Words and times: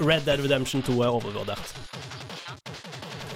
Red 0.00 0.26
Dead 0.26 0.42
Redemption 0.42 0.82
2 0.82 1.00
er 1.02 1.08
overvurdert. 1.08 1.74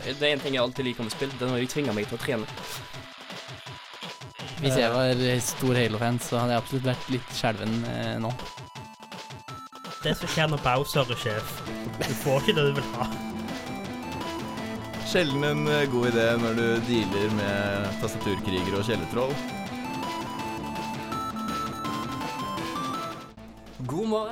Det 0.08 0.22
er 0.22 0.32
en 0.32 0.40
ting 0.40 0.54
jeg 0.56 0.62
alltid 0.62 0.84
liker 0.84 1.04
med 1.04 1.12
spill. 1.12 1.32
Det 1.38 1.46
er 1.46 1.52
når 1.52 1.62
de 1.62 1.72
tvinger 1.72 1.96
meg 1.96 2.08
til 2.08 2.16
å 2.18 2.22
trene. 2.22 2.46
Hvis 4.58 4.74
jeg 4.74 4.90
var 4.90 5.20
stor 5.44 5.76
Halo-fan, 5.78 6.18
så 6.18 6.40
hadde 6.40 6.56
jeg 6.56 6.62
absolutt 6.64 6.88
vært 6.88 7.10
litt 7.14 7.34
skjelven 7.36 7.74
eh, 7.92 8.16
nå. 8.22 8.32
Det 10.02 10.16
som 10.18 10.30
skjer 10.32 10.50
når 10.50 10.62
Bowser 10.64 11.12
er 11.14 11.20
sjef. 11.22 11.52
Du 12.00 12.10
får 12.24 12.42
ikke 12.42 12.56
det 12.58 12.64
du 12.70 12.80
vil 12.80 12.88
ha. 12.96 13.06
Sjelden 15.08 15.46
en 15.46 15.62
eh, 15.70 15.86
god 15.92 16.10
idé 16.10 16.26
når 16.42 16.58
du 16.58 16.66
dealer 16.88 17.38
med 17.38 17.88
tastaturkrigere 18.02 18.80
og 18.80 18.90
kjellertroll. 18.90 19.34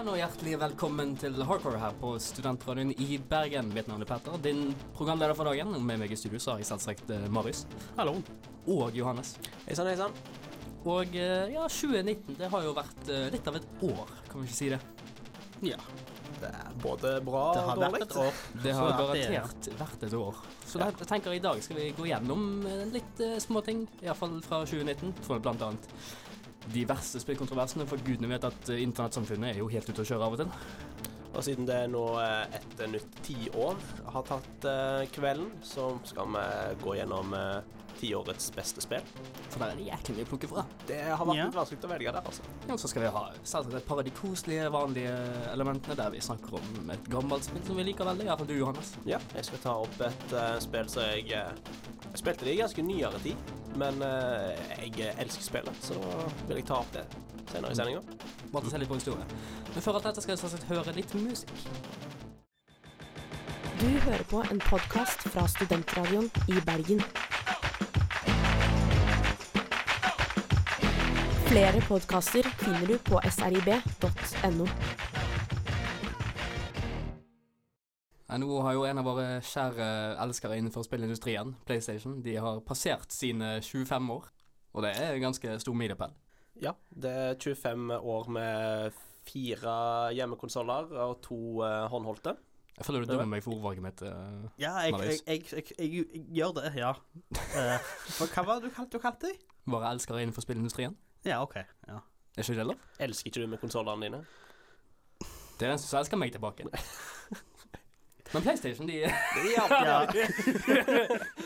God 0.06 0.12
og 0.14 0.20
hjertelig 0.20 0.52
velkommen 0.60 1.12
til 1.18 1.40
Hardcore 1.48 1.80
her 1.82 1.94
på 1.98 2.12
Studentradioen 2.22 2.92
i 3.02 3.16
Bergen. 3.18 3.72
Mitt 3.74 3.88
navn 3.90 4.04
er 4.04 4.06
Petter, 4.06 4.36
din 4.38 4.68
programleder 4.94 5.34
for 5.34 5.48
dagen. 5.50 5.72
Og 5.74 5.82
med 5.82 5.98
meg 5.98 6.12
i 6.14 6.18
studio 6.20 6.38
så 6.38 6.52
har 6.52 6.60
jeg 6.62 6.68
selvsagt 6.68 7.10
eh, 7.10 7.24
Marius. 7.34 7.64
Hallo. 7.96 8.12
Og 8.70 8.94
Johannes. 8.94 9.32
Hei 9.64 9.74
sann, 9.74 9.90
hei 9.90 9.96
sann. 9.98 10.14
Og 10.86 11.10
eh, 11.18 11.50
ja, 11.56 11.64
2019 11.66 12.38
det 12.38 12.52
har 12.52 12.68
jo 12.68 12.76
vært 12.76 13.10
eh, 13.10 13.24
litt 13.34 13.50
av 13.50 13.58
et 13.58 13.66
år, 13.88 14.12
kan 14.30 14.44
vi 14.44 14.46
ikke 14.46 14.58
si 14.60 14.68
det? 14.76 14.78
Ja. 15.72 15.80
Det 16.36 16.52
er 16.52 16.78
både 16.84 17.16
bra 17.26 17.42
Det 17.56 17.66
har 17.66 17.82
vært 17.82 18.06
et 18.06 18.16
år. 18.22 18.40
Det 18.62 18.76
har 18.78 18.92
er- 18.92 19.02
garantert 19.02 19.68
vært 19.80 20.06
et 20.06 20.16
år. 20.20 20.38
Så 20.68 20.84
da, 20.84 20.92
jeg 20.94 21.10
tenker 21.16 21.34
i 21.34 21.42
dag 21.42 21.66
skal 21.66 21.80
vi 21.82 21.90
gå 21.98 22.06
gjennom 22.12 22.46
litt 22.94 23.26
småting, 23.42 23.88
iallfall 24.06 24.38
fra 24.46 24.62
2019. 24.70 25.16
For 25.26 25.42
blant 25.42 25.66
annet 25.66 25.90
de 26.74 26.84
verste 26.88 27.20
spillkontroversene, 27.22 27.86
for 27.88 28.02
gudene 28.06 28.30
vet 28.34 28.48
at 28.48 28.72
eh, 28.74 28.82
internettsamfunnet 28.86 29.54
er 29.54 29.62
jo 29.62 29.68
helt 29.72 29.88
ute 29.92 30.02
å 30.02 30.08
kjøre 30.08 30.26
av 30.26 30.36
og 30.38 30.42
til. 30.44 30.50
Og 31.36 31.44
siden 31.44 31.66
det 31.68 31.74
er 31.84 31.88
nå 31.92 32.04
eh, 32.22 32.56
et 32.56 32.84
nytt 32.88 33.18
tiår 33.26 33.80
har 34.14 34.22
tatt 34.28 34.64
eh, 34.70 35.02
kvelden, 35.12 35.50
så 35.66 35.90
skal 36.08 36.30
vi 36.32 36.44
gå 36.84 36.94
gjennom 36.96 37.34
eh, 37.36 37.58
tiårets 37.96 38.50
beste 38.52 38.80
spill. 38.84 39.04
For 39.48 39.60
der 39.62 39.70
er 39.72 39.78
det 39.78 39.86
jæklig 39.88 40.16
mye 40.18 40.26
å 40.26 40.30
plukke 40.30 40.48
fra. 40.50 40.64
Det 40.88 40.98
har 41.08 41.22
vært 41.24 41.38
Ja. 41.38 41.46
litt 41.48 41.56
vanskelig 41.56 41.86
å 41.88 41.90
velge 41.92 42.12
der, 42.12 42.26
altså. 42.28 42.42
Ja, 42.66 42.72
og 42.74 42.80
så 42.82 42.90
skal 42.92 43.04
vi 43.06 43.12
ha 43.14 43.22
selvsagt 43.40 43.76
et 43.78 43.86
par 43.88 44.00
av 44.02 44.04
de 44.08 44.12
koselige, 44.16 44.66
vanlige 44.72 45.14
elementene 45.52 45.96
der 45.96 46.10
vi 46.12 46.20
snakker 46.24 46.58
om 46.58 46.90
et 46.92 47.08
gammelt 47.12 47.44
spill 47.48 47.64
som 47.68 47.80
vi 47.80 47.86
liker 47.88 48.08
veldig. 48.08 48.26
Iallfall 48.28 48.50
du, 48.50 48.56
Johannes. 48.58 48.94
Ja, 49.08 49.20
jeg 49.36 49.48
skal 49.48 49.62
ta 49.64 49.76
opp 49.84 50.00
et 50.08 50.34
uh, 50.36 50.58
spill 50.64 50.88
som 50.92 51.08
jeg 51.08 51.32
uh, 51.32 51.52
spilte 52.16 52.44
det 52.48 52.56
i 52.56 52.60
ganske 52.60 52.84
nyere 52.84 53.20
tid, 53.24 53.54
men 53.76 54.02
eh, 54.02 54.64
jeg 54.86 55.14
elsker 55.20 55.44
spillet, 55.44 55.84
så 55.84 55.98
da 56.00 56.48
vil 56.48 56.60
jeg 56.60 56.68
ta 56.68 56.80
opp 56.80 56.92
det 56.94 57.04
senere 57.52 57.72
i 57.72 57.78
sendinga. 57.78 58.02
Bare 58.52 58.64
til 58.64 58.70
å 58.70 58.74
se 58.74 58.80
litt 58.82 58.90
på 58.90 58.98
historie. 59.00 59.26
Men 59.74 59.84
før 59.84 59.98
alt 59.98 60.08
dette 60.10 60.24
skal 60.24 60.34
jeg 60.34 60.42
selvsagt 60.44 60.68
høre 60.70 60.96
litt 60.96 61.14
musikk. 61.20 61.52
Du 63.76 63.86
hører 63.86 64.24
på 64.30 64.40
en 64.50 64.60
podkast 64.64 65.26
fra 65.28 65.44
Studentradioen 65.52 66.30
i 66.48 66.60
Bergen. 66.64 67.02
Flere 71.46 71.82
podkaster 71.88 72.48
finner 72.64 72.88
du 72.88 72.96
på 73.04 73.20
srib.no. 73.36 74.70
Nå 78.40 78.60
har 78.64 78.76
jo 78.76 78.84
en 78.88 79.00
av 79.00 79.06
våre 79.06 79.26
kjære 79.44 79.86
elskere 80.24 80.56
innenfor 80.60 80.84
spillindustrien, 80.86 81.54
PlayStation, 81.68 82.18
de 82.24 82.36
har 82.42 82.62
passert 82.66 83.12
sine 83.14 83.56
25 83.62 84.10
år. 84.12 84.30
Og 84.76 84.84
det 84.84 84.92
er 85.00 85.14
en 85.14 85.28
ganske 85.28 85.58
stor 85.62 85.76
milepæl. 85.78 86.12
Ja, 86.60 86.72
det 86.90 87.12
er 87.12 87.38
25 87.40 87.94
år 87.96 88.28
med 88.32 88.98
fire 89.26 89.76
hjemmekonsoller 90.16 90.92
og 91.04 91.18
to 91.24 91.38
uh, 91.64 91.86
håndholdte. 91.92 92.36
Jeg 92.76 92.84
føler 92.84 93.04
du 93.04 93.08
dømmer 93.08 93.28
meg 93.30 93.44
for 93.44 93.56
ordvalget 93.56 93.84
mitt. 93.84 94.02
Uh, 94.04 94.48
Ja, 94.60 94.74
jeg, 94.84 94.92
jeg, 95.00 95.20
jeg, 95.26 95.44
jeg, 95.52 95.64
jeg, 95.78 96.04
jeg 96.12 96.24
gjør 96.36 96.52
det, 96.58 96.72
ja. 96.76 96.92
Eh, 97.32 97.88
for 98.18 98.28
hva 98.34 98.44
var 98.44 98.60
det 98.60 98.68
du 98.68 98.76
kalte, 98.76 98.92
du 98.98 99.02
kalte 99.02 99.30
det? 99.30 99.38
Våre 99.66 99.88
elskere 99.96 100.20
innenfor 100.22 100.44
spillindustrien. 100.44 100.96
Ja, 101.24 101.40
OK. 101.42 101.56
Ja. 101.88 102.02
Er 102.36 102.44
ikke 102.44 102.58
det 102.58 102.66
lov? 102.68 102.82
Elsker 103.00 103.30
ikke 103.32 103.46
du 103.46 103.48
med 103.54 103.62
konsollene 103.64 104.04
dine? 104.04 104.20
Det 105.56 105.64
er 105.64 105.72
den 105.72 105.80
som 105.80 106.02
elsker 106.02 106.20
meg 106.20 106.34
tilbake. 106.36 106.68
Men 108.34 108.42
PlayStation, 108.42 108.86
de, 108.88 108.96
ja. 109.02 110.06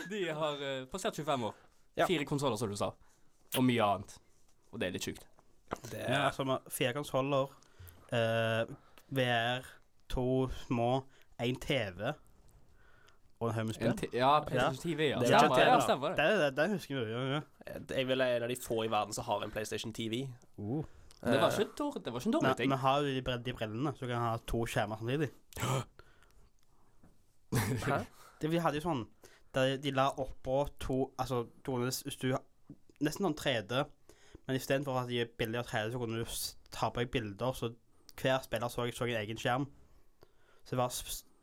de 0.09 0.21
har 0.33 0.53
uh, 0.61 0.85
passert 0.91 1.15
25 1.15 1.43
år. 1.43 1.53
Ja. 1.95 2.05
Fire 2.07 2.25
konsoller, 2.25 2.57
som 2.57 2.69
du 2.71 2.75
sa. 2.79 2.91
Og 3.57 3.63
mye 3.67 3.83
annet. 3.83 4.15
Og 4.71 4.79
det 4.81 4.87
er 4.87 4.95
litt 4.95 5.05
sjukt. 5.05 5.25
Det 5.91 6.01
ja 6.03 6.25
altså 6.27 6.57
fire 6.71 6.93
konsoller, 6.97 7.51
uh, 8.11 8.63
VR, 9.15 9.67
to 10.11 10.25
små, 10.65 10.89
én 11.41 11.55
TV 11.63 12.11
og 13.41 13.47
en 13.49 13.55
haug 13.55 13.65
med 13.65 13.73
spill. 13.73 13.93
ja, 14.13 14.31
PlayStation 14.45 14.77
TV, 14.83 15.07
ja. 15.09 15.19
Det 15.19 15.31
er 15.33 15.39
det. 15.47 15.49
TV, 15.55 15.61
ja, 15.65 15.77
stemmer 15.81 16.11
det. 16.13 16.17
Det, 16.17 16.39
det, 16.41 16.49
det 16.57 16.67
husker 16.75 16.99
vi. 16.99 17.11
Ja, 17.11 17.21
ja. 17.33 17.39
Jeg 17.97 18.07
vil 18.07 18.19
være 18.21 18.35
en 18.37 18.43
av 18.45 18.51
de 18.51 18.57
få 18.61 18.83
i 18.85 18.89
verden 18.91 19.15
som 19.17 19.25
har 19.25 19.45
en 19.47 19.51
PlayStation 19.53 19.93
TV. 19.93 20.27
Uh. 20.57 20.83
Det 21.21 21.37
var 21.41 21.49
Eh, 21.53 21.59
ikke, 21.61 21.99
det 22.05 22.13
var 22.13 22.19
ikke 22.19 22.27
en 22.27 22.33
dårlig 22.33 22.47
Men 22.47 22.55
ting. 22.57 22.71
vi 22.71 22.77
har 22.81 23.01
de, 23.05 23.21
bre- 23.21 23.41
de 23.45 23.53
brillene, 23.53 23.91
så 23.93 24.05
du 24.05 24.07
kan 24.11 24.21
ha 24.25 24.37
to 24.49 24.63
skjermer 24.65 24.97
samtidig. 24.97 25.29
Hæ? 27.85 28.03
Det, 28.41 28.49
vi 28.51 28.61
hadde 28.63 28.79
jo 28.79 28.85
sånn 28.85 29.03
der 29.55 29.75
de 29.83 29.91
la 29.91 30.07
oppå 30.21 30.63
to 30.79 31.11
Altså, 31.19 31.43
to, 31.65 31.77
hvis 31.83 32.19
du 32.21 32.31
Nesten 33.01 33.25
sånn 33.25 33.35
3D, 33.35 33.79
men 34.45 34.57
istedenfor 34.59 34.99
at 35.01 35.09
de 35.09 35.23
er 35.23 35.29
billigere 35.37 35.63
av 35.65 35.71
3D, 35.71 35.93
så 35.93 35.99
kunne 36.01 36.19
du 36.21 36.35
ta 36.69 36.91
på 36.93 37.01
deg 37.01 37.09
bilder, 37.09 37.55
så 37.57 37.71
hver 38.21 38.43
spiller 38.45 38.69
så, 38.69 38.85
så 38.93 39.07
en 39.09 39.17
egen 39.23 39.39
skjerm. 39.41 39.65
Så 40.61 40.75
det 40.75 40.77
var 40.77 40.99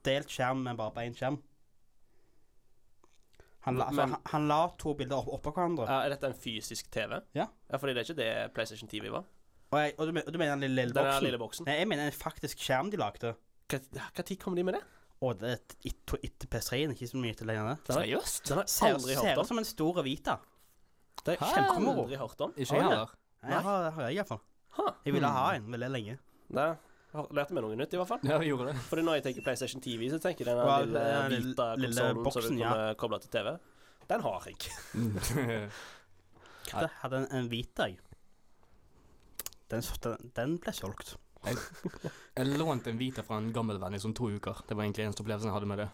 delt 0.07 0.31
skjerm, 0.31 0.61
men 0.63 0.79
bare 0.79 0.95
på 0.95 1.03
én 1.03 1.17
skjerm. 1.19 1.41
Han 3.67 3.81
la, 3.81 3.89
Men- 3.91 4.15
han, 4.15 4.23
han 4.31 4.47
la 4.47 4.61
to 4.79 4.95
bilder 4.95 5.19
opp, 5.19 5.33
oppå 5.41 5.53
hverandre. 5.57 5.89
Ja, 5.91 6.05
er 6.07 6.15
dette 6.15 6.31
en 6.31 6.39
fysisk 6.47 6.93
TV? 6.95 7.19
Ja. 7.35 7.49
ja 7.71 7.81
fordi 7.83 7.97
det 7.97 8.05
er 8.05 8.07
ikke 8.07 8.21
det 8.23 8.55
PlayStation 8.55 8.89
TV 8.89 9.11
var. 9.11 9.27
Og, 9.73 9.81
jeg, 9.83 9.99
og, 9.99 10.07
du, 10.07 10.21
og 10.23 10.33
du 10.33 10.39
mener 10.39 10.55
den 10.55 10.61
lille, 10.69 10.85
lille 10.85 10.95
Den 10.95 11.05
boksen? 11.11 11.27
lille 11.27 11.43
boksen. 11.43 11.67
Nei, 11.69 11.75
jeg 11.83 11.89
mener 11.91 12.07
en 12.07 12.17
faktisk 12.17 12.63
skjerm 12.63 12.95
de 12.95 13.03
lagde. 13.03 13.35
Tid 13.69 14.39
kom 14.41 14.57
de 14.57 14.63
med 14.65 14.79
det? 14.79 14.85
Og 15.21 15.39
det 15.41 15.49
er 15.51 15.55
et- 15.55 15.77
et- 15.85 16.21
etter 16.25 16.47
PS3-en, 16.47 16.93
ikke 16.95 17.09
så 17.11 17.17
mye 17.19 17.35
til 17.35 17.47
lenger. 17.47 17.77
Den 17.87 17.95
Seriøst? 17.97 18.45
den 18.49 18.57
har 18.59 18.65
jeg 18.65 19.01
Ser, 19.19 19.41
ut 19.41 19.47
som 19.49 19.59
en 19.59 19.65
stor 19.65 20.03
Vita. 20.03 20.37
Det 21.27 21.39
har 21.41 21.55
jeg 21.57 21.71
aldri 21.75 22.17
hørt 22.17 22.41
om. 22.41 22.53
Ikke 22.57 22.75
jeg 22.75 22.83
ja. 22.83 22.89
heller. 22.89 23.15
Jeg 23.43 23.63
har, 23.63 23.91
har 23.91 24.03
jeg 24.09 24.15
iallfall. 24.17 24.41
Jeg 25.05 25.13
ville 25.15 25.27
ha 25.29 25.55
en 25.57 25.67
veldig 25.73 25.91
lenge. 25.91 26.19
Nei, 26.51 26.69
har 27.13 27.27
meg 27.33 27.51
noe 27.65 27.77
nytt, 27.77 27.93
i 27.93 27.97
hvert 27.97 28.09
fall. 28.09 28.21
Ja, 28.23 28.39
vi 28.39 28.47
gjorde 28.47 28.67
det. 28.73 28.77
Fordi 28.87 29.03
når 29.03 29.15
jeg 29.19 29.25
tenker 29.25 29.43
PlayStation 29.43 29.81
TV, 29.83 30.09
så 30.11 30.19
tenker 30.23 30.45
jeg 30.47 30.55
den 30.57 30.67
Ja, 30.67 30.79
lille 31.29 31.29
lille- 31.29 31.77
lille 31.83 32.15
boksen 32.23 32.43
som 32.43 32.57
du 32.57 32.63
kan 32.63 32.79
ja. 32.87 32.95
koble 32.95 33.19
til 33.21 33.31
TV. 33.31 33.59
Den 34.09 34.21
har 34.21 34.47
jeg. 34.47 34.57
Jeg 36.69 36.89
hadde 37.01 37.17
en, 37.17 37.27
en 37.33 37.51
Vita, 37.51 37.87
jeg. 37.89 37.99
Den, 39.71 39.81
den, 40.05 40.31
den 40.37 40.59
ble 40.59 40.73
solgt. 40.73 41.15
Jeg 41.47 42.59
lånte 42.59 42.91
en 42.91 42.99
Vita 42.99 43.23
fra 43.23 43.39
en 43.39 43.53
gammel 43.55 43.79
venn 43.81 43.95
i 43.95 44.01
sånn 44.03 44.15
to 44.17 44.31
uker. 44.31 44.65
Det 44.69 44.77
var 44.77 44.85
egentlig 44.85 45.07
eneste 45.07 45.23
opplevelsen 45.25 45.51
jeg 45.51 45.57
hadde 45.57 45.71
med 45.71 45.83
det. 45.85 45.89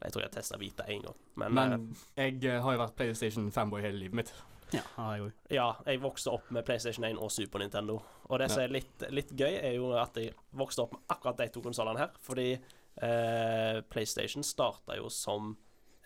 Jeg 0.00 0.14
tror 0.14 0.22
jeg 0.24 0.32
testa 0.32 0.58
Vita 0.60 0.86
én 0.88 1.02
gang. 1.04 1.16
Men, 1.36 1.54
Men 1.54 1.74
jeg 2.16 2.38
eh, 2.48 2.62
har 2.64 2.76
jo 2.76 2.80
vært 2.80 2.96
PlayStation 2.96 3.50
fanboy 3.52 3.82
hele 3.84 4.00
livet 4.00 4.16
mitt. 4.22 4.32
Ja, 4.72 4.82
jeg 4.96 5.24
òg. 5.26 5.32
eh, 5.50 5.56
ja, 5.56 5.66
jeg 5.86 6.00
vokste 6.00 6.32
opp 6.32 6.50
med 6.54 6.64
PlayStation 6.64 7.04
1 7.04 7.18
og 7.18 7.32
Super 7.34 7.58
Nintendo. 7.62 7.98
Og 8.30 8.38
det 8.38 8.50
som 8.52 8.62
er 8.62 8.72
litt, 8.72 9.04
litt 9.10 9.32
gøy, 9.36 9.58
er 9.58 9.74
jo 9.76 9.90
at 9.98 10.16
jeg 10.16 10.32
vokste 10.56 10.84
opp 10.86 10.94
med 10.94 11.02
akkurat 11.10 11.42
de 11.42 11.48
to 11.52 11.62
konsollene 11.64 12.00
her. 12.04 12.14
Fordi 12.22 12.48
eh, 12.54 13.80
PlayStation 13.90 14.46
starta 14.46 14.96
jo 14.96 15.10
som 15.12 15.56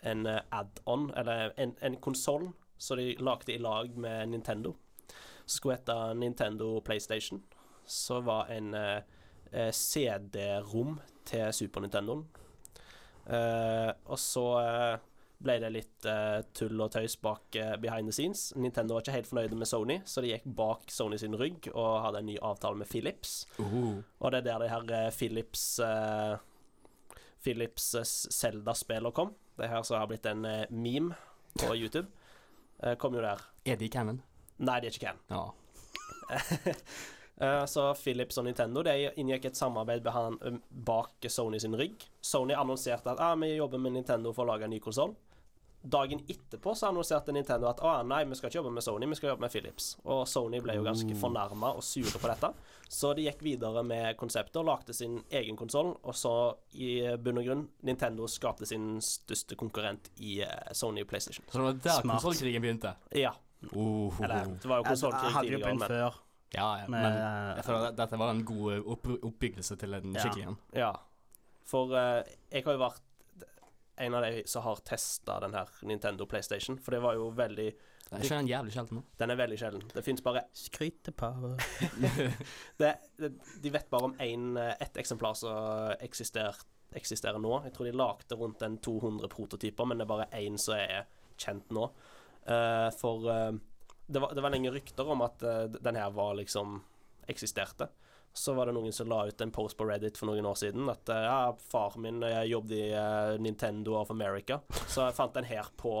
en 0.03 0.25
eh, 0.25 0.41
add-on, 0.51 1.11
eller 1.15 1.53
en, 1.61 1.75
en 1.81 1.99
konsoll 2.01 2.49
som 2.77 2.97
de 2.99 3.13
lagde 3.23 3.53
i 3.53 3.61
lag 3.61 3.95
med 3.97 4.33
Nintendo. 4.33 4.75
Som 5.45 5.59
skulle 5.59 5.77
hete 5.77 5.99
Nintendo 6.19 6.79
PlayStation. 6.81 7.43
Så 7.85 8.19
var 8.25 8.49
en 8.53 8.73
eh, 8.73 9.01
eh, 9.51 9.71
CD-rom 9.71 10.99
til 11.25 11.53
Super 11.53 11.83
Nintendoen. 11.83 12.25
Eh, 13.25 13.91
og 14.05 14.19
så 14.21 14.45
eh, 14.61 15.05
ble 15.45 15.57
det 15.61 15.71
litt 15.73 16.07
eh, 16.09 16.41
tull 16.55 16.81
og 16.81 16.91
tøys 16.95 17.17
bak 17.21 17.57
eh, 17.59 17.75
behind 17.81 18.09
the 18.09 18.15
scenes. 18.15 18.47
Nintendo 18.55 18.95
var 18.95 19.05
ikke 19.05 19.15
helt 19.17 19.29
fornøyde 19.29 19.59
med 19.59 19.69
Sony, 19.69 19.99
så 20.05 20.23
de 20.23 20.33
gikk 20.33 20.49
bak 20.57 20.91
Sony 20.93 21.19
sin 21.21 21.37
rygg 21.37 21.69
og 21.73 22.01
hadde 22.05 22.23
en 22.23 22.29
ny 22.31 22.37
avtale 22.41 22.79
med 22.81 22.89
Philips. 22.89 23.43
Uh. 23.59 24.01
Og 24.19 24.31
det 24.33 24.43
er 24.43 24.49
der 24.51 24.65
de 24.65 24.73
her 24.73 25.15
Philips 25.15 25.65
Philips 27.45 27.91
Zelda-spiller 28.33 29.13
kom. 29.13 29.35
Det 29.55 29.69
her 29.69 29.83
som 29.85 29.99
har 29.99 30.07
blitt 30.09 30.25
en 30.25 30.41
meme 30.73 31.13
på 31.59 31.75
YouTube. 31.81 32.09
Eh, 32.83 32.95
kom 32.95 33.15
jo 33.15 33.21
der. 33.21 33.41
Er 33.65 33.75
de 33.75 33.89
canon? 33.89 34.21
Nei, 34.57 34.79
de 34.79 34.87
er 34.87 34.95
ikke 34.95 35.07
can. 35.07 35.21
Ja. 35.29 35.45
Eh, 37.37 37.65
Så 37.65 37.93
Philips 37.99 38.37
og 38.37 38.45
Nintendo 38.47 38.83
de 38.83 39.11
inngikk 39.19 39.45
et 39.45 39.57
samarbeid 39.59 40.03
med 40.03 40.13
han 40.13 40.61
bak 40.69 41.25
Sony 41.27 41.59
sin 41.59 41.75
rygg. 41.75 42.05
Sony 42.21 42.53
annonserte 42.53 43.11
at 43.11 43.19
ah, 43.19 43.35
vi 43.35 43.55
jobber 43.55 43.77
med 43.77 43.93
Nintendo 43.93 44.31
for 44.33 44.45
å 44.45 44.53
lage 44.53 44.63
en 44.69 44.75
ny 44.75 44.79
konsoll. 44.79 45.15
dagen 45.85 46.19
etterpå 46.27 46.73
så 46.75 46.87
annonserte 46.89 47.31
Nintendo 47.31 47.67
at 47.69 47.81
å 47.85 47.91
nei, 48.03 48.23
vi 48.25 48.33
skal 48.33 48.49
ikke 48.49 48.57
jobbe 48.57 48.71
med 48.73 48.83
Sony, 48.83 49.05
vi 49.05 49.17
skal 49.19 49.29
jobbe 49.29 49.45
med 49.45 49.51
Philips. 49.53 49.91
Og 50.03 50.23
Sony 50.27 50.57
ble 50.63 50.73
jo 50.79 50.85
ganske 50.85 51.17
fornærma 51.21 51.75
og 51.77 51.83
sure 51.85 52.17
på 52.17 52.31
dette. 52.31 52.49
Så 52.89 53.13
de 53.13 53.27
gikk 53.27 53.43
videre 53.45 53.83
med 53.85 54.17
konseptet 54.17 54.57
og 54.63 54.65
lagde 54.65 54.95
sin 54.97 55.19
egen 55.29 55.55
konsoll. 55.59 55.93
Og 56.01 56.17
så, 56.17 56.33
i 56.73 57.03
bunn 57.21 57.37
og 57.37 57.45
grunn, 57.45 57.63
Nintendo 57.85 58.25
skapte 58.25 58.65
sin 58.65 58.95
største 58.97 59.57
konkurrent 59.59 60.09
i 60.17 60.39
eh, 60.41 60.73
Sony 60.73 61.05
PlayStation. 61.05 61.45
Så 61.51 61.61
det 61.61 61.67
var 61.67 61.81
der 61.85 62.09
konsollkrigen 62.09 62.65
begynte. 62.65 62.95
Ja. 63.13 63.35
Oh, 63.73 64.13
Eller, 64.21 64.57
det 64.61 64.69
var 64.69 64.81
jo 64.81 64.89
konsollkrig 64.89 65.37
tidligere, 65.37 66.11
Ja, 66.53 66.67
ja, 66.79 66.85
med 66.87 67.01
men 67.01 67.17
jeg 67.57 67.65
føler 67.65 67.89
at 67.89 67.97
dette 67.97 68.19
var 68.21 68.31
en 68.31 68.45
god 68.47 68.75
eh, 68.75 68.85
opp 68.93 69.09
oppbyggelse 69.15 69.75
til 69.81 69.97
en 69.97 70.13
skikkelig 70.15 70.45
en. 70.51 70.59
Ja. 70.77 70.93
For 71.65 71.91
uh, 71.95 72.21
jeg 72.51 72.65
har 72.67 72.77
jo 72.77 72.83
vært 72.83 73.01
en 74.05 74.15
av 74.17 74.25
de 74.27 74.43
som 74.49 74.63
har 74.65 74.81
testa 74.85 75.39
den 75.43 75.55
her 75.55 75.71
Nintendo 75.87 76.27
PlayStation, 76.29 76.77
for 76.77 76.95
det 76.95 77.01
var 77.03 77.15
jo 77.17 77.29
veldig 77.35 77.67
Er 78.11 78.21
ikke 78.21 78.37
den 78.37 78.49
jævlig 78.51 78.75
sjelden 78.75 78.99
nå? 78.99 79.03
Den 79.19 79.33
er 79.33 79.39
veldig 79.39 79.59
sjelden. 79.59 79.85
Det 79.95 80.03
fins 80.05 80.21
bare 80.25 80.43
det, 82.81 82.91
De 83.63 83.71
vet 83.73 83.89
bare 83.89 84.11
om 84.11 84.17
ett 84.19 84.99
eksemplar 85.01 85.33
som 85.39 85.95
eksister, 86.03 86.59
eksisterer 86.95 87.41
nå. 87.41 87.55
Jeg 87.65 87.73
tror 87.73 87.89
de 87.89 87.95
lagde 87.97 88.37
rundt 88.37 88.61
en 88.67 88.77
200 88.77 89.31
prototyper, 89.31 89.87
men 89.87 89.97
det 89.97 90.05
er 90.05 90.11
bare 90.11 90.29
én 90.37 90.59
som 90.61 90.77
er 90.77 91.07
kjent 91.41 91.71
nå. 91.73 91.89
Uh, 92.45 92.91
for 92.93 93.25
eh, 93.31 93.55
det, 94.07 94.19
var, 94.19 94.33
det 94.35 94.43
var 94.43 94.53
lenge 94.53 94.73
rykter 94.73 95.11
om 95.11 95.23
at 95.25 95.45
uh, 95.45 95.63
den 95.69 95.99
her 95.99 96.11
var 96.15 96.35
liksom 96.39 96.79
eksisterte. 97.27 97.89
Så 98.35 98.53
var 98.53 98.67
det 98.67 98.75
noen 98.75 98.93
som 98.93 99.07
la 99.07 99.21
ut 99.29 99.41
en 99.41 99.53
post 99.55 99.77
på 99.79 99.87
Reddit 99.87 100.17
for 100.19 100.27
noen 100.27 100.45
år 100.45 100.57
siden 100.59 100.89
at 100.91 101.09
uh, 101.09 101.21
ja, 101.25 101.37
far 101.71 101.95
min 102.01 102.19
jeg 102.25 102.51
jobbet 102.51 102.75
i 102.77 102.89
uh, 102.93 103.35
Nintendo 103.41 103.95
of 104.01 104.11
America, 104.11 104.59
så 104.85 105.07
jeg 105.07 105.17
fant 105.17 105.37
den 105.37 105.47
her 105.49 105.71
på, 105.79 105.95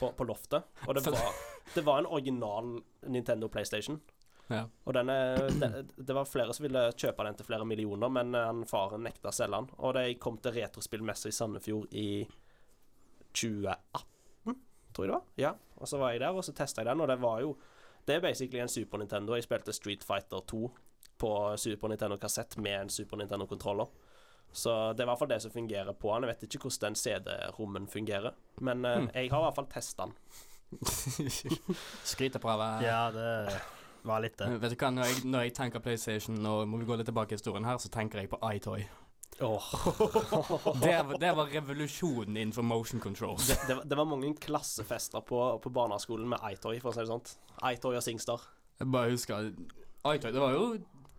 på, 0.00 0.10
på 0.18 0.28
loftet. 0.28 0.66
Og 0.88 0.98
det 0.98 1.06
var, 1.06 1.38
det 1.74 1.86
var 1.86 2.02
en 2.02 2.10
original 2.10 2.74
Nintendo 3.06 3.48
PlayStation. 3.48 4.00
Ja. 4.52 4.66
Og 4.84 4.94
den 4.94 5.08
er, 5.08 5.48
det, 5.96 6.12
var 6.12 6.28
flere 6.28 6.52
som 6.54 6.66
ville 6.66 6.84
kjøpe 6.92 7.24
den 7.26 7.36
til 7.38 7.48
flere 7.48 7.66
millioner, 7.68 8.10
men 8.12 8.34
eh, 8.34 8.46
han 8.48 8.64
faren 8.68 9.04
nekta 9.06 9.30
å 9.30 9.36
selge 9.36 9.60
den. 9.60 9.70
Og 9.78 9.94
de 9.96 10.16
kom 10.22 10.38
til 10.42 10.56
retrospillmesse 10.58 11.30
i 11.30 11.36
Sandefjord 11.36 11.94
i 11.96 12.08
2018, 13.32 14.08
tror 14.92 15.06
jeg 15.06 15.12
det 15.12 15.18
var. 15.18 15.26
Ja. 15.40 15.52
Og 15.76 15.88
så 15.88 15.98
var 15.98 16.14
jeg 16.14 16.22
der, 16.22 16.36
og 16.36 16.44
så 16.44 16.54
testa 16.56 16.82
jeg 16.82 16.90
den, 16.90 17.00
og 17.00 17.08
det 17.08 17.20
var 17.22 17.40
jo 17.40 17.56
Det 18.02 18.16
er 18.16 18.20
basically 18.20 18.58
en 18.58 18.68
Super 18.68 18.98
Nintendo. 18.98 19.34
Jeg 19.34 19.44
spilte 19.44 19.72
Street 19.72 20.04
Fighter 20.04 20.40
2 20.50 20.70
på 21.18 21.56
Super 21.56 21.88
Nintendo-kassett 21.88 22.56
med 22.58 22.80
en 22.80 22.88
Super 22.90 23.16
Nintendo-kontroller. 23.16 23.86
Så 24.52 24.92
det 24.92 25.00
er 25.00 25.06
i 25.06 25.10
hvert 25.12 25.18
fall 25.18 25.30
det 25.30 25.42
som 25.42 25.52
fungerer 25.52 25.92
på 25.92 26.10
den. 26.14 26.26
Jeg 26.26 26.34
vet 26.34 26.42
ikke 26.42 26.58
hvordan 26.66 26.88
den 26.88 26.96
CD-rommen 26.98 27.86
fungerer, 27.88 28.34
men 28.60 28.78
mm. 28.78 29.08
jeg 29.14 29.30
har 29.30 29.38
i 29.38 29.46
hvert 29.46 29.54
fall 29.54 29.68
testa 29.70 30.08
den. 30.08 30.16
Skryteprøve. 32.10 32.68
Ja, 32.82 33.04
det 33.14 33.60
var 34.02 34.20
litt 34.24 34.38
det. 34.38 34.50
Vet 34.60 34.74
du 34.74 34.76
hva, 34.82 34.90
når 34.90 35.08
jeg, 35.08 35.22
når 35.30 35.46
jeg 35.46 35.54
tenker 35.56 35.84
PlayStation, 35.84 36.42
og 36.46 36.66
må 36.68 36.82
vi 36.82 36.88
gå 36.88 36.98
litt 36.98 37.08
tilbake 37.08 37.36
i 37.36 37.38
historien 37.38 37.68
her, 37.68 37.78
så 37.78 37.90
tenker 37.92 38.18
jeg 38.18 38.32
på 38.32 38.40
iToy. 38.50 38.84
Det, 40.82 41.18
det 41.20 41.32
var 41.36 41.50
revolusjonen 41.52 42.36
innenfor 42.36 42.62
motion 42.66 43.00
controls. 43.00 43.48
Det, 43.48 43.58
det, 43.68 43.74
var- 43.78 43.84
det 43.84 43.98
var 43.98 44.04
mange 44.10 44.32
klassefester 44.40 45.20
på, 45.26 45.40
på 45.64 45.70
barneskolen 45.74 46.28
med 46.32 46.38
iToy, 46.52 46.78
for 46.82 46.92
å 46.92 46.94
si 46.96 47.02
det 47.04 47.10
sånn. 47.10 47.24
iToy 47.72 47.96
og 47.98 48.04
Singstar. 48.06 48.44
Jeg 48.82 48.90
bare 48.94 49.10
husker 49.14 49.50
iToy, 49.52 50.30
det 50.34 50.40
var 50.42 50.54
jo, 50.56 50.64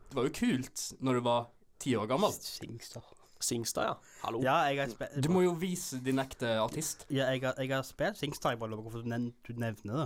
det 0.10 0.18
var 0.18 0.30
jo 0.30 0.34
kult 0.40 0.88
når 1.04 1.20
du 1.20 1.26
var 1.30 1.46
ti 1.84 1.96
år 2.00 2.08
gammel. 2.12 2.34
Singstar. 2.36 3.04
Singstar, 3.44 3.90
ja. 3.90 3.96
Hallo. 4.24 4.40
Ja, 4.46 4.58
jeg 4.72 4.80
har 4.80 5.18
Du 5.20 5.28
må 5.34 5.42
jo 5.44 5.52
vise 5.60 5.98
din 6.00 6.22
ekte 6.24 6.54
artist. 6.64 7.04
ja, 7.12 7.26
jeg, 7.36 7.42
har, 7.44 7.58
jeg 7.60 7.74
har 7.76 7.84
spilt 7.84 8.16
Singstar. 8.22 8.54
Jeg 8.56 8.62
bare 8.62 8.72
lurer 8.72 8.86
på 8.86 8.94
hvorfor 8.94 9.04
du 9.04 9.60
nevner 9.60 10.06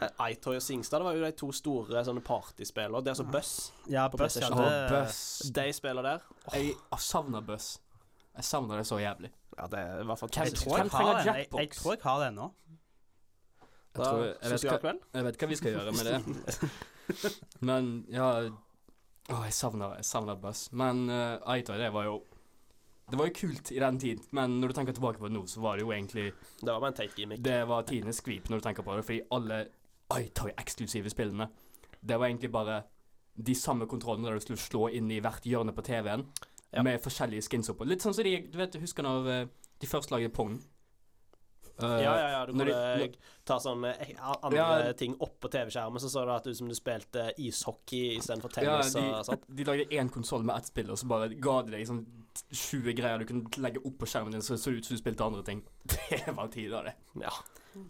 Eh, 0.00 0.30
iToy 0.32 0.56
og 0.56 0.62
Singstad 0.62 1.02
det 1.02 1.04
var 1.04 1.16
jo 1.18 1.24
de 1.24 1.32
to 1.36 1.50
store 1.52 2.04
sånne 2.06 2.22
partyspillene. 2.24 3.02
Det 3.04 3.12
er 3.12 3.16
altså 3.16 3.28
Buss. 3.28 3.52
Ja, 3.92 4.06
På 4.08 4.20
Buss, 4.22 4.38
ja. 4.40 4.48
Det 4.48 5.54
De 5.54 5.72
spiller 5.76 6.02
der. 6.02 6.26
Jeg 6.54 6.74
savner 6.98 7.44
Buss. 7.44 7.76
Jeg 8.36 8.44
savner 8.48 8.80
det 8.80 8.86
så 8.88 8.98
jævlig. 8.98 9.30
Ja, 9.58 9.66
det 9.68 9.78
er 9.78 10.00
i 10.00 10.08
hvert 10.08 10.18
fall 10.18 10.30
Jeg 10.34 10.54
tror 10.56 10.78
jeg, 10.78 10.90
har 10.90 11.18
den. 11.18 11.26
Jeg, 11.26 11.46
jeg 11.52 11.70
tror 11.70 11.92
jeg 11.92 12.02
har 12.02 12.20
det 12.20 12.28
ennå. 12.32 12.50
Jeg, 13.92 14.04
tror, 14.04 14.22
jeg, 14.24 14.50
vet 14.50 14.82
hva, 14.82 14.92
jeg 15.12 15.24
vet 15.26 15.42
hva 15.42 15.48
vi 15.50 15.56
skal 15.60 15.74
gjøre 15.74 15.92
med 15.92 16.06
det. 16.08 16.68
Men 17.68 17.88
ja 18.08 18.28
Å, 18.48 19.40
jeg 19.44 19.52
savner, 19.52 19.98
jeg 20.00 20.06
savner 20.08 20.38
Buss. 20.40 20.70
Men 20.72 21.04
uh, 21.12 21.36
iToy, 21.52 21.76
det 21.76 21.90
var 21.92 22.08
jo 22.08 22.22
Det 23.10 23.18
var 23.20 23.28
jo 23.28 23.34
kult 23.36 23.72
i 23.74 23.80
den 23.82 23.98
tid, 24.00 24.22
men 24.30 24.54
når 24.62 24.72
du 24.72 24.74
tenker 24.78 24.96
tilbake 24.96 25.20
på 25.20 25.28
det 25.28 25.34
nå, 25.34 25.42
så 25.50 25.60
var 25.60 25.76
det 25.76 25.84
jo 25.84 25.92
egentlig 25.92 26.30
Det 26.32 26.70
var 26.70 26.80
bare 26.80 26.94
en 26.94 26.98
teit 27.02 27.18
gimmick. 27.18 27.42
Det 27.44 27.58
var 27.68 27.84
tidenes 27.84 28.22
skvip 28.22 28.48
når 28.48 28.62
du 28.62 28.66
tenker 28.70 28.86
på 28.86 28.96
det, 28.96 29.04
fordi 29.04 29.20
alle 29.36 29.58
iToy-eksklusive 30.18 31.10
spillene 31.10 31.48
Det 32.04 32.18
var 32.18 32.26
egentlig 32.26 32.50
bare 32.52 32.82
de 33.36 33.54
samme 33.54 33.86
kontrollene 33.86 34.26
der 34.28 34.34
du 34.34 34.40
skulle 34.40 34.58
slå 34.60 34.88
inn 34.92 35.10
i 35.10 35.20
hvert 35.20 35.42
hjørne 35.48 35.72
på 35.72 35.82
TV-en, 35.82 36.26
Ja. 36.72 36.82
med 36.82 37.00
forskjellige 37.02 37.42
skins 37.48 37.68
oppå. 37.70 37.84
Litt 37.86 38.00
sånn 38.02 38.14
som 38.14 38.24
de 38.24 38.40
Du 38.50 38.58
vet, 38.58 38.74
husker 38.74 39.02
når 39.02 39.28
eh, 39.42 39.46
de 39.80 39.86
først 39.86 40.10
lagde 40.10 40.28
Pong? 40.32 40.60
Uh, 41.82 42.02
Ja, 42.02 42.16
ja, 42.16 42.28
ja. 42.30 42.46
Du 42.46 42.52
de- 42.52 42.64
kunne 42.64 43.12
ta 43.44 43.56
sånne 43.58 43.94
eh, 43.98 44.16
andre 44.42 44.58
Ja. 44.58 44.92
ting 44.92 45.16
opp 45.20 45.40
på 45.40 45.48
TV-skjermen, 45.50 45.98
så 45.98 46.08
så 46.10 46.26
det 46.44 46.50
ut 46.50 46.56
som 46.56 46.68
du 46.68 46.74
spilte 46.74 47.32
ishockey 47.38 48.18
istedenfor 48.18 48.50
Ja, 48.62 48.80
tennis 48.82 48.92
de, 48.92 49.00
og 49.00 49.24
sånt. 49.24 49.46
de 49.56 49.64
lagde 49.64 49.86
én 49.90 50.10
konsoll 50.10 50.44
med 50.44 50.56
ett 50.56 50.66
spill, 50.66 50.90
og 50.90 50.98
så 50.98 51.08
bare 51.08 51.28
ga 51.40 51.62
de 51.62 51.70
deg 51.70 51.86
sånn 51.86 52.06
20 52.52 52.94
greier 52.96 53.18
du 53.22 53.26
kunne 53.28 53.62
legge 53.64 53.82
opp 53.84 53.98
på 54.00 54.06
skjermen 54.08 54.32
din, 54.34 54.42
så 54.44 54.54
det 54.56 54.62
så 54.62 54.72
ut 54.72 54.84
som 54.86 54.96
du 54.96 55.00
spilte 55.02 55.24
andre 55.26 55.42
ting. 55.46 55.62
Det 56.10 56.34
var 56.36 56.48
tider, 56.52 56.88
det. 56.88 56.94
Ja. 57.22 57.32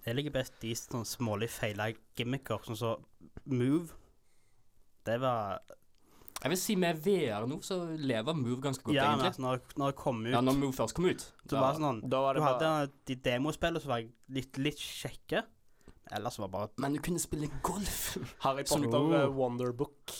Jeg 0.07 0.15
liker 0.15 0.35
best 0.37 0.63
i 0.67 0.73
sånn 0.79 1.07
smålig 1.09 1.49
feila 1.51 1.89
gimmicker, 2.19 2.61
sånn 2.67 2.79
som 2.79 3.07
Move. 3.51 3.91
Det 5.07 5.17
var 5.23 5.59
Jeg 6.43 6.53
vil 6.53 6.59
si 6.59 6.77
med 6.79 6.99
VR 7.03 7.47
nå, 7.51 7.59
så 7.67 7.81
lever 7.99 8.37
Move 8.39 8.61
ganske 8.63 8.85
godt, 8.87 8.95
Ja, 8.95 9.09
egentlig. 9.13 9.33
altså, 9.33 9.43
når, 9.43 9.63
når 9.79 9.95
det 9.95 9.99
kom 10.03 10.21
ut 10.27 10.33
Ja, 10.35 10.41
når 10.43 10.59
Move 10.61 10.77
først 10.79 10.95
kom 10.99 11.09
ut. 11.11 11.25
Så 11.51 11.59
var 11.59 11.75
sånn 11.79 12.03
Da 12.11 12.21
var 12.23 12.35
Du 12.39 12.41
det 12.41 12.47
hadde 12.49 12.69
bare 12.71 12.93
de 13.11 13.17
demospillene 13.27 13.83
som 13.83 13.95
var 13.95 14.07
litt, 14.39 14.59
litt 14.63 14.79
kjekke. 14.83 15.43
Ellers 16.13 16.39
var 16.39 16.49
det 16.51 16.55
bare 16.59 16.71
Men 16.85 16.95
du 16.99 17.03
kunne 17.03 17.23
spille 17.23 17.51
golf. 17.67 18.17
Harry 18.47 18.65
Som- 18.67 18.87
Potter 18.87 19.27
uh, 19.27 19.35
Wonderbook 19.35 20.15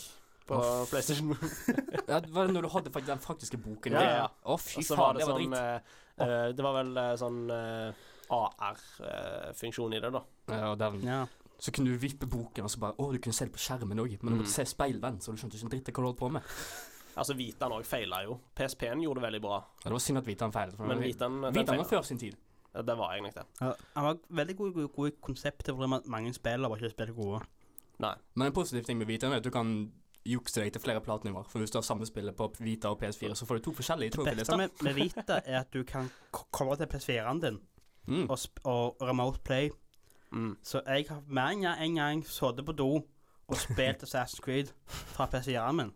på 0.47 0.57
oh. 0.59 0.85
PlayStation. 0.89 1.35
Ja, 2.07 2.19
det 2.19 2.31
var 2.35 2.47
det 2.47 2.53
når 2.53 2.65
du 2.65 2.69
hadde 2.73 2.91
faktisk 2.91 3.11
den 3.13 3.21
faktiske 3.23 3.57
boken? 3.63 3.93
Ja, 3.95 4.01
ja. 4.03 4.25
Å, 4.43 4.57
fy 4.59 4.83
faen, 4.83 4.99
var 4.99 5.13
det 5.15 5.23
det 5.23 5.27
var 5.29 5.39
sånn 5.39 5.53
drit. 5.53 5.93
Uh, 6.19 6.25
eh, 6.25 6.47
Det 6.57 6.65
var 6.65 6.73
vel 6.81 6.97
uh, 6.99 7.13
sånn 7.21 7.39
AR-funksjon 8.33 9.93
i 9.93 10.01
det, 10.03 10.11
da. 10.13 10.21
Ja, 10.51 10.75
den. 10.75 11.01
Ja. 11.07 11.21
Så 11.63 11.71
kunne 11.71 11.93
du 11.93 11.97
vippe 12.01 12.27
boken, 12.27 12.65
og 12.67 12.71
så 12.73 12.81
bare 12.81 12.97
Å, 12.99 13.11
du 13.13 13.19
kunne 13.23 13.35
se 13.35 13.47
det 13.47 13.53
på 13.55 13.61
skjermen 13.61 14.01
òg. 14.03 14.17
Men 14.21 14.33
du 14.33 14.39
måtte 14.41 14.51
Mm. 14.51 14.55
se 14.57 14.65
speilvendt, 14.67 15.23
så 15.23 15.31
du 15.31 15.37
skjønte 15.39 15.55
ikke 15.55 15.69
en 15.69 15.73
dritt 15.75 15.89
av 15.89 15.93
hva 15.93 16.01
du 16.01 16.07
holdt 16.09 16.19
på 16.19 16.31
med. 16.31 16.43
Altså, 17.15 17.35
Vitan 17.37 17.71
òg 17.71 17.85
feila 17.85 18.23
jo. 18.25 18.39
PSP-en 18.57 19.01
gjorde 19.05 19.21
det 19.21 19.27
veldig 19.29 19.41
bra, 19.41 19.59
Ja, 19.83 19.83
det 19.85 19.91
var 19.91 19.99
synd 19.99 20.17
at 20.17 20.25
Vitan 20.25 20.51
feilet. 20.51 20.79
men 20.79 20.99
Vitan 20.99 21.41
Vitan 21.53 21.77
var 21.77 21.85
før 21.85 22.03
sin 22.03 22.17
tid. 22.17 22.35
Ja, 22.73 22.81
Det 22.81 22.97
var 22.97 23.13
egentlig 23.13 23.35
det. 23.35 23.45
Ja, 23.61 23.73
Han 23.95 24.03
var 24.03 24.17
veldig 24.29 24.57
god, 24.57 24.73
god, 24.73 24.93
god 24.95 25.07
i 25.07 25.15
konseptet, 25.21 25.75
fordi 25.75 26.09
mange 26.09 26.33
spillere 26.33 26.69
var 26.69 26.77
ikke 26.77 26.89
spillet 26.89 27.15
gode. 27.15 27.41
Nei. 27.99 28.15
Men 28.35 28.47
en 28.47 28.53
positiv 28.53 28.83
ting 28.83 28.97
med 28.97 29.07
Vitan 29.07 29.31
er 29.31 29.37
at 29.37 29.43
du 29.43 29.51
kan 29.51 29.91
jukse 30.25 30.61
deg 30.61 30.71
til 30.73 30.81
flere 30.81 31.01
platenivåer. 31.03 31.47
For 31.51 31.59
hvis 31.59 31.71
du 31.71 31.77
har 31.77 31.83
samme 31.87 32.05
spillet 32.07 32.35
på 32.35 32.47
Vita 32.59 32.87
og 32.93 33.01
PS4, 33.01 33.33
så 33.35 33.45
får 33.45 33.59
du 33.59 33.63
to 33.65 33.73
forskjellige 33.77 34.11
Det 34.23 34.35
beste 34.37 34.57
med, 34.57 34.69
med 34.83 34.93
Vita 34.95 35.39
er 35.45 35.59
at 35.59 35.73
du 35.73 35.83
kan 35.83 36.09
k- 36.31 36.45
komme 36.51 36.75
til 36.79 36.85
PS4-en 36.87 37.41
din 37.43 37.59
Mm. 38.07 38.25
og, 38.29 38.35
sp 38.39 38.59
og 38.67 38.97
remote 39.01 39.39
play. 39.47 39.69
Mm. 40.31 40.57
Så 40.63 40.81
jeg 40.87 41.05
har 41.09 41.21
mer 41.27 41.51
enn 41.53 41.65
en 41.65 41.95
gang 41.95 42.23
sittet 42.27 42.65
på 42.65 42.71
do 42.75 42.87
og 43.47 43.55
spilt 43.57 44.03
Assassin's 44.07 44.41
Creed 44.43 44.71
fra 44.87 45.25
PS4-en 45.31 45.75
min. 45.77 45.91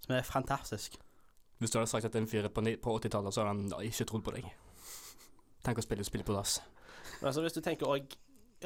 Som 0.00 0.14
er 0.16 0.22
fantastisk. 0.22 0.96
Hvis 1.58 1.70
du 1.70 1.78
hadde 1.78 1.90
sagt 1.90 2.04
at 2.04 2.12
det 2.12 2.20
en 2.22 2.28
fyr 2.28 2.48
på, 2.48 2.60
på 2.82 2.96
80-tallet, 2.98 3.34
så 3.34 3.44
hadde 3.44 3.70
han 3.72 3.82
ikke 3.86 4.04
trodd 4.04 4.24
på 4.24 4.34
deg. 4.34 4.48
Tenk 5.64 5.78
å 5.78 5.82
spille 5.86 6.04
spill 6.04 6.22
på 6.26 6.34
dass. 6.34 6.58
Altså, 7.22 7.40
hvis 7.40 7.52
du 7.56 7.60
tenker 7.60 7.86
òg 7.86 8.16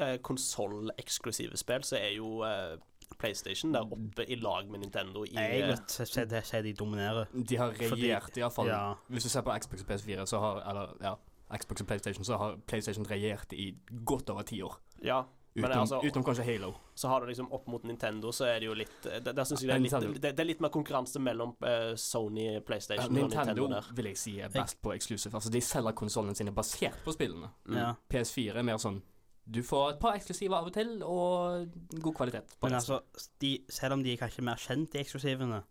eh, 0.01 0.17
konsolleksklusive 0.25 1.57
spill, 1.57 1.83
så 1.83 1.95
er 2.01 2.15
jo 2.17 2.41
eh, 2.43 2.75
PlayStation 3.19 3.73
der 3.73 3.81
oppe 3.81 4.25
i 4.29 4.35
lag 4.35 4.69
med 4.69 4.79
Nintendo 4.79 5.23
i 5.23 5.33
Jeg 5.33 5.61
vet, 5.61 5.67
vil 5.69 5.77
se- 5.87 6.05
se 6.05 6.25
det- 6.25 6.45
si 6.45 6.61
de 6.61 6.73
dominerer. 6.73 7.25
De 7.49 7.57
har 7.57 7.71
regjert, 7.71 8.37
iallfall. 8.37 8.67
Ja. 8.67 8.93
Hvis 9.09 9.23
du 9.23 9.29
ser 9.29 9.41
på 9.41 9.51
Xbox 9.59 9.81
og 9.81 9.87
PS4, 9.87 10.25
så 10.25 10.39
har 10.39 10.61
Eller 10.69 10.95
ja, 11.01 11.15
Xbox 11.57 11.81
og 11.81 11.87
PlayStation, 11.87 12.23
så 12.23 12.37
har 12.37 12.57
PlayStation 12.67 13.05
regjert 13.05 13.53
i 13.53 13.75
godt 14.05 14.29
over 14.29 14.41
ti 14.43 14.61
år. 14.61 14.77
Ja. 15.03 15.23
Men 15.53 15.65
Utenom, 15.65 15.79
altså- 15.81 15.99
utenom 16.07 16.23
kanskje 16.23 16.43
Halo. 16.45 16.73
Så 16.95 17.07
har 17.09 17.19
du 17.19 17.25
liksom 17.25 17.51
opp 17.51 17.67
mot 17.67 17.83
Nintendo, 17.83 18.31
så 18.31 18.45
er 18.45 18.59
det 18.59 18.65
jo 18.67 18.73
litt 18.73 19.05
eh, 19.05 19.19
Der, 19.19 19.33
der 19.33 19.43
syns 19.43 19.61
jeg 19.61 19.67
det 19.81 19.93
er 19.93 19.99
litt 19.99 20.21
det, 20.21 20.37
det 20.37 20.39
er 20.39 20.45
litt 20.45 20.61
mer 20.61 20.69
konkurranse 20.69 21.19
mellom 21.19 21.55
uh, 21.61 21.93
Sony, 21.95 22.53
Ja, 22.53 22.59
PlayStation 22.59 23.11
Nintendo 23.13 23.41
og 23.41 23.47
Nintendo 23.47 23.67
der. 23.67 23.93
vil 23.95 24.05
jeg 24.05 24.17
si 24.17 24.39
er 24.39 24.47
best 24.49 24.81
på 24.81 24.93
exclusive. 24.95 25.33
Altså, 25.35 25.49
de 25.51 25.59
selger 25.61 25.91
konsollene 25.91 26.35
sine 26.35 26.51
basert 26.51 27.03
på 27.03 27.11
spillene. 27.11 27.49
Mm. 27.67 27.75
Ja. 27.75 27.93
PS4 28.13 28.55
er 28.57 28.63
mer 28.63 28.77
sånn 28.77 29.01
Du 29.49 29.63
får 29.63 29.89
et 29.95 29.99
par 29.99 30.13
eksklusive 30.15 30.55
av 30.55 30.67
og 30.69 30.73
til, 30.73 31.03
og 31.03 31.67
god 32.01 32.13
kvalitet. 32.13 32.55
på 32.59 32.67
Men 32.67 32.73
altså, 32.77 32.99
de, 33.41 33.59
selv 33.69 33.93
om 33.93 34.03
de 34.03 34.13
er 34.13 34.17
kanskje 34.17 34.43
mer 34.45 34.55
kjent, 34.61 34.93
de 34.93 34.99
eksklusivene 34.99 35.63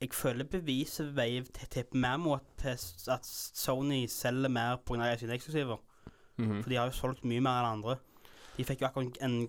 Jeg 0.00 0.14
føler 0.16 0.44
beviset 0.48 1.10
veier 1.16 1.44
til, 1.44 1.68
til 1.68 1.84
mer 1.92 2.16
mot 2.16 2.64
at 2.64 3.26
Sony 3.26 4.06
selger 4.08 4.48
mer 4.48 4.76
pga. 4.76 5.16
sine 5.16 5.34
eksklusiver. 5.34 5.76
Mhm. 6.38 6.62
For 6.62 6.70
de 6.70 6.76
har 6.76 6.86
jo 6.86 6.92
solgt 6.96 7.24
mye 7.24 7.40
mer 7.40 7.60
enn 7.60 7.72
andre. 7.82 7.98
De 8.56 8.64
fikk 8.64 8.80
jo 8.80 8.86
akkurat 8.86 9.18
en 9.20 9.48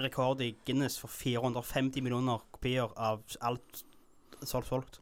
rekord 0.00 0.40
i 0.40 0.56
Guinness 0.66 0.98
for 0.98 1.08
450 1.08 2.02
millioner 2.02 2.38
kopier 2.52 2.90
av 2.96 3.22
alt 3.40 3.84
solgt. 4.42 4.68
solgt. 4.68 5.00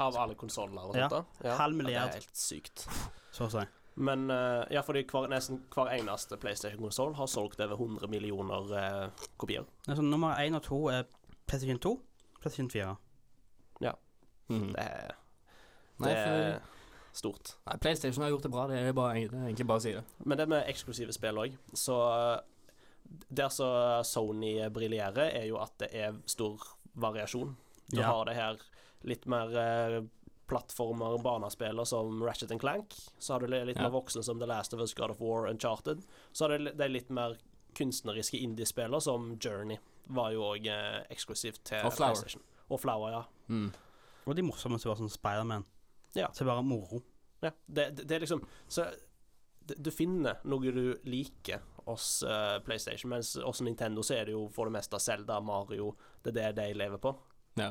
Av 0.00 0.16
alle 0.16 0.34
konsoller 0.34 0.80
og 0.88 0.96
Ja. 0.96 1.08
ja. 1.44 1.56
Halv 1.56 1.58
Halv 1.58 1.72
Ja, 1.72 1.76
milliard. 1.76 2.08
Det 2.12 2.16
er 2.16 2.20
helt 2.20 2.36
sykt. 2.36 2.86
Så 3.32 3.44
å 3.44 3.50
si. 3.50 3.66
Men 4.00 4.30
eh, 4.32 4.64
ja, 4.72 4.80
fordi 4.86 5.02
hver, 5.10 5.26
nesten 5.28 5.58
hver 5.74 5.90
eneste 5.98 6.38
PlayStation-konsoll 6.40 7.14
har 7.18 7.28
solgt 7.28 7.60
over 7.60 7.76
100 7.76 8.08
millioner 8.08 8.70
eh, 8.80 9.26
kopier. 9.36 9.66
Altså, 9.88 10.02
nummer 10.06 10.38
én 10.40 10.56
og 10.56 10.62
to 10.64 10.78
er 10.88 11.04
PlayStation 11.46 11.78
2, 11.84 11.92
PlayStation 12.40 12.70
4. 12.72 12.96
Mhm. 14.50 14.72
Det 14.74 14.82
er, 14.82 15.12
Nei, 16.02 16.08
for... 16.10 16.40
er 16.42 16.56
stort. 17.14 17.52
nei, 17.68 17.76
PlayStation 17.78 18.24
har 18.24 18.32
gjort 18.32 18.42
det 18.42 18.50
bra. 18.50 18.64
Det 18.66 18.78
er, 18.80 18.92
bare, 18.96 19.14
det 19.14 19.36
er 19.38 19.44
egentlig 19.46 19.66
bare 19.68 19.78
å 19.78 19.84
si 19.84 19.92
det. 19.94 20.02
Men 20.26 20.40
det 20.40 20.46
med 20.50 20.64
eksklusive 20.72 21.14
spill 21.14 21.38
òg, 21.38 21.54
så 21.78 21.98
eh, 22.10 22.40
Der 23.30 23.48
så 23.54 23.68
Sony 24.06 24.56
briljerer, 24.74 25.30
er 25.38 25.46
jo 25.48 25.60
at 25.62 25.72
det 25.82 25.88
er 25.98 26.18
stor 26.30 26.62
variasjon. 26.94 27.56
Du 27.90 28.00
Ja. 28.00 28.10
har 28.12 28.24
det 28.26 28.34
her 28.36 28.58
litt 29.06 29.26
mer 29.30 29.54
eh, 29.58 30.00
plattformer, 30.50 31.18
banespiller 31.22 31.86
som 31.88 32.18
Ratchet 32.26 32.52
Clank. 32.60 32.94
Så 33.18 33.32
har 33.36 33.40
du 33.40 33.46
litt 33.50 33.76
Ja. 33.76 33.82
mer 33.86 33.90
voksne 33.94 34.22
som 34.26 34.38
The 34.40 34.46
Last 34.50 34.74
of 34.74 34.80
Us, 34.80 34.94
God 34.94 35.10
of 35.14 35.20
War, 35.20 35.46
Uncharted. 35.48 36.02
Så 36.32 36.44
har 36.48 36.58
du 36.58 36.70
de 36.72 36.88
litt 36.88 37.10
mer 37.10 37.36
kunstneriske 37.74 38.38
indiespiller 38.38 39.00
som 39.00 39.36
Journey. 39.38 39.78
Var 40.10 40.32
jo 40.34 40.42
òg 40.42 40.66
eh, 40.66 41.04
eksklusivt 41.10 41.62
til 41.64 41.84
Og 41.86 41.92
Flower. 41.94 42.14
PlayStation. 42.16 42.42
Og 42.70 42.80
Flower, 42.82 43.10
ja. 43.14 43.22
Mm. 43.48 43.70
Og 44.26 44.34
de 44.36 44.42
morsomste 44.42 44.88
var 44.90 44.98
sånn 44.98 45.10
Spiderman. 45.10 45.64
Ja. 46.18 46.28
Så 46.34 46.42
det 46.44 46.50
bare 46.50 46.62
moro. 46.66 47.00
Ja, 47.42 47.50
det, 47.66 47.96
det, 47.96 48.08
det 48.08 48.16
er 48.18 48.20
liksom 48.26 48.42
Så 48.68 48.84
det, 49.64 49.78
du 49.80 49.90
finner 49.94 50.42
noe 50.44 50.72
du 50.74 50.96
liker 51.08 51.62
hos 51.86 52.22
uh, 52.26 52.58
PlayStation, 52.66 53.08
mens 53.14 53.36
hos 53.40 53.62
Nintendo 53.64 54.02
så 54.02 54.18
er 54.18 54.26
det 54.28 54.34
jo 54.34 54.48
for 54.52 54.68
det 54.68 54.74
meste 54.74 54.98
Zelda, 55.00 55.38
Mario 55.40 55.94
Det 56.22 56.34
er 56.36 56.52
det 56.52 56.56
de 56.58 56.74
lever 56.74 56.98
på. 57.00 57.14
Ja. 57.56 57.70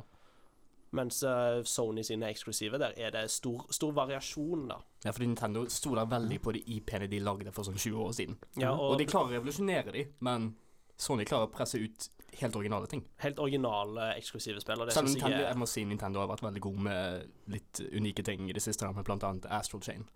Mens 0.92 1.24
uh, 1.24 1.60
Sony 1.64 2.02
sine 2.04 2.30
eksklusive, 2.34 2.80
der 2.82 2.94
er 2.98 3.12
det 3.14 3.28
stor, 3.32 3.66
stor 3.70 3.92
variasjon, 3.94 4.68
da. 4.72 4.80
Ja, 5.06 5.12
fordi 5.12 5.28
Nintendo 5.28 5.66
stoler 5.70 6.06
veldig 6.10 6.40
på 6.42 6.54
de 6.56 6.64
IP-ene 6.76 7.08
de 7.12 7.20
lagde 7.20 7.52
for 7.54 7.64
sånn 7.68 7.78
20 7.78 8.00
år 8.08 8.16
siden. 8.18 8.40
Ja, 8.58 8.72
Og 8.74 8.98
de 8.98 9.06
klarer 9.06 9.36
å 9.36 9.38
revolusjonere 9.38 9.94
de, 9.94 10.08
men 10.26 10.56
Sony 11.00 11.24
klarer 11.30 11.48
å 11.48 11.54
presse 11.54 11.80
ut 11.80 12.10
helt 12.42 12.56
originale 12.56 12.88
ting. 12.88 13.04
helt 13.24 13.40
originale 13.40 14.14
eksklusive 14.18 14.62
spill. 14.62 14.82
Og 14.82 14.88
det 14.90 14.94
Selv 14.94 15.08
Nintendo, 15.08 15.38
jeg 15.38 15.46
jeg 15.46 15.54
er 15.54 15.60
må 15.62 15.68
si 15.68 15.86
Nintendo 15.86 16.20
har 16.20 16.28
vært 16.28 16.44
veldig 16.44 16.62
god 16.62 16.82
med 16.90 17.30
litt 17.48 17.82
unike 17.94 18.24
ting 18.26 18.50
i 18.50 18.54
det 18.54 18.62
siste, 18.62 18.86
med 18.94 19.24
annet 19.24 19.46
Astral 19.50 19.82
Chain. 19.82 20.08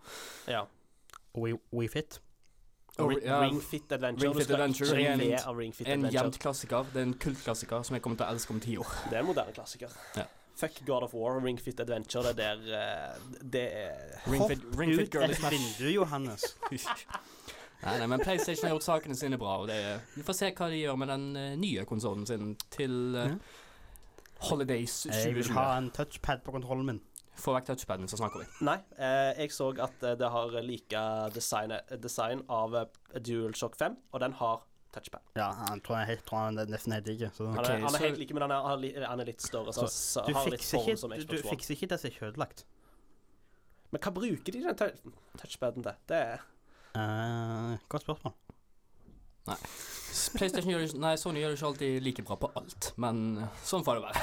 ja. 0.48 0.66
We, 1.36 1.56
We 1.72 1.88
Fit. 1.88 2.20
Og 3.00 3.10
Ring, 3.10 3.24
ja, 3.26 3.40
Ring 3.42 3.62
Fit 3.62 3.92
Adventure. 3.92 4.28
Ring 4.28 4.34
du 4.34 4.38
Fit 4.40 4.46
skal 4.46 4.56
Adventure 4.62 5.00
ikke 5.00 5.12
en- 5.14 5.20
le 5.20 5.38
av 5.48 5.58
Ring 5.58 5.74
Fit 5.74 5.88
En 5.88 6.04
jevnt 6.12 6.38
klassiker. 6.40 6.86
Det 6.94 7.02
er 7.02 7.06
en 7.08 7.14
kultklassiker 7.14 7.84
som 7.84 7.96
jeg 7.96 8.02
kommer 8.04 8.18
til 8.18 8.26
å 8.28 8.30
elske 8.36 8.52
om 8.54 8.60
ti 8.60 8.78
år. 8.78 8.92
Det 9.10 9.14
er 9.18 9.20
en 9.20 9.26
moderne 9.26 9.52
klassiker. 9.52 9.90
Ja. 10.16 10.26
Fuck 10.56 10.86
God 10.86 11.04
of 11.04 11.14
War, 11.14 11.40
Ring 11.42 11.58
Fit 11.58 11.80
Adventure, 11.80 12.24
det 12.24 12.38
der 12.38 12.60
eh, 12.78 13.16
Det 13.42 13.64
er 13.74 14.20
Ring 14.32 14.44
Fit, 14.48 14.66
Ring 14.78 14.94
Fit 14.94 15.08
Ut 15.08 15.12
Girl 15.16 15.32
et 15.32 15.38
is 15.38 15.46
vindu, 15.50 15.90
Johannes. 16.00 16.46
Nei, 17.84 17.98
nei, 18.00 18.06
men 18.08 18.22
PlayStation 18.24 18.70
har 18.70 18.78
gjort 18.78 18.86
sakene 18.86 19.16
sine 19.20 19.36
bra, 19.36 19.58
og 19.60 19.68
det 19.68 19.76
er, 19.76 20.04
vi 20.16 20.24
får 20.24 20.38
se 20.38 20.52
hva 20.56 20.70
de 20.72 20.78
gjør 20.80 21.00
med 21.02 21.10
den 21.12 21.26
uh, 21.36 21.48
nye 21.60 21.84
konsollen 21.90 22.24
sin 22.30 22.54
til 22.72 22.94
uh, 23.18 23.34
Holidays 24.48 25.02
Holidays 25.04 25.26
Jeg 25.26 25.36
vil 25.36 25.50
ha 25.58 25.66
en 25.82 25.90
touchpad 25.92 26.46
på 26.46 26.54
kontrollen 26.56 26.88
min. 26.88 27.02
Få 27.36 27.58
vekk 27.58 27.74
touchpaden, 27.74 28.08
så 28.08 28.22
snakker 28.22 28.44
vi. 28.44 28.48
Nei, 28.64 28.78
eh, 28.96 29.34
jeg 29.42 29.52
så 29.52 29.72
at 29.84 30.06
det 30.20 30.30
har 30.32 30.56
like 30.64 31.04
design, 31.36 31.74
design 32.00 32.46
av 32.48 32.78
DualShock 33.18 33.76
5, 33.80 33.98
og 34.14 34.24
den 34.24 34.38
har 34.40 34.64
touchpad. 34.96 35.26
Ja, 35.40 35.50
han 35.70 35.82
tror 35.84 36.00
jeg 36.02 36.12
helt, 36.14 36.24
tror 36.28 36.46
han 36.46 36.62
er 36.64 36.72
nesten 36.72 36.96
helt 36.96 37.10
like. 37.10 37.30
Så. 37.36 37.50
Han 37.50 37.66
er, 37.66 37.82
han 37.84 37.98
er 37.98 38.06
helt 38.08 38.22
like, 38.22 38.38
men 38.38 38.46
han 38.46 38.56
er, 38.56 38.70
han 38.70 38.88
er 38.90 39.08
han 39.10 39.24
er 39.24 39.32
litt 39.32 39.44
større, 39.44 39.74
så, 39.76 39.88
så 39.92 40.24
Du 40.28 40.34
har 40.38 40.48
fikser, 40.48 40.80
ikke, 40.80 40.98
som 41.02 41.14
du, 41.14 41.26
du 41.34 41.38
fikser 41.50 41.78
ikke 41.78 41.92
det 41.94 42.00
som 42.02 42.12
er 42.12 42.18
kjødelagt. 42.20 42.66
Men 43.94 44.02
hva 44.02 44.14
bruker 44.16 44.56
de 44.56 44.64
den 44.66 44.80
touchpaden 45.42 45.86
til? 45.86 46.00
Det 46.10 46.22
er 46.24 46.46
uh, 46.98 47.76
godt 47.90 48.08
spørsmål. 48.08 48.38
PlayStation 49.44 50.72
gjør 50.72 50.86
det, 50.86 51.00
nei, 51.04 51.14
Sony 51.20 51.42
gjør 51.42 51.52
det 51.52 51.58
ikke 51.58 51.70
alltid 51.70 52.06
like 52.06 52.24
bra 52.28 52.38
på 52.40 52.50
alt, 52.60 52.90
men 53.02 53.24
eh, 53.44 53.58
sånn 53.66 53.84
får 53.84 53.98
det 53.98 54.04
være. 54.06 54.22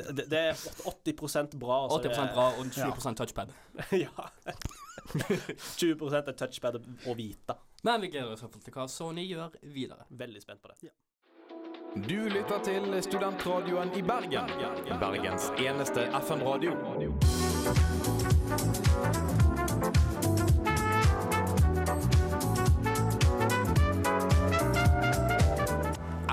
det, 0.00 0.06
det, 0.18 0.24
det 0.32 0.40
er 0.50 0.62
80% 0.90 1.54
bra. 1.60 1.82
og 1.86 2.00
80 2.00 2.08
er 2.08 2.16
det- 2.16 2.34
bra 2.34 2.46
og 2.50 2.72
20% 2.74 3.20
touchpad. 3.20 3.52
ja. 4.04 4.28
20 5.78 6.08
er 6.18 6.32
touchpad 6.32 6.80
og 6.80 7.12
Vita. 7.18 7.58
Men 7.86 8.00
vi 8.00 8.08
gleder 8.08 8.32
oss 8.32 8.42
iallfall 8.42 8.62
til 8.64 8.72
hva 8.74 8.88
Sony 8.90 9.22
gjør 9.30 9.52
videre. 9.70 10.02
Veldig 10.10 10.40
spent 10.42 10.58
på 10.58 10.66
det. 10.72 10.90
Du 12.08 12.26
lytter 12.32 12.58
til 12.66 12.96
studentradioen 13.06 13.92
i 13.94 14.02
Bergen. 14.02 14.50
Bergens 14.98 15.54
eneste 15.54 16.02
FM-radio. 16.18 16.74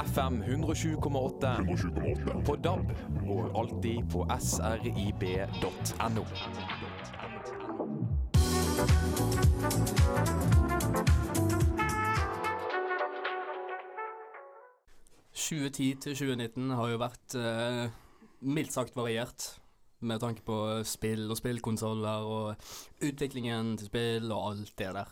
FM 0.01 0.41
107,8 0.41 2.41
på 2.49 2.57
DAB 2.65 2.89
og 3.29 3.53
alltid 3.61 4.01
på 4.09 4.25
srib.no.– 4.49 6.25
2010 15.43 15.89
til 16.03 16.15
2019 16.15 16.71
har 16.77 16.89
jo 16.93 16.99
vært 17.01 17.35
eh, 17.39 17.83
mildt 18.47 18.73
sagt 18.75 18.95
variert. 18.97 19.49
Med 20.03 20.19
tanke 20.19 20.43
på 20.43 20.55
spill 20.83 21.29
og 21.31 21.37
spillkonsoller 21.39 22.25
og 22.27 22.65
utviklingen 23.07 23.77
til 23.79 23.87
spill 23.87 24.31
og 24.35 24.49
alt 24.49 24.73
det 24.81 24.89
der. 24.97 25.11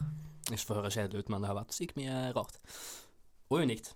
Ikke 0.51 0.65
for 0.65 0.75
å 0.75 0.81
høre 0.81 0.91
kjedelig 0.91 1.23
ut, 1.23 1.29
men 1.31 1.43
det 1.45 1.47
har 1.51 1.59
vært 1.61 1.75
sykt 1.77 1.95
mye 1.99 2.17
rart. 2.35 2.57
Og 3.51 3.63
unikt. 3.63 3.93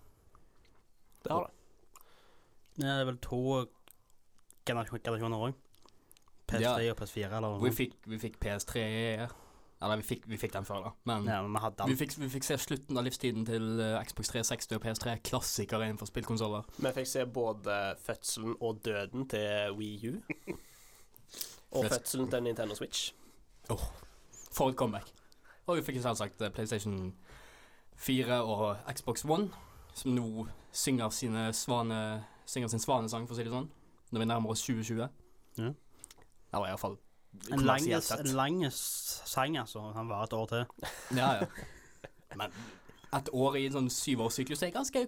Det 1.25 1.33
har 1.33 1.49
det. 1.49 2.03
Det 2.79 2.87
er 2.91 3.05
vel 3.07 3.19
to 3.23 3.41
generasjoner 4.67 5.43
òg. 5.49 5.59
PS3 6.47 6.61
Ja. 6.61 6.91
og 6.93 6.99
PS4 7.01 7.25
eller 7.27 7.49
noe. 7.49 7.63
Vi 7.65 7.71
fikk, 7.75 7.95
vi 8.07 8.19
fikk 8.21 8.39
PS3 8.43 8.85
Eller 9.83 9.99
vi 9.99 10.03
fikk, 10.07 10.23
vi 10.27 10.37
fikk 10.39 10.53
den 10.53 10.65
før, 10.65 10.85
da. 10.85 10.91
Men 11.03 11.25
Ja, 11.27 11.41
men 11.43 11.51
vi 11.51 11.61
hadde 11.61 11.87
vi, 11.89 11.95
fikk, 11.99 12.15
vi 12.19 12.29
fikk 12.31 12.47
se 12.47 12.57
slutten 12.57 12.97
av 12.97 13.03
livstiden 13.03 13.45
til 13.45 13.81
eh, 13.83 13.97
Xbox 14.07 14.31
360 14.31 14.77
og 14.77 14.85
PS3. 14.85 15.15
Klassikere 15.27 15.89
innenfor 15.89 16.07
spillkonsoller. 16.09 16.63
Vi 16.77 16.93
fikk 16.95 17.09
se 17.11 17.25
både 17.25 17.75
fødselen 18.05 18.55
og 18.59 18.79
døden 18.85 19.27
til 19.29 19.75
Wii 19.75 20.13
U. 20.13 20.15
Og 21.75 21.85
fødselen 21.91 22.31
til 22.31 22.43
Nintendo 22.43 22.75
Switch. 22.75 23.11
For 23.67 24.69
et 24.69 24.75
comeback. 24.79 25.11
Og 25.67 25.77
vi 25.77 25.83
fikk 25.83 25.99
selvsagt 26.01 26.41
eh, 26.41 26.53
PlayStation 26.55 27.13
4 27.95 28.41
og 28.43 28.77
Xbox 28.95 29.25
One, 29.25 29.49
som 29.93 30.15
nå 30.15 30.47
synger, 30.71 31.09
sine 31.09 31.49
svane, 31.53 32.23
synger 32.45 32.71
sin 32.71 32.79
svanesang, 32.79 33.27
for 33.27 33.35
å 33.35 33.39
si 33.39 33.43
det 33.47 33.51
sånn, 33.51 33.67
når 34.11 34.23
vi 34.23 34.27
nærmer 34.31 34.55
oss 34.55 34.63
2020. 34.67 35.03
Ja. 35.59 35.71
Eller 36.55 36.71
iallfall 36.71 36.97
En 37.51 37.61
lang, 37.65 37.85
en 37.91 38.31
lang 38.35 38.71
sang, 38.71 39.57
altså. 39.57 39.91
Han 39.95 40.09
var 40.09 40.23
et 40.23 40.33
år 40.33 40.45
til. 40.51 40.65
Ja, 41.19 41.31
ja. 41.41 41.47
Men 42.39 42.51
et 43.15 43.29
år 43.33 43.55
i 43.59 43.65
en 43.67 43.75
sånn 43.77 43.89
syvårssyklus 43.93 44.63
er 44.65 44.73
ganske 44.75 45.05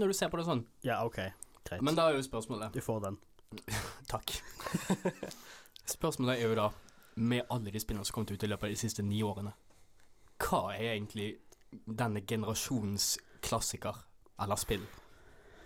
Når 0.00 0.10
du 0.10 0.16
ser 0.16 0.28
på 0.32 0.40
det 0.40 0.44
sånn. 0.48 0.64
Ja, 0.84 1.00
OK. 1.06 1.20
Greit. 1.64 1.82
Men 1.84 1.96
da 1.96 2.08
er 2.08 2.18
jo 2.18 2.24
spørsmålet 2.24 2.74
du 2.74 2.80
får 2.84 3.02
den. 3.04 3.18
Takk. 4.12 4.32
Spørsmålet 5.88 6.38
er 6.38 6.48
jo 6.48 6.56
da, 6.58 6.68
med 7.20 7.48
alle 7.50 7.72
de 7.72 7.82
spillene 7.82 8.06
som 8.06 8.20
kom 8.20 8.28
ut 8.28 8.46
i 8.46 8.48
løpet 8.48 8.68
av 8.68 8.72
de 8.72 8.80
siste 8.80 9.04
ni 9.04 9.22
årene, 9.26 9.52
hva 10.40 10.62
er 10.72 10.94
egentlig 10.94 11.34
denne 11.84 12.22
generasjons 12.26 13.12
klassiker 13.44 13.98
eller 14.40 14.60
spill? 14.60 14.86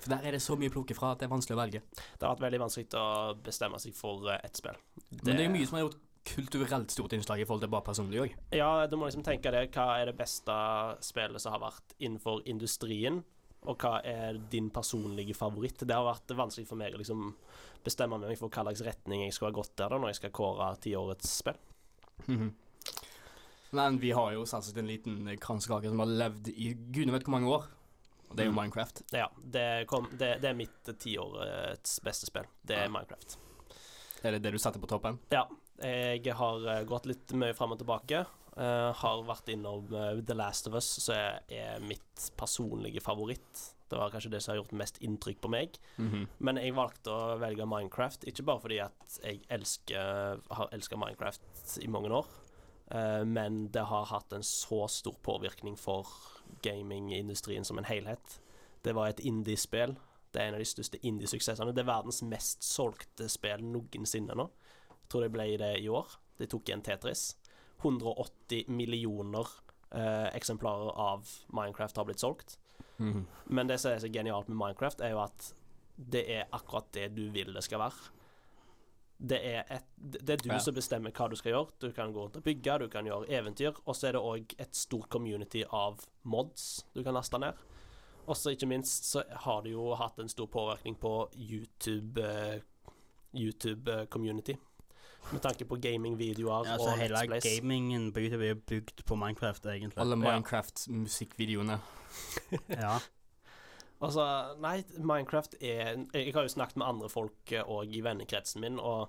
For 0.04 0.12
der 0.12 0.26
er 0.28 0.36
det 0.36 0.42
så 0.44 0.56
mye 0.60 0.68
å 0.68 0.74
plukke 0.74 0.96
fra 0.96 1.14
at 1.14 1.22
det 1.22 1.28
er 1.28 1.32
vanskelig 1.32 1.56
å 1.56 1.60
velge. 1.62 1.80
Det 1.96 2.26
har 2.26 2.34
vært 2.34 2.44
veldig 2.44 2.60
vanskelig 2.60 2.98
å 3.00 3.06
bestemme 3.46 3.78
seg 3.80 3.94
for 3.96 4.28
eh, 4.28 4.42
ett 4.44 4.60
spill. 4.60 4.76
Men 5.22 5.38
det 5.38 5.46
er 5.46 5.54
mye 5.54 5.68
som 5.68 5.78
har 5.78 5.86
gjort 5.86 6.02
kulturelt 6.24 6.92
stort 6.92 7.12
innslag 7.16 7.40
i 7.40 7.46
forhold 7.48 7.64
til 7.64 7.72
bare 7.72 7.84
personlig 7.84 8.20
òg. 8.20 8.34
Ja, 8.56 8.86
du 8.88 8.96
må 9.00 9.08
liksom 9.08 9.24
tenke 9.24 9.52
det. 9.52 9.66
Hva 9.72 9.86
er 10.00 10.10
det 10.10 10.16
beste 10.18 10.56
spillet 11.04 11.40
som 11.40 11.56
har 11.56 11.62
vært 11.66 11.96
innenfor 11.98 12.44
industrien? 12.48 13.22
Og 13.64 13.80
hva 13.80 13.98
er 14.04 14.36
din 14.52 14.68
personlige 14.72 15.36
favoritt? 15.36 15.86
Det 15.88 15.96
har 15.96 16.04
vært 16.04 16.36
vanskelig 16.36 16.68
for 16.68 16.80
meg 16.80 16.96
å 16.96 17.00
liksom 17.00 17.30
bestemme 17.84 18.20
meg 18.20 18.36
for 18.40 18.52
hva 18.52 18.66
slags 18.66 18.84
retning 18.84 19.24
jeg 19.24 19.36
skal 19.36 19.50
ha 19.50 19.56
gått 19.56 19.72
der 19.80 19.92
da, 19.92 20.00
når 20.00 20.12
jeg 20.12 20.20
skal 20.20 20.34
kåre 20.36 20.68
tiårets 20.84 21.32
spill. 21.40 21.60
Mhm. 22.26 22.52
Men 23.74 23.96
vi 23.98 24.12
har 24.14 24.30
jo 24.36 24.44
selvsagt 24.46 24.78
en 24.78 24.86
liten 24.86 25.16
kransekake 25.42 25.90
som 25.90 25.98
har 25.98 26.12
levd 26.12 26.52
i 26.52 26.68
gudene 26.94 27.16
vet 27.16 27.24
hvor 27.26 27.34
mange 27.34 27.50
år. 27.50 27.64
Og 28.34 28.38
det 28.38 28.42
er 28.42 28.48
jo 28.48 28.52
Mm. 28.54 28.60
Minecraft. 28.64 29.02
Ja, 29.14 29.28
det, 29.38 29.86
kom, 29.86 30.08
det, 30.10 30.40
det 30.42 30.48
er 30.50 30.56
mitt 30.58 30.88
tiårets 30.98 32.00
beste 32.02 32.26
spill. 32.26 32.48
Det 32.66 32.80
er. 32.82 32.88
Minecraft. 32.90 33.36
Er 34.26 34.34
det 34.34 34.40
det 34.42 34.50
du 34.56 34.58
setter 34.58 34.82
på 34.82 34.90
toppen? 34.90 35.20
Ja. 35.30 35.44
Jeg 35.78 36.34
har 36.34 36.66
eh, 36.70 36.84
gått 36.86 37.06
litt 37.06 37.30
mye 37.38 37.54
fram 37.54 37.74
og 37.74 37.78
tilbake. 37.78 38.24
Uh, 38.54 38.92
har 38.94 39.22
vært 39.26 39.48
innom 39.50 39.88
eh, 39.90 40.20
The 40.22 40.34
Last 40.38 40.68
of 40.70 40.76
Us, 40.78 40.86
som 41.02 41.14
er, 41.18 41.80
mitt 41.82 42.26
personlige 42.38 43.02
favoritt. 43.02 43.64
Det 43.90 43.98
var 43.98 44.10
kanskje 44.14 44.30
det 44.30 44.40
som 44.42 44.52
har 44.52 44.60
gjort 44.60 44.74
mest 44.78 44.98
inntrykk 45.02 45.40
på 45.42 45.50
meg. 45.50 45.78
Mhm. 45.98 46.26
Men 46.38 46.58
jeg 46.62 46.74
valgte 46.74 47.10
å 47.14 47.36
velge 47.38 47.66
Minecraft, 47.66 48.26
ikke 48.30 48.46
bare 48.46 48.62
fordi 48.62 48.80
at 48.82 49.18
jeg 49.22 49.42
elsker, 49.50 50.42
har 50.50 50.74
elska 50.74 50.98
Minecraft 50.98 51.78
i 51.82 51.90
mange 51.90 52.10
år, 52.14 52.26
eh, 52.94 53.22
men 53.26 53.66
det 53.74 53.86
har 53.90 54.08
hatt 54.10 54.32
en 54.32 54.46
så 54.46 54.84
stor 54.88 55.18
påvirkning 55.26 55.76
for 55.80 56.08
gamingindustrien 56.64 57.64
som 57.64 57.78
en 57.78 57.88
helhet. 57.88 58.40
Det 58.84 58.94
var 58.96 59.10
et 59.10 59.20
indie-spill. 59.20 59.96
Det 60.34 60.42
er 60.42 60.50
en 60.50 60.58
av 60.58 60.62
de 60.62 60.68
største 60.68 60.98
indie-suksessene. 61.06 61.72
Det 61.74 61.84
er 61.84 61.92
verdens 61.92 62.22
mest 62.26 62.64
solgte 62.66 63.28
spill 63.32 63.62
noensinne 63.64 64.36
nå. 64.36 64.48
Jeg 64.90 65.12
tror 65.12 65.24
det 65.24 65.32
ble 65.34 65.46
det 65.60 65.74
i 65.82 65.88
år. 65.88 66.16
De 66.40 66.48
tok 66.50 66.68
igjen 66.68 66.82
Tetris. 66.84 67.34
180 67.84 68.70
millioner 68.72 69.48
eh, 69.94 70.28
eksemplarer 70.34 70.90
av 71.00 71.28
Minecraft 71.54 72.00
har 72.00 72.08
blitt 72.08 72.22
solgt. 72.22 72.58
Mm. 72.98 73.24
Men 73.44 73.70
det 73.70 73.78
som 73.82 73.92
er 73.92 74.02
så 74.02 74.10
genialt 74.12 74.48
med 74.50 74.58
Minecraft, 74.58 75.04
er 75.04 75.14
jo 75.14 75.22
at 75.24 75.52
det 75.94 76.24
er 76.40 76.50
akkurat 76.52 76.90
det 76.94 77.08
du 77.14 77.28
vil 77.34 77.54
det 77.54 77.62
skal 77.64 77.84
være. 77.84 78.10
Det 79.24 79.38
er, 79.46 79.62
et, 79.72 79.84
det 79.96 80.30
er 80.34 80.42
du 80.42 80.48
Ja. 80.52 80.58
som 80.60 80.74
bestemmer 80.76 81.10
hva 81.16 81.28
du 81.30 81.36
skal 81.36 81.52
gjøre. 81.52 81.70
Du 81.80 81.92
kan 81.96 82.12
gå 82.12 82.20
rundt 82.26 82.36
og 82.36 82.42
bygge, 82.44 82.78
du 82.82 82.88
kan 82.92 83.06
gjøre 83.08 83.28
eventyr, 83.32 83.72
og 83.86 83.96
så 83.96 84.08
er 84.08 84.12
det 84.12 84.20
òg 84.20 84.54
et 84.60 84.76
stort 84.76 85.08
community 85.08 85.62
av 85.72 86.02
mods 86.24 86.84
du 86.94 87.02
kan 87.02 87.14
laste 87.14 87.38
ned. 87.40 87.54
Og 88.26 88.36
så 88.36 88.52
ikke 88.54 88.66
minst 88.68 89.04
så 89.08 89.22
har 89.46 89.62
det 89.62 89.72
jo 89.72 89.94
hatt 89.94 90.18
en 90.18 90.28
stor 90.28 90.46
påvirkning 90.46 90.96
på 91.00 91.14
YouTube 91.36 92.20
uh, 92.20 92.60
YouTube-community. 93.34 94.56
Med 95.32 95.40
tanke 95.40 95.64
på 95.64 95.76
gamingvideoer 95.80 96.66
Ja, 96.66 96.72
altså, 96.74 96.88
og 96.90 96.98
hele 96.98 97.14
Place. 97.14 97.28
Plays. 97.28 97.60
gamingen 97.60 98.12
på 98.12 98.20
YouTube 98.20 98.44
er 98.48 98.54
bygd 98.54 99.04
på 99.06 99.16
Minecraft, 99.16 99.66
egentlig. 99.66 99.98
Alle 99.98 100.16
Minecraft-musikkvideoene. 100.16 101.78
Ja. 102.68 102.98
Altså, 104.04 104.24
nei, 104.60 104.84
Minecraft 104.98 105.54
er 105.60 106.06
Jeg 106.14 106.34
har 106.34 106.42
jo 106.46 106.52
snakket 106.54 106.76
med 106.80 106.86
andre 106.88 107.08
folk 107.12 107.54
òg 107.64 107.94
i 107.96 108.02
vennekretsen 108.04 108.60
min, 108.64 108.78
og 108.78 109.08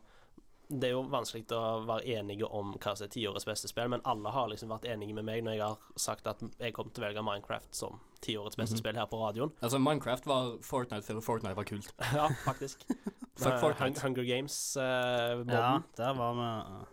det 0.67 0.87
er 0.89 0.95
jo 0.95 1.03
vanskelig 1.13 1.45
å 1.53 1.83
være 1.85 2.07
enige 2.17 2.47
om 2.49 2.71
hva 2.81 2.95
som 2.97 3.05
er 3.05 3.11
tiårets 3.13 3.45
beste 3.45 3.67
spill, 3.69 3.87
men 3.93 4.01
alle 4.09 4.31
har 4.33 4.47
liksom 4.49 4.71
vært 4.73 4.87
enige 4.89 5.13
med 5.13 5.27
meg 5.27 5.43
når 5.45 5.53
jeg 5.59 5.61
har 5.61 5.77
sagt 6.01 6.25
at 6.31 6.41
jeg 6.57 6.73
kommer 6.73 6.89
til 6.95 7.03
å 7.03 7.05
velge 7.05 7.21
Minecraft 7.27 7.75
som 7.77 7.99
tiårets 8.25 8.57
beste 8.57 8.73
Mhm. 8.73 8.81
spill 8.81 8.95
her 8.97 9.05
på 9.11 9.19
radioen. 9.21 9.51
Altså, 9.61 9.77
Minecraft 9.77 10.25
var 10.25 10.57
Fortnite 10.65 11.05
før 11.05 11.21
Fortnite 11.21 11.55
var 11.55 11.63
kult. 11.69 11.93
ja, 12.17 12.27
faktisk. 12.47 12.81
Fuck 13.37 13.53
Eh, 13.53 13.59
Fortnite. 13.61 14.01
Hunger 14.01 14.23
Games-modden. 14.23 15.49
ja, 15.53 15.79
der 15.97 16.13
var 16.17 16.33
vi 16.33 16.49
uh, 16.71 16.85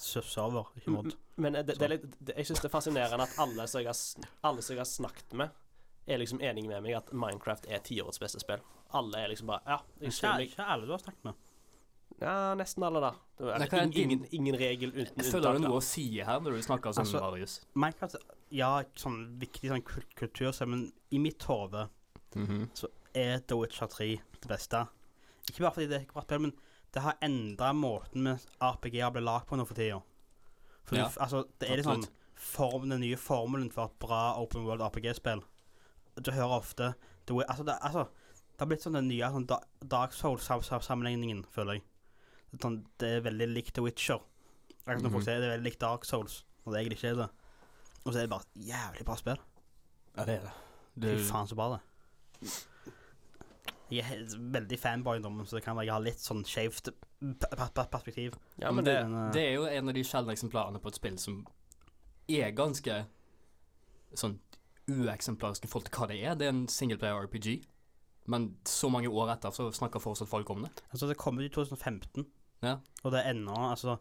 server, 0.00 0.70
ikke 0.80 0.90
mod. 0.90 1.14
Men 1.36 1.52
det, 1.60 1.66
det 1.78 1.82
er 1.86 1.92
litt, 1.94 2.06
det, 2.18 2.34
jeg 2.36 2.46
syns 2.50 2.60
det 2.64 2.68
er 2.70 2.72
fascinerende 2.74 3.26
at 3.28 3.38
alle 3.38 3.66
som 3.68 3.80
jeg 3.82 3.86
har, 3.92 4.30
alle 4.48 4.62
som 4.64 4.74
jeg 4.74 4.80
har 4.80 4.88
snakket 4.90 5.34
med, 5.38 5.50
er 6.10 6.18
liksom 6.22 6.40
enig 6.44 6.66
med 6.68 6.82
meg 6.84 6.96
at 6.98 7.12
Minecraft 7.12 7.68
er 7.70 7.82
tiårets 7.86 8.20
beste 8.22 8.40
spill. 8.42 8.60
Alle 8.98 9.22
er 9.24 9.28
liksom 9.32 9.46
bare 9.52 9.62
Ja, 9.66 9.78
jeg 10.00 10.12
Ikke, 10.12 10.32
ikke 10.48 10.66
alle 10.66 10.86
du 10.88 10.92
har 10.96 11.02
snakket 11.04 11.24
med. 11.30 11.34
Ja, 12.20 12.32
nesten 12.58 12.84
alle, 12.84 13.00
da. 13.00 13.10
Det 13.38 13.72
er 13.72 13.82
ingen, 13.86 13.92
ingen, 14.02 14.24
ingen 14.36 14.56
regel 14.60 14.90
uten 14.92 15.22
Jeg 15.22 15.32
føler 15.32 15.54
er 15.54 15.62
noe 15.62 15.78
å 15.78 15.82
si 15.84 16.04
her 16.20 16.40
når 16.42 16.58
du 16.58 16.62
snakker 16.66 16.92
sånn, 16.92 17.06
Altså- 17.06 17.20
Marius. 17.22 17.54
Minecraft, 17.74 18.16
ja, 18.50 18.82
sånn 18.96 19.38
viktig 19.40 19.70
sånn 19.70 19.82
kul- 19.86 20.04
kultur, 20.16 20.50
så- 20.52 20.66
men 20.68 20.92
i 21.10 21.18
mitt 21.18 21.42
hode 21.44 21.88
Så 22.74 22.88
er 23.14 23.38
The 23.40 23.56
Witcher 23.56 23.86
3 23.88 24.20
det 24.40 24.48
beste. 24.48 24.86
Ikke 25.50 25.60
bare 25.60 25.72
fordi 25.72 25.88
det 25.88 25.96
er 25.96 26.02
et 26.02 26.12
bra 26.12 26.22
spill, 26.22 26.38
men 26.40 26.52
det 26.92 27.02
har 27.02 27.16
endra 27.22 27.72
måten 27.74 28.22
med 28.22 28.38
RPG-er 28.60 29.10
blir 29.12 29.22
lagd 29.22 29.46
på 29.48 29.56
nå 29.56 29.66
for 29.66 29.74
tida. 29.74 30.02
For 30.84 30.96
Ja, 30.96 31.08
altså, 31.08 31.44
det 31.58 31.70
er 31.70 31.76
liksom 31.78 32.02
sånn 32.04 32.10
form, 32.36 32.88
den 32.88 33.00
nye 33.00 33.16
formelen 33.16 33.70
for 33.72 33.84
et 33.86 33.98
bra 33.98 34.34
open 34.38 34.64
world 34.64 34.80
RPG-spill. 34.80 35.42
Du 36.16 36.30
hører 36.32 36.56
ofte 36.58 36.94
The 37.26 37.34
altså, 37.44 37.64
det, 37.64 37.76
altså, 37.82 38.04
det 38.08 38.58
har 38.60 38.66
blitt 38.66 38.82
sånn 38.82 38.92
den 38.98 39.08
nye 39.08 39.28
sånn 39.30 39.46
Da- 39.46 39.62
Dark 39.86 40.12
Souls-sammenligningen, 40.12 41.44
føler 41.54 41.72
jeg. 41.78 41.82
Det 42.50 42.58
er 42.58 42.68
Sånn, 42.68 42.84
det 42.98 43.08
er 43.16 43.20
veldig 43.30 43.48
likt 43.54 43.74
The 43.74 43.82
Witcher. 43.82 44.18
Akkurat 44.86 45.02
når 45.02 45.10
folk 45.10 45.22
Mhm. 45.22 45.24
sier 45.24 45.40
det 45.40 45.48
er 45.50 45.56
veldig 45.58 45.64
likt 45.70 45.78
Dark 45.80 46.04
Souls, 46.04 46.44
og 46.66 46.72
det 46.72 46.80
egentlig 46.80 46.98
ikke 46.98 47.10
er 47.10 47.14
det. 47.22 47.30
Og 48.06 48.12
så 48.12 48.16
er 48.18 48.22
det 48.22 48.30
bare 48.30 48.40
et 48.56 48.66
jævlig 48.66 49.04
bra 49.04 49.14
spill. 49.16 49.38
Ja, 50.16 50.24
det 50.24 50.40
er 50.40 50.50
det. 50.96 51.18
Fy 51.20 51.30
faen, 51.30 51.46
så 51.46 51.54
bra 51.54 51.68
det 51.76 51.80
Jeg 53.90 54.04
er 54.06 54.24
veldig 54.38 54.78
fanboy, 54.78 55.18
nå, 55.18 55.44
så 55.46 55.56
det 55.58 55.64
kan 55.64 55.74
være 55.76 55.84
jeg 55.88 55.92
har 55.92 56.00
litt 56.04 56.18
sånn 56.22 56.44
skjevt 56.46 56.90
perspektiv. 57.90 58.34
Ja, 58.60 58.70
men 58.70 58.84
det, 58.84 58.96
eh, 58.96 59.30
det 59.32 59.42
er 59.48 59.54
jo 59.54 59.64
en 59.66 59.88
av 59.88 59.94
de 59.94 60.02
sjeldne 60.04 60.30
eksemplarene 60.32 60.80
på 60.80 60.86
et 60.88 60.94
spill 60.94 61.18
som 61.18 61.46
er 62.28 62.52
ganske 62.52 63.06
sånn 64.14 64.38
ueksemplariske 64.88 65.68
folk 65.70 65.90
hva 65.94 66.08
det 66.10 66.20
er. 66.24 66.38
Det 66.38 66.46
er 66.48 66.54
en 66.54 66.68
singleplayer 66.70 67.26
RPG. 67.26 67.60
Men 68.30 68.50
så 68.68 68.90
mange 68.92 69.10
år 69.10 69.32
etter 69.34 69.52
så 69.54 69.68
snakker 69.74 70.02
fortsatt 70.02 70.28
folk 70.30 70.50
om 70.52 70.64
det. 70.66 70.70
Altså, 70.92 71.08
det 71.10 71.18
kom 71.18 71.38
ut 71.40 71.46
i 71.46 71.52
2015, 71.52 72.26
Ja. 72.62 72.76
og 73.02 73.12
det 73.12 73.22
er 73.24 73.30
ennå 73.32 73.54
Altså, 73.70 73.96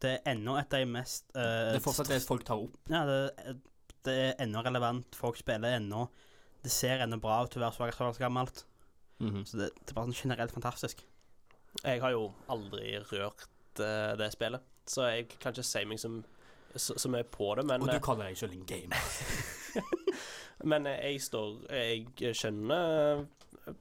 det 0.00 0.10
er 0.10 0.32
ennå 0.34 0.56
et 0.58 0.72
av 0.72 0.80
de 0.80 0.86
mest 0.86 1.24
uh, 1.36 1.40
Det 1.72 1.80
er 1.80 1.84
fortsatt 1.84 2.08
det 2.12 2.22
folk 2.22 2.44
tar 2.44 2.62
opp. 2.62 2.76
Ja, 2.88 3.04
det, 3.08 3.56
det 4.06 4.14
er 4.14 4.44
ennå 4.44 4.62
relevant. 4.64 5.16
Folk 5.16 5.36
spiller 5.36 5.76
ennå. 5.78 6.06
Det 6.64 6.72
ser 6.72 7.02
ennå 7.04 7.18
bra 7.20 7.42
ut 7.44 7.50
til 7.52 7.62
å 7.62 7.66
være 7.70 7.92
så, 7.92 8.12
så 8.14 8.22
gammelt. 8.24 8.64
Mhm. 9.20 9.44
Så 9.46 9.58
det, 9.58 9.70
det 9.80 9.92
er 9.92 9.98
bare 9.98 10.10
sånn 10.10 10.22
generelt 10.22 10.54
fantastisk. 10.54 11.04
jeg 11.84 12.00
har 12.00 12.10
jo 12.14 12.32
aldri 12.48 12.94
rørt 13.10 13.48
uh, 13.80 14.14
det 14.16 14.30
spillet, 14.32 14.62
så 14.86 15.08
jeg 15.10 15.28
kan 15.40 15.52
ikke 15.52 15.66
si 15.66 15.84
meg 15.84 15.98
som 15.98 16.22
så, 16.76 16.94
så 16.98 17.08
mye 17.10 17.24
på 17.24 17.54
det, 17.58 17.64
men, 17.66 17.82
Og 17.82 17.88
du 17.88 17.94
eh, 17.96 18.02
kaller 18.02 18.30
deg 18.30 18.38
selv 18.38 18.54
en 18.56 18.64
gamer. 18.66 18.98
men 20.64 20.84
jeg 20.90 21.20
står 21.20 21.66
Jeg 21.70 22.34
skjønner 22.36 23.24
eh, 23.68 23.74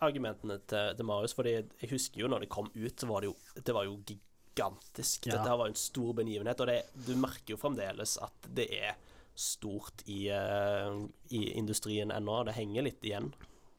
argumentene 0.00 0.58
til, 0.66 0.94
til 0.96 1.04
Marius, 1.08 1.34
fordi 1.36 1.52
jeg 1.58 1.90
husker 1.90 2.20
jo 2.24 2.28
når 2.32 2.40
det 2.46 2.48
kom 2.52 2.70
ut, 2.74 2.96
så 3.00 3.06
var 3.10 3.20
det 3.24 3.30
jo 3.30 3.36
Det 3.64 3.74
var 3.76 3.84
jo 3.88 3.98
gigantisk. 4.08 5.26
Ja. 5.28 5.36
Dette 5.38 5.56
var 5.56 5.66
jo 5.68 5.72
en 5.74 5.78
stor 5.78 6.12
begivenhet, 6.14 6.60
og 6.60 6.66
det, 6.72 6.78
du 7.06 7.14
merker 7.20 7.54
jo 7.54 7.60
fremdeles 7.60 8.16
at 8.24 8.48
det 8.56 8.68
er 8.80 8.94
stort 9.40 10.02
i, 10.10 10.26
eh, 10.28 10.96
i 11.32 11.44
industrien 11.56 12.10
ennå. 12.12 12.40
Det 12.44 12.56
henger 12.58 12.82
litt 12.88 13.02
igjen 13.06 13.30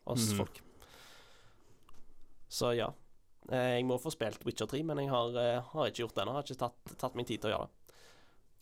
hos 0.08 0.30
Mhm. 0.32 0.38
folk. 0.38 0.62
Så 2.50 2.74
ja. 2.76 2.90
Eh, 3.52 3.78
Jeg 3.80 3.86
må 3.86 3.98
få 4.02 4.12
spilt 4.14 4.44
Witcher 4.46 4.68
3, 4.68 4.84
men 4.84 4.98
jeg 4.98 5.10
har, 5.10 5.62
har 5.74 5.88
ikke 5.90 6.04
gjort 6.06 6.16
det 6.16 6.24
ennå. 6.24 6.34
Har 6.38 6.44
ikke 6.44 6.60
tatt, 6.62 6.98
tatt 6.98 7.16
meg 7.16 7.28
tid 7.28 7.42
til 7.42 7.50
å 7.52 7.54
gjøre 7.56 7.68
det. 7.68 7.76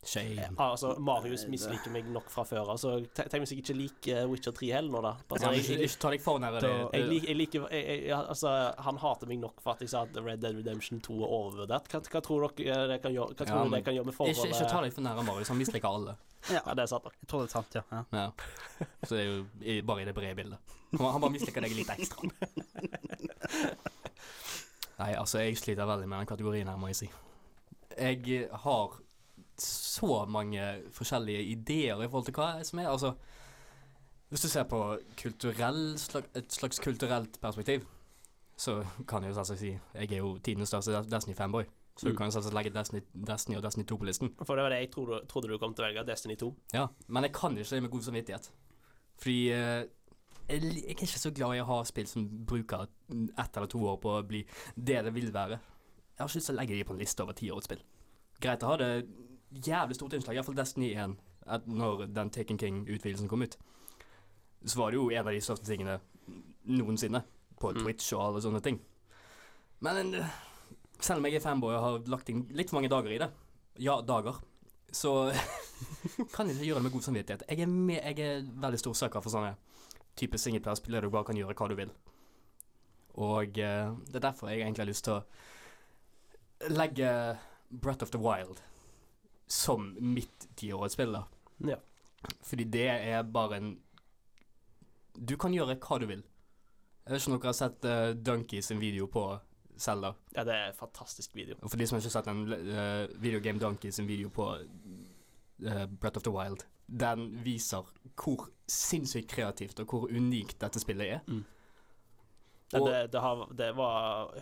Shame. 0.06 0.54
Altså, 0.64 0.94
Marius 1.04 1.42
misliker 1.52 1.92
meg 1.92 2.06
nok 2.08 2.30
fra 2.32 2.44
før 2.48 2.70
av, 2.72 2.78
så 2.80 2.94
te- 3.14 3.26
tenk 3.28 3.44
hvis 3.44 3.52
jeg 3.52 3.60
ikke 3.64 3.74
liker 3.76 4.30
Witcher 4.32 4.52
3 4.56 4.70
heller 4.72 4.92
nå, 4.96 5.02
da. 5.04 5.12
Altså, 5.28 5.50
jeg, 5.58 5.66
jeg, 5.68 5.80
ikke 5.90 6.00
ta 6.00 6.10
deg 6.14 6.22
for 6.24 6.40
nær. 6.40 6.52
Da- 6.56 6.62
det- 6.64 7.02
jeg, 7.02 7.24
jeg 7.28 7.36
liker 7.36 7.66
jeg, 7.74 7.84
jeg, 8.08 8.16
Altså, 8.16 8.48
han 8.80 8.98
hater 9.04 9.28
meg 9.28 9.40
nok 9.44 9.60
for 9.62 9.72
at 9.76 9.82
jeg 9.84 9.90
sa 9.92 10.04
at 10.08 10.16
Red 10.24 10.40
Dead 10.46 10.56
Redemption 10.56 11.02
2 11.04 11.18
er 11.20 11.28
overvurdert. 11.40 11.88
Hva, 11.92 12.00
hva 12.14 12.22
tror 12.24 12.48
dere 12.56 12.88
det 12.94 13.02
kan 13.04 13.12
gjøre, 13.14 13.36
hva 13.36 13.44
tror 13.46 13.58
ja, 13.60 13.64
men 13.66 13.72
det 13.76 13.84
kan 13.90 13.94
gjøre 14.00 14.06
med 14.12 14.16
forholdet? 14.16 14.40
Ikke, 14.46 14.56
ikke 14.56 14.72
ta 14.72 14.82
deg 14.88 14.94
for 14.96 15.02
nær 15.10 15.20
Marius, 15.28 15.50
han 15.52 15.58
misliker 15.60 15.90
alle. 15.92 16.16
Ja, 16.50 16.62
Ja, 16.66 16.74
det 16.74 16.84
er 16.86 16.90
sant 16.94 17.04
nok. 17.04 17.14
jeg 17.20 17.28
tror 17.28 17.40
det 17.44 17.50
er 17.50 17.54
sant, 17.58 17.74
ja. 17.76 17.84
ja. 17.92 18.04
Ja. 18.16 18.32
Så 19.04 19.16
det 19.16 19.20
er 19.26 19.30
jo 19.82 19.86
bare 19.86 20.02
i 20.02 20.06
det 20.08 20.16
brede 20.16 20.36
bildet. 20.40 20.58
Han, 20.96 21.12
han 21.12 21.22
bare 21.22 21.32
misliker 21.36 21.62
deg 21.62 21.76
litt 21.76 21.90
ekstra. 21.92 22.24
Nei, 25.00 25.14
altså, 25.16 25.40
jeg 25.44 25.58
sliter 25.60 25.88
veldig 25.88 26.08
med 26.10 26.20
den 26.24 26.28
kategorien 26.32 26.68
her, 26.68 26.80
må 26.80 26.90
jeg 26.92 26.98
si. 27.04 27.10
Jeg 28.00 28.20
eh, 28.36 28.58
har 28.64 28.98
så 29.62 30.26
mange 30.30 30.62
forskjellige 30.96 31.44
ideer 31.54 32.02
i 32.04 32.08
forhold 32.08 32.26
til 32.30 32.34
hva 32.38 32.64
som 32.64 32.80
er. 32.80 32.90
Altså, 32.92 33.14
hvis 34.30 34.42
du 34.46 34.48
ser 34.52 34.64
på 34.70 34.80
kulturell, 35.18 35.98
slag, 35.98 36.28
et 36.36 36.54
slags 36.54 36.80
kulturelt 36.80 37.40
perspektiv, 37.42 37.86
så 38.60 38.82
kan 39.08 39.24
jeg 39.24 39.32
jo 39.32 39.40
selvsagt 39.40 39.60
si 39.60 39.72
jeg 39.96 40.12
er 40.12 40.18
jo 40.20 40.38
tidenes 40.44 40.70
største 40.70 41.04
Destiny-fanboy. 41.10 41.64
Så 42.00 42.06
du 42.08 42.12
Mm. 42.14 42.18
kan 42.18 42.32
selvsagt 42.32 42.54
legge 42.56 42.70
Destiny, 42.70 43.02
Destiny 43.28 43.58
og 43.58 43.64
Destiny 43.64 43.86
2 43.86 43.98
på 43.98 44.06
listen. 44.06 44.34
For 44.46 44.56
det 44.56 44.64
var 44.64 44.70
det 44.70 44.80
jeg 44.80 44.92
trodde, 44.92 45.26
trodde 45.28 45.48
du 45.50 45.58
kom 45.58 45.74
til 45.74 45.84
å 45.84 45.88
velge, 45.88 46.06
Destiny 46.08 46.36
2. 46.38 46.56
Ja, 46.74 46.88
men 47.08 47.24
jeg 47.24 47.34
kan 47.34 47.58
ikke 47.58 47.76
det 47.76 47.82
med 47.82 47.92
god 47.92 48.02
samvittighet. 48.02 48.52
Fordi 49.18 49.52
eh, 49.52 49.84
jeg, 50.50 50.64
er 50.64 50.90
ikke 50.96 51.08
så 51.08 51.32
glad 51.32 51.56
i 51.58 51.60
å 51.60 51.66
ha 51.66 51.84
spill 51.84 52.08
som 52.08 52.24
bruker 52.46 52.88
ett 53.38 53.58
eller 53.58 53.68
to 53.68 53.80
år 53.84 53.98
på 54.00 54.14
å 54.16 54.24
bli 54.28 54.46
det 54.76 55.04
det 55.04 55.14
vil 55.14 55.32
være. 55.34 55.60
Jeg 55.60 56.24
har 56.24 56.28
ikke 56.28 56.40
lyst 56.40 56.50
til 56.52 56.56
å 56.56 56.60
legge 56.60 56.76
de 56.78 56.84
på 56.84 56.94
en 56.94 57.00
liste 57.00 57.24
over 57.24 57.34
tiårets 57.34 57.66
spill. 57.70 57.84
Greit, 58.40 58.64
å 58.64 58.68
ha 58.72 58.78
hadde 58.78 59.08
jævlig 59.52 59.96
stort 59.96 60.14
innslag, 60.14 60.36
iallfall 60.38 60.58
Destiny 60.58 60.92
1, 60.94 61.16
at 61.50 61.68
når 61.68 62.06
den 62.14 62.30
Taken 62.30 62.60
King-utvidelsen 62.60 63.30
kom 63.30 63.42
ut. 63.42 63.58
Så 64.66 64.80
var 64.80 64.92
det 64.92 65.00
jo 65.00 65.10
en 65.10 65.28
av 65.28 65.34
de 65.34 65.42
største 65.42 65.66
tingene 65.66 66.00
noensinne 66.70 67.24
på 67.60 67.74
Mm. 67.74 67.84
Twitch 67.84 68.14
og 68.14 68.24
alle 68.26 68.42
sånne 68.42 68.62
ting. 68.62 68.80
Men 69.80 70.14
eh, 70.16 70.28
selv 71.00 71.20
om 71.20 71.26
jeg 71.26 71.36
er 71.36 71.44
fanboy 71.44 71.74
og 71.76 71.84
har 71.84 72.12
lagt 72.12 72.30
inn 72.30 72.46
litt 72.52 72.70
for 72.70 72.80
mange 72.80 72.92
dager 72.92 73.12
i 73.12 73.18
det, 73.18 73.30
ja, 73.80 74.02
dager, 74.02 74.40
så 74.92 75.32
kan 76.34 76.48
jeg 76.48 76.56
ikke 76.56 76.66
gjøre 76.66 76.80
det 76.80 76.84
med 76.84 76.92
god 76.92 77.02
samvittighet. 77.08 77.44
Jeg 77.50 77.62
er, 77.62 77.68
med, 77.68 78.00
jeg 78.04 78.20
er 78.20 78.48
veldig 78.62 78.80
stor 78.80 78.94
søker 78.94 79.22
for 79.22 79.34
sånne 79.34 79.56
type 80.20 80.38
singleplayerspill 80.38 80.98
der 80.98 81.08
du 81.08 81.10
bare 81.14 81.28
kan 81.30 81.38
gjøre 81.38 81.56
hva 81.56 81.68
du 81.70 81.76
vil. 81.80 81.92
Og 83.20 83.60
eh, 83.60 83.92
det 84.08 84.20
er 84.20 84.28
derfor 84.30 84.50
jeg 84.50 84.62
egentlig 84.62 84.84
har 84.86 84.92
lyst 84.92 85.08
til 85.08 85.20
å 85.20 86.74
legge 86.76 87.12
Breath 87.70 88.04
of 88.04 88.12
the 88.12 88.20
Wild 88.20 88.60
som 89.50 89.90
mitt 90.00 90.48
tiårsspill, 90.60 91.12
da. 91.16 91.24
Ja. 91.68 91.78
Fordi 92.46 92.64
det 92.70 92.88
er 92.90 93.24
bare 93.24 93.58
en 93.58 93.70
Du 95.20 95.36
kan 95.38 95.52
gjøre 95.56 95.76
hva 95.82 95.98
du 96.00 96.06
vil. 96.08 96.22
Jeg 97.06 97.12
vet 97.14 97.22
ikke 97.24 97.32
om 97.34 97.40
dere 97.40 97.50
har 97.50 97.58
sett 97.58 97.86
uh, 97.90 98.12
Donkey 98.24 98.62
sin 98.62 98.80
video 98.80 99.08
på 99.12 99.24
Zelda. 99.80 100.14
ja, 100.36 100.44
det 100.44 100.54
er 100.54 100.68
en 100.70 100.78
fantastisk 100.78 101.36
video. 101.36 101.56
Og 101.62 101.72
for 101.72 101.78
de 101.80 101.88
som 101.88 101.98
ikke 101.98 102.08
har 102.12 102.16
sett 102.22 102.28
en 102.28 102.44
uh, 102.54 103.22
Videogame 103.24 103.60
Donkey 103.60 103.92
sin 103.92 104.08
video 104.08 104.30
på 104.30 104.46
uh, 104.60 105.86
Breath 105.88 106.18
of 106.20 106.24
the 106.24 106.32
Wild, 106.32 106.64
den 106.88 107.26
viser 107.46 107.88
hvor 108.16 108.48
sinnssykt 108.70 109.30
kreativt 109.32 109.80
og 109.80 109.86
hvor 109.90 110.08
unikt 110.12 110.60
dette 110.62 110.80
spillet 110.80 111.16
er. 111.18 111.20
Ja, 112.74 112.80
Og- 112.80 112.88
det, 112.90 113.12
det, 113.14 113.22
har, 113.22 113.46
det 113.58 113.72
var 113.78 114.36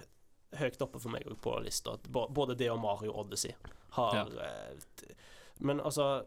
høyt 0.57 0.81
oppe 0.81 0.99
for 0.99 1.09
meg 1.13 1.23
på 1.41 1.55
lista. 1.63 1.97
Bå- 2.09 2.29
Både 2.33 2.55
det 2.57 2.69
og 2.71 2.79
Mario 2.81 3.13
Odyssey 3.13 3.53
har 3.97 4.13
Ja. 4.15 4.25
eh, 4.25 5.13
Men 5.59 5.79
altså 5.79 6.25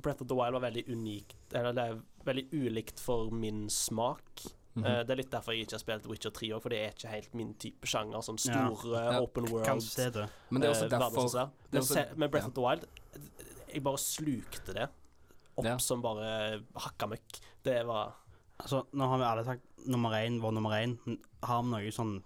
Breath 0.00 0.22
of 0.22 0.28
the 0.28 0.34
Wild 0.34 0.52
var 0.54 0.60
veldig 0.70 0.86
unikt 0.88 1.52
Eller 1.54 1.72
det 1.72 1.82
er 1.90 2.00
veldig 2.24 2.48
ulikt 2.52 2.98
for 3.00 3.30
min 3.30 3.68
smak. 3.68 4.22
Mhm. 4.74 4.84
Eh, 4.86 5.02
det 5.04 5.10
er 5.10 5.16
litt 5.16 5.30
derfor 5.30 5.52
jeg 5.52 5.66
ikke 5.66 5.72
har 5.72 5.78
spilt 5.84 6.06
Witcher 6.08 6.30
3 6.30 6.48
òg, 6.54 6.62
for 6.62 6.68
det 6.70 6.78
er 6.78 6.92
ikke 6.94 7.10
helt 7.10 7.34
min 7.34 7.54
type 7.54 7.84
sjanger. 7.86 8.22
Sånn 8.24 8.38
Ja. 8.46 8.70
store 8.74 9.12
Ja. 9.12 9.20
open 9.20 9.44
world 9.52 9.66
kanskje 9.66 10.12
det. 10.12 10.30
Men 10.50 10.60
det 10.62 10.68
er 10.70 10.72
også 10.74 10.84
eh, 10.84 10.88
derfor 10.88 11.28
det 11.30 11.34
er 11.40 11.50
Men, 11.72 11.82
også- 11.82 11.94
se, 11.94 12.08
men 12.16 12.30
Breath 12.30 12.44
ja. 12.44 12.48
of 12.48 12.54
the 12.54 12.60
Wild 12.62 12.86
Jeg 13.74 13.82
bare 13.82 13.96
slukte 13.98 14.72
det 14.74 14.88
opp 15.58 15.64
Ja. 15.64 15.76
som 15.78 16.00
bare 16.02 16.62
hakka 16.76 17.06
møkk. 17.08 17.40
Det 17.62 17.86
var 17.86 18.14
Altså, 18.60 18.84
nå 18.94 19.08
har 19.08 19.18
vi 19.18 19.24
alle 19.24 19.44
sagt 19.44 19.62
nummer 19.88 20.10
én, 20.10 20.40
vår 20.40 20.52
nummer 20.52 20.70
én. 20.70 21.18
Har 21.42 21.62
vi 21.62 21.68
noe 21.70 21.90
sånn 21.90 22.22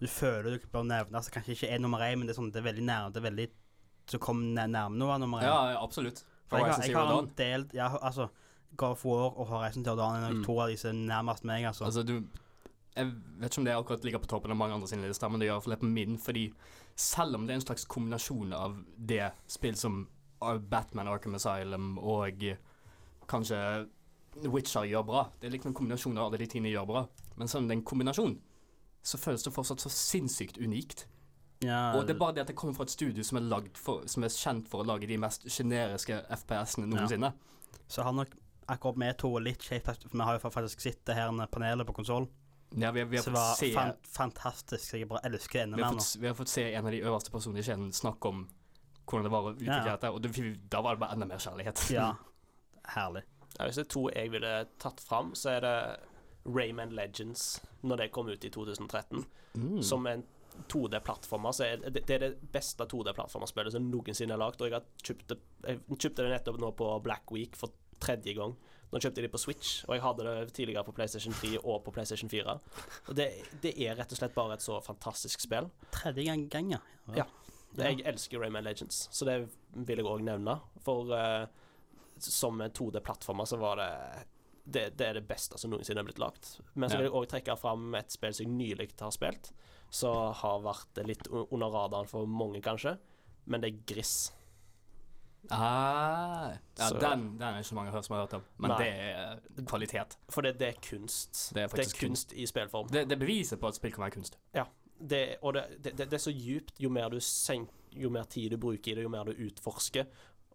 du 0.00 0.06
føler 0.10 0.58
du 0.58 0.66
bør 0.72 0.82
nevne 0.84 1.16
altså 1.16 1.30
kanskje 1.30 1.54
ikke 1.54 1.68
er 1.70 1.78
nummer 1.78 1.98
én, 2.02 2.16
men 2.18 2.26
det 2.26 2.34
er, 2.34 2.40
sånn, 2.40 2.50
det 2.52 2.60
er 2.62 2.66
veldig 2.72 2.82
nær, 2.84 3.10
det 3.14 3.20
er 3.22 3.28
veldig 3.30 3.48
som 4.10 4.20
kom 4.20 4.40
nær- 4.54 4.68
nærme 4.68 4.96
noe 5.00 5.14
av 5.14 5.20
nummer 5.22 5.40
én? 5.40 5.48
Ja, 5.48 5.70
ja, 5.72 5.82
absolutt. 5.82 6.24
For 6.50 6.58
jeg, 6.58 6.66
har, 6.66 6.82
jeg 6.84 6.94
har 6.96 7.18
en 7.22 7.30
del 7.38 7.68
ja, 7.72 7.86
altså, 8.02 8.28
God 8.76 8.90
of 8.98 9.04
War 9.06 9.30
og 9.38 9.46
Horizon 9.48 9.84
Zero 9.84 9.96
Dawn 9.96 10.22
er 10.22 10.34
Mm. 10.34 10.44
to 10.44 10.58
av 10.60 10.68
disse 10.68 10.92
nærmest 10.92 11.44
meg, 11.44 11.64
altså. 11.64 11.84
Altså, 11.86 12.02
du 12.04 12.18
Jeg 12.96 13.06
vet 13.40 13.50
ikke 13.50 13.58
om 13.58 13.64
det 13.64 13.72
akkurat 13.74 14.04
ligger 14.04 14.18
på 14.22 14.26
toppen 14.30 14.50
av 14.52 14.56
mange 14.56 14.74
andre 14.74 14.86
sine 14.86 15.08
lister, 15.08 15.28
men 15.28 15.40
det 15.40 15.48
gjør 15.48 15.54
i 15.54 15.58
hvert 15.58 15.64
fall 15.64 15.74
det 15.74 15.80
på 15.80 15.88
min, 15.92 16.18
fordi 16.18 16.52
selv 16.94 17.34
om 17.34 17.46
det 17.46 17.50
er 17.54 17.58
en 17.58 17.64
slags 17.66 17.84
kombinasjon 17.90 18.52
av 18.54 18.76
det 18.98 19.32
spill 19.50 19.74
som 19.74 20.06
uh, 20.42 20.58
Batman 20.58 21.08
Arkham 21.08 21.34
Asylum 21.34 21.98
og 21.98 22.44
kanskje 23.26 23.88
Witcher 24.50 24.86
gjør 24.90 25.04
bra, 25.06 25.24
det 25.40 25.48
er 25.48 25.54
liksom 25.56 25.70
en 25.72 25.74
kombinasjon 25.78 26.18
av 26.18 26.26
alle 26.28 26.38
de 26.38 26.46
tingene 26.50 26.72
gjør 26.74 26.86
bra, 26.86 27.02
men 27.38 27.48
selv 27.50 27.62
om 27.64 27.68
det 27.68 27.74
er 27.76 27.80
en 27.80 27.84
kombinasjon, 27.90 28.36
så 29.04 29.20
føles 29.20 29.44
det 29.44 29.52
fortsatt 29.52 29.82
så 29.84 29.92
sinnssykt 29.92 30.58
unikt. 30.58 31.06
ja, 31.60 31.92
Og 31.96 32.06
det 32.06 32.14
er 32.14 32.20
bare 32.20 32.36
det 32.36 32.44
at 32.46 32.52
det 32.52 32.56
kommer 32.56 32.76
fra 32.76 32.86
et 32.88 32.94
studio 32.94 33.24
som 33.24 33.38
er, 33.38 33.48
lagd 33.50 33.76
for, 33.80 34.06
som 34.10 34.24
er 34.24 34.32
kjent 34.32 34.70
for 34.72 34.80
å 34.82 34.88
lage 34.88 35.08
de 35.10 35.18
mest 35.20 35.44
generiske 35.48 36.22
FPS-ene 36.38 36.88
noensinne. 36.88 37.34
Så 37.88 38.02
har 38.02 38.16
nok 38.16 38.32
akkurat 38.72 38.96
vi 38.96 39.10
to 39.20 39.30
litt 39.44 39.62
skjevt 39.62 39.90
for 40.08 40.16
vi 40.16 40.24
har 40.24 40.38
jo 40.38 40.50
faktisk 40.50 40.80
sett 40.80 41.04
det 41.04 41.18
her 41.18 41.30
panelet 41.52 41.86
på 41.86 41.96
konsoll, 42.00 42.28
Ja, 42.74 42.90
vi, 42.90 43.04
vi, 43.04 43.16
har 43.16 43.22
som 43.22 43.34
fått 43.34 43.42
var 43.42 43.54
se, 43.60 43.72
fan 43.74 43.92
fantastisk. 44.16 44.84
Så 44.88 44.98
jeg 44.98 45.08
bare 45.08 45.20
elsker 45.28 45.58
det 45.60 45.64
enda 45.68 45.76
vi, 45.76 45.84
har 45.84 45.92
mer 45.94 46.00
nå. 46.00 46.20
vi 46.20 46.26
har 46.30 46.34
fått 46.34 46.50
se 46.50 46.64
en 46.72 46.86
av 46.88 46.96
de 46.96 47.02
øverste 47.04 47.30
personene 47.30 47.60
i 47.60 47.66
kjeden 47.66 47.92
snakke 47.94 48.32
om 48.32 48.46
hvordan 49.04 49.28
det 49.28 49.32
var 49.34 49.44
å 49.44 49.52
utvikle 49.52 49.74
Ja, 49.76 49.84
ja. 49.84 49.92
dette, 49.92 50.10
og 50.10 50.24
det, 50.24 50.56
da 50.72 50.80
var 50.82 50.96
det 50.96 51.04
bare 51.04 51.14
enda 51.18 51.28
mer 51.28 51.44
kjærlighet. 51.44 51.84
Ja, 51.92 52.08
herlig. 52.96 53.22
Ja, 53.58 53.68
hvis 53.68 53.78
det 53.78 53.84
er 53.84 53.92
to 53.92 54.08
jeg 54.10 54.32
ville 54.32 54.52
tatt 54.82 55.04
fram, 55.04 55.34
så 55.38 55.52
er 55.52 55.60
det 55.62 55.76
Rayman 56.44 56.94
Legends, 56.96 57.62
når 57.82 58.02
det 58.02 58.10
kom 58.12 58.28
ut 58.28 58.44
i 58.44 58.50
2013. 58.52 59.24
Mm. 59.54 59.82
Som 59.82 60.06
en 60.06 60.24
2D-plattformer. 60.68 61.52
Så 61.52 61.64
er 61.64 61.82
det, 61.82 62.04
det 62.06 62.14
er 62.14 62.22
det 62.26 62.52
beste 62.52 62.86
2D-plattformerspillet 62.90 63.74
som 63.74 63.88
noensinne 63.90 64.36
er 64.36 64.40
lagd. 64.40 64.62
Og 64.62 64.70
jeg 64.70 64.76
har 64.78 64.86
kjøpt 65.06 65.32
det, 65.32 65.40
jeg 65.66 65.82
kjøpte 65.96 66.22
det 66.22 66.34
nettopp 66.34 66.60
nå 66.62 66.70
på 66.78 66.90
Black 67.04 67.34
Week 67.34 67.58
for 67.58 67.74
tredje 68.02 68.36
gang. 68.36 68.54
Nå 68.92 69.00
kjøpte 69.02 69.18
jeg 69.18 69.26
det 69.26 69.34
på 69.34 69.40
Switch, 69.42 69.70
og 69.88 69.96
jeg 69.96 70.04
hadde 70.04 70.24
det 70.28 70.52
tidligere 70.54 70.84
på 70.86 70.92
PlayStation 70.94 71.34
3 71.34 71.56
og 71.64 71.80
på 71.82 71.94
PlayStation 71.96 72.30
4. 72.30 72.52
Og 73.10 73.16
det, 73.18 73.26
det 73.64 73.72
er 73.82 73.96
rett 73.98 74.12
og 74.14 74.20
slett 74.20 74.36
bare 74.36 74.54
et 74.54 74.62
så 74.62 74.76
fantastisk 74.84 75.42
spill. 75.42 75.66
Tredje 75.90 76.28
gang, 76.28 76.44
gang 76.52 76.70
ja. 76.76 76.80
Ja. 77.16 77.26
Jeg 77.74 78.04
elsker 78.06 78.38
Rayman 78.38 78.62
Legends, 78.62 79.08
så 79.10 79.26
det 79.26 79.40
vil 79.74 79.98
jeg 79.98 80.06
òg 80.06 80.22
nevne. 80.22 80.60
For 80.84 81.10
uh, 81.10 81.48
som 82.22 82.60
en 82.62 82.70
2D-plattformer 82.70 83.50
så 83.50 83.58
var 83.58 83.82
det, 83.82 83.90
det 84.64 84.96
Det 84.96 85.06
er 85.06 85.18
det 85.18 85.26
beste 85.28 85.58
som 85.60 85.70
noensinne 85.70 86.00
er 86.00 86.04
blitt 86.08 86.18
lagd. 86.18 86.46
Men 86.74 86.88
så 86.90 86.96
vil 86.96 87.10
jeg 87.10 87.14
òg 87.18 87.26
trekke 87.28 87.56
fram 87.60 87.94
et 87.98 88.10
spill 88.14 88.32
som 88.32 88.46
jeg 88.46 88.54
nylig 88.54 88.88
har 89.00 89.10
spilt, 89.12 89.52
som 89.90 90.32
har 90.34 90.62
vært 90.64 91.02
litt 91.06 91.28
under 91.28 91.68
radaren 91.68 92.08
for 92.08 92.26
mange, 92.26 92.62
kanskje. 92.64 92.96
Men 93.46 93.60
det 93.60 93.72
er 93.72 93.94
Gris. 93.94 94.32
Ah, 95.50 96.52
ja, 96.78 96.88
Så- 96.88 96.98
den, 96.98 97.38
den 97.38 97.42
er 97.42 97.58
ikke 97.58 97.74
mange 97.74 98.02
som 98.02 98.14
har 98.16 98.22
hørt 98.22 98.34
om, 98.34 98.42
men 98.58 98.70
Nei. 98.70 98.78
det 98.78 98.88
er 98.88 99.64
kvalitet. 99.66 100.16
For 100.30 100.40
det, 100.40 100.58
det 100.58 100.68
er 100.68 100.80
kunst. 100.80 101.52
Det 101.54 101.62
er 101.62 101.66
Det 101.68 101.78
er 101.78 101.84
kunst, 101.84 102.00
kunst 102.00 102.32
i 102.32 102.46
spillform. 102.46 102.88
Det, 102.88 103.08
det 103.08 103.18
beviser 103.18 103.56
på 103.56 103.68
at 103.68 103.74
spill 103.74 103.92
kan 103.92 104.04
være 104.04 104.10
kunst. 104.10 104.38
det, 104.98 105.36
og 105.42 105.54
det, 105.54 106.12
er 106.12 106.18
så 106.18 106.32
djupt 106.32 106.80
jo 106.80 106.88
mer 106.88 107.08
du 107.10 107.20
senk, 107.20 107.68
jo 107.92 108.08
mer 108.10 108.24
tid 108.24 108.50
du 108.50 108.56
bruker 108.56 108.92
i 108.92 108.94
det, 108.94 109.02
jo 109.02 109.08
mer 109.08 109.24
du 109.24 109.32
utforsker, 109.32 110.06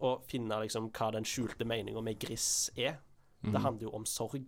og 0.01 0.23
finner 0.25 0.61
liksom 0.63 0.89
hva 0.91 1.11
den 1.11 1.23
skjulte 1.23 1.65
meninga 1.65 2.01
med 2.01 2.19
gris 2.19 2.71
er. 2.75 2.97
Det 3.41 3.51
Mhm. 3.53 3.61
handler 3.63 3.83
jo 3.87 3.91
om 3.95 4.05
sorg, 4.05 4.45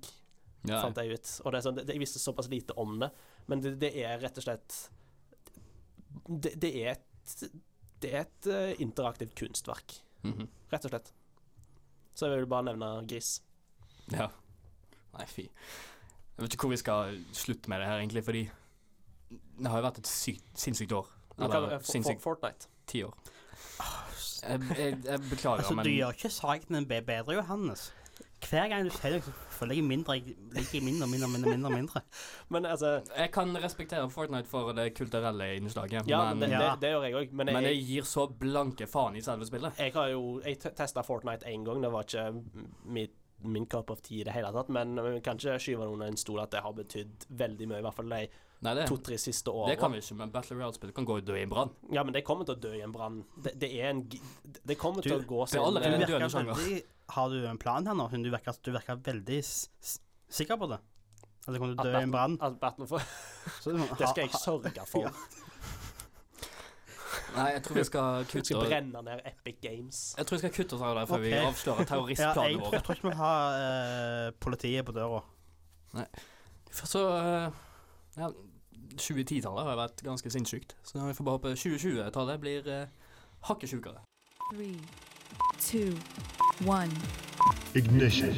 ja. 0.67 0.81
fant 0.81 0.97
jeg 0.97 1.11
ut. 1.13 1.41
Og 1.45 1.51
det 1.51 1.57
er 1.57 1.61
sånn, 1.69 1.75
det, 1.75 1.87
jeg 1.87 1.99
visste 1.99 2.19
såpass 2.19 2.49
lite 2.49 2.73
om 2.77 2.99
det, 2.99 3.11
men 3.47 3.61
det, 3.61 3.79
det 3.79 3.95
er 3.95 4.19
rett 4.19 4.37
og 4.37 4.43
slett 4.43 4.89
Det, 6.27 6.59
det 6.59 6.71
er 6.75 6.91
et 6.91 7.51
Det 8.01 8.11
er 8.13 8.21
et 8.25 8.47
uh, 8.47 8.81
interaktivt 8.81 9.35
kunstverk, 9.35 9.99
Mhm. 10.23 10.47
rett 10.71 10.85
og 10.85 10.91
slett. 10.91 11.11
Så 12.15 12.27
jeg 12.27 12.39
vil 12.39 12.45
bare 12.47 12.63
nevne 12.63 13.07
Gris. 13.07 13.41
ja. 14.11 14.27
Nei, 15.13 15.25
fy. 15.25 15.41
Jeg 15.43 15.51
vet 16.45 16.53
ikke 16.55 16.61
hvor 16.65 16.69
vi 16.71 16.77
skal 16.77 17.17
slutte 17.33 17.67
med 17.69 17.79
det 17.81 17.87
her, 17.87 17.99
egentlig, 17.99 18.23
fordi 18.23 18.49
det 19.59 19.67
har 19.67 19.81
jo 19.81 19.87
vært 19.87 19.97
et 19.99 20.07
sykt, 20.07 20.43
sinnssykt 20.55 20.91
år. 20.91 21.07
Eller 21.37 21.73
eh, 21.73 21.79
sinnssykt 21.79 22.21
for- 22.21 22.35
Fortnite. 22.35 22.67
ti 22.87 23.03
år. 23.03 23.13
Jeg, 24.41 24.59
jeg, 24.77 25.03
jeg 25.03 25.19
beklager, 25.29 25.57
Altså, 25.61 25.75
men 25.75 25.85
du 25.85 25.91
gjør 25.91 26.11
ikke 26.15 26.31
saken 26.31 26.75
din 26.75 26.85
be- 26.87 27.01
bedre, 27.01 27.35
Johannes. 27.35 27.91
Hver 28.51 28.67
gang 28.67 28.83
du 28.83 28.91
sier 28.91 29.13
det, 29.15 29.21
så 29.23 29.31
føler 29.55 29.77
jeg 29.79 29.85
mindre, 29.87 30.17
jeg 30.19 30.35
liker 30.57 30.83
mindre, 30.83 31.07
mindre, 31.07 31.29
mindre, 31.31 31.53
mindre, 31.55 31.71
mindre. 31.77 32.01
Men 32.53 32.67
altså 32.67 32.97
jeg 33.15 33.31
kan 33.31 33.55
respektere 33.63 34.09
Fortnite 34.11 34.49
for 34.51 34.73
det 34.75 34.89
kulturelle 34.97 35.53
innslaget, 35.55 36.09
Ja, 36.11 36.25
men 36.33 36.39
men, 36.43 36.49
det, 36.49 36.59
Ja. 36.59 36.73
det, 36.75 36.81
det 36.81 36.91
gjør 36.91 37.07
jeg 37.07 37.15
òg. 37.21 37.31
Men, 37.31 37.53
men 37.53 37.69
jeg, 37.69 37.79
gir 37.87 38.07
så 38.09 38.27
blanke 38.27 38.87
faen 38.91 39.15
i 39.15 39.23
selve 39.23 39.47
spillet. 39.47 39.79
jeg 39.79 39.95
har 39.95 40.11
jo 40.11 40.41
Jeg 40.45 40.59
testa 40.75 41.01
Fortnite 41.01 41.47
én 41.47 41.63
gang. 41.65 41.81
Det 41.81 41.91
var 41.91 42.03
ikke 42.03 42.43
mitt 42.85 43.17
min 43.43 43.65
cup 43.65 43.89
of 43.89 44.01
tea 44.01 44.21
i 44.21 44.23
det 44.23 44.35
hele 44.35 44.51
tatt, 44.53 44.69
men 44.69 44.95
vi 45.01 45.19
kan 45.25 45.39
ikke 45.39 45.57
skyve 45.59 45.85
det 45.85 45.93
under 45.95 46.11
en 46.11 46.17
stol 46.17 46.43
at 46.43 46.51
det 46.53 46.61
har 46.61 46.73
betydd 46.77 47.25
veldig 47.39 47.67
mye, 47.71 47.79
i 47.79 47.85
hvert 47.87 47.97
fall 47.97 48.11
de 48.13 48.27
to-tre 48.85 49.17
siste 49.17 49.51
det 49.67 49.79
kan 49.81 49.91
vi 49.91 49.97
ikke, 49.97 50.15
men 50.19 50.31
Battle 50.31 50.57
Royale-spill 50.59 50.91
kan 50.93 51.05
gå 51.05 51.15
og 51.17 51.25
dø 51.25 51.33
i 51.33 51.41
en 51.41 51.49
brann. 51.49 51.71
Ja, 51.91 52.03
men 52.03 52.13
det 52.13 52.21
kommer 52.27 52.45
til 52.45 52.53
å 52.53 52.61
dø 52.61 52.73
i 52.77 52.83
en 52.85 52.93
brann. 52.93 53.23
Det, 53.41 53.55
det 53.61 53.71
er 53.81 53.89
en 53.89 54.03
Det 54.05 54.77
kommer 54.77 55.01
til 55.01 55.17
å 55.17 55.23
gå 55.25 55.45
det 55.49 55.57
er 55.57 55.65
allerede 55.65 55.97
en 55.97 56.09
døende 56.11 56.29
sjanger. 56.29 56.61
Har 57.11 57.29
du 57.29 57.41
en 57.47 57.59
plan 57.59 57.87
her 57.87 57.97
nå? 57.97 58.07
Du 58.11 58.31
virker, 58.31 58.55
du 58.63 58.71
virker 58.71 58.99
veldig 59.03 59.39
s 59.43 59.69
s 59.81 59.99
sikker 60.31 60.57
på 60.57 60.69
det. 60.71 60.79
Eller 61.47 61.59
kommer 61.59 61.73
til 61.73 61.81
å 61.81 61.85
dø 61.89 61.99
i 61.99 62.05
en 62.05 62.13
brann. 62.13 62.37
at 62.41 62.59
Battle 62.61 62.87
for, 62.87 63.03
Så 63.59 63.73
du 63.73 63.79
må 63.81 63.87
Det 63.99 64.07
skal 64.11 64.27
jeg 64.27 64.39
sørge 64.39 64.85
for. 64.87 65.09
Nei, 67.35 67.47
jeg 67.55 67.63
tror 67.63 67.77
vi 67.79 67.83
skal 67.87 68.17
Vi 68.21 68.27
kutte 68.31 68.45
skal 68.45 68.65
brenne 68.67 69.01
ned 69.07 69.21
Epic 69.27 69.57
Games. 69.63 69.99
Jeg 70.17 70.27
tror 70.27 70.35
vi 70.37 70.41
skal 70.43 70.53
kutte 70.55 70.77
oss 70.77 70.83
av 70.87 70.95
der 70.99 71.09
før 71.09 71.21
vi 71.23 71.31
Ok. 71.31 71.47
avslører 71.49 71.85
Ja, 71.91 72.31
jeg, 72.43 72.61
jeg 72.75 72.83
tror 72.83 72.95
ikke 72.95 73.09
vi 73.09 73.15
har 73.19 73.57
uh, 73.57 74.31
politiet 74.39 74.85
på 74.87 74.95
døra. 74.95 75.21
Nei. 75.95 76.07
For 76.71 76.87
så 76.91 77.03
uh, 77.11 77.61
ja, 78.19 78.31
2010-tallet 78.95 79.67
har 79.67 79.79
vært 79.79 80.03
ganske 80.03 80.31
sinnssykt, 80.31 80.75
så 80.83 80.99
vi 81.03 81.15
får 81.15 81.27
bare 81.27 81.39
håpe 81.39 81.55
2020-tallet 81.55 82.43
blir 82.43 82.67
uh, 82.67 83.11
hakket 83.47 83.73
sjukere. 83.75 84.03
Three, 84.51 84.75
two, 85.59 85.95
one. 86.65 86.91
Ignition. 87.75 88.35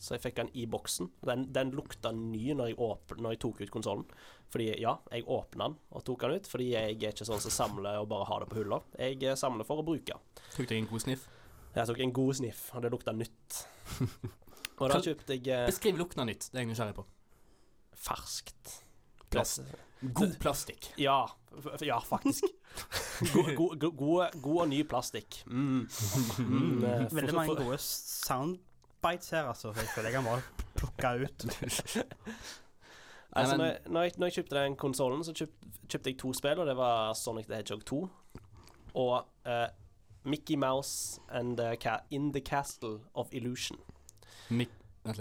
så 0.00 0.14
jeg 0.16 0.22
fikk 0.24 0.38
den 0.38 0.50
i 0.56 0.64
boksen. 0.70 1.10
Den, 1.28 1.44
den 1.52 1.72
lukta 1.76 2.12
ny 2.16 2.54
når 2.56 2.70
jeg, 2.72 2.78
åpne, 2.80 3.20
når 3.20 3.34
jeg 3.34 3.40
tok 3.44 3.60
ut 3.60 3.72
konsollen. 3.74 4.06
Fordi 4.50 4.70
ja, 4.80 4.94
jeg 5.12 5.26
åpna 5.28 5.68
den 5.68 5.76
og 5.92 6.04
tok 6.08 6.24
den 6.24 6.40
ut, 6.40 6.48
fordi 6.50 6.70
jeg 6.72 6.96
er 6.96 7.12
ikke 7.12 7.28
sånn 7.28 7.42
som 7.44 7.54
samler 7.54 8.00
og 8.00 8.08
bare 8.10 8.26
har 8.30 8.42
det 8.42 8.48
på 8.50 8.62
hylla. 8.62 8.80
Jeg 8.98 9.20
eh, 9.22 9.36
samler 9.38 9.68
for 9.68 9.82
å 9.82 9.86
bruke. 9.86 10.16
Tok 10.56 10.70
du 10.70 10.74
en 10.78 10.88
god 10.90 11.04
sniff. 11.04 11.28
Jeg 11.76 11.86
tok 11.92 12.00
en 12.02 12.14
god 12.16 12.38
sniff, 12.40 12.62
og 12.74 12.82
det 12.82 12.92
lukta 12.96 13.14
nytt. 13.14 13.60
Og 14.80 14.88
da 14.88 14.96
kjøpte 15.04 15.36
jeg 15.36 15.44
eh, 15.52 15.66
Beskriv 15.68 15.98
lukten 16.00 16.22
av 16.22 16.30
nytt. 16.30 16.46
Det 16.48 16.56
er 16.56 16.64
jeg 16.64 16.70
nysgjerrig 16.72 16.96
på. 16.96 17.04
ferskt. 18.00 18.78
Plast. 19.30 19.60
God 20.00 20.32
plastikk. 20.40 20.88
Ja, 20.96 21.28
ja 21.84 21.98
faktisk. 22.00 22.48
God, 23.34 23.50
god, 23.54 23.76
god, 23.78 24.40
god, 24.40 24.56
og 24.62 24.68
ny 24.72 24.80
plastikk. 24.88 25.42
Mm. 25.46 25.84
Mm, 26.40 26.84
eh, 26.84 27.06
Veldig 27.12 27.34
mange 27.36 27.52
gode 27.52 27.66
gode 27.68 27.78
soundbites 29.00 29.30
her, 29.30 29.42
altså. 29.42 29.68
Jeg 29.68 29.88
føler 29.94 30.08
jeg 30.08 30.14
kan 30.14 30.24
bare 30.24 30.42
plukke 30.74 31.24
ut. 31.24 31.46
Altså, 33.32 33.56
når, 33.56 33.64
jeg, 33.64 33.78
når, 33.86 34.02
jeg, 34.02 34.12
når 34.16 34.26
jeg 34.26 34.32
kjøpte 34.32 34.56
den 34.56 34.76
konsollen, 34.76 35.24
så 35.24 35.32
kjøpt, 35.32 35.52
kjøpte 35.88 36.10
jeg 36.10 36.18
to 36.18 36.32
spill, 36.32 36.58
og 36.58 36.66
det 36.66 36.76
var 36.76 37.12
Sonic 37.14 37.46
the 37.46 37.56
Hedgehog 37.56 37.84
2 37.86 38.08
og 38.94 39.26
uh, 39.46 39.52
Mickey 40.24 40.56
Mouse 40.56 41.20
and 41.28 41.56
the 41.56 41.76
ca 41.76 41.98
In 42.10 42.32
the 42.32 42.40
Castle 42.40 42.98
of 43.14 43.28
Illusion. 43.32 43.78
Mik 44.48 44.68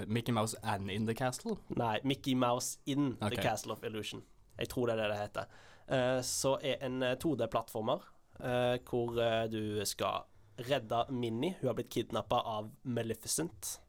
Mickey 0.08 0.32
Mouse 0.32 0.58
and 0.64 0.92
in 0.92 1.06
the 1.06 1.14
castle? 1.14 1.58
Nei, 1.70 2.00
Mickey 2.04 2.34
Mouse 2.34 2.80
in 2.86 3.18
okay. 3.22 3.36
the 3.36 3.42
Castle 3.44 3.72
of 3.72 3.84
Illusion. 3.84 4.24
Jeg 4.60 4.70
tror 4.70 4.86
det 4.86 4.94
er 4.94 5.02
det 5.02 5.10
det 5.10 5.20
heter. 5.20 5.44
Uh, 5.88 6.24
så 6.24 6.58
er 6.62 6.86
en 6.86 7.04
eh, 7.04 7.16
2D-plattformer 7.26 8.00
uh, 8.40 8.90
hvor 8.90 9.22
eh, 9.22 9.52
du 9.52 9.86
skal 9.86 10.26
redde 10.68 11.06
Minnie. 11.10 11.56
Hun 11.60 11.68
har 11.68 11.78
blitt 11.78 11.92
kidnappa 11.94 12.42
av 12.42 12.72
Maleficent 12.82 13.80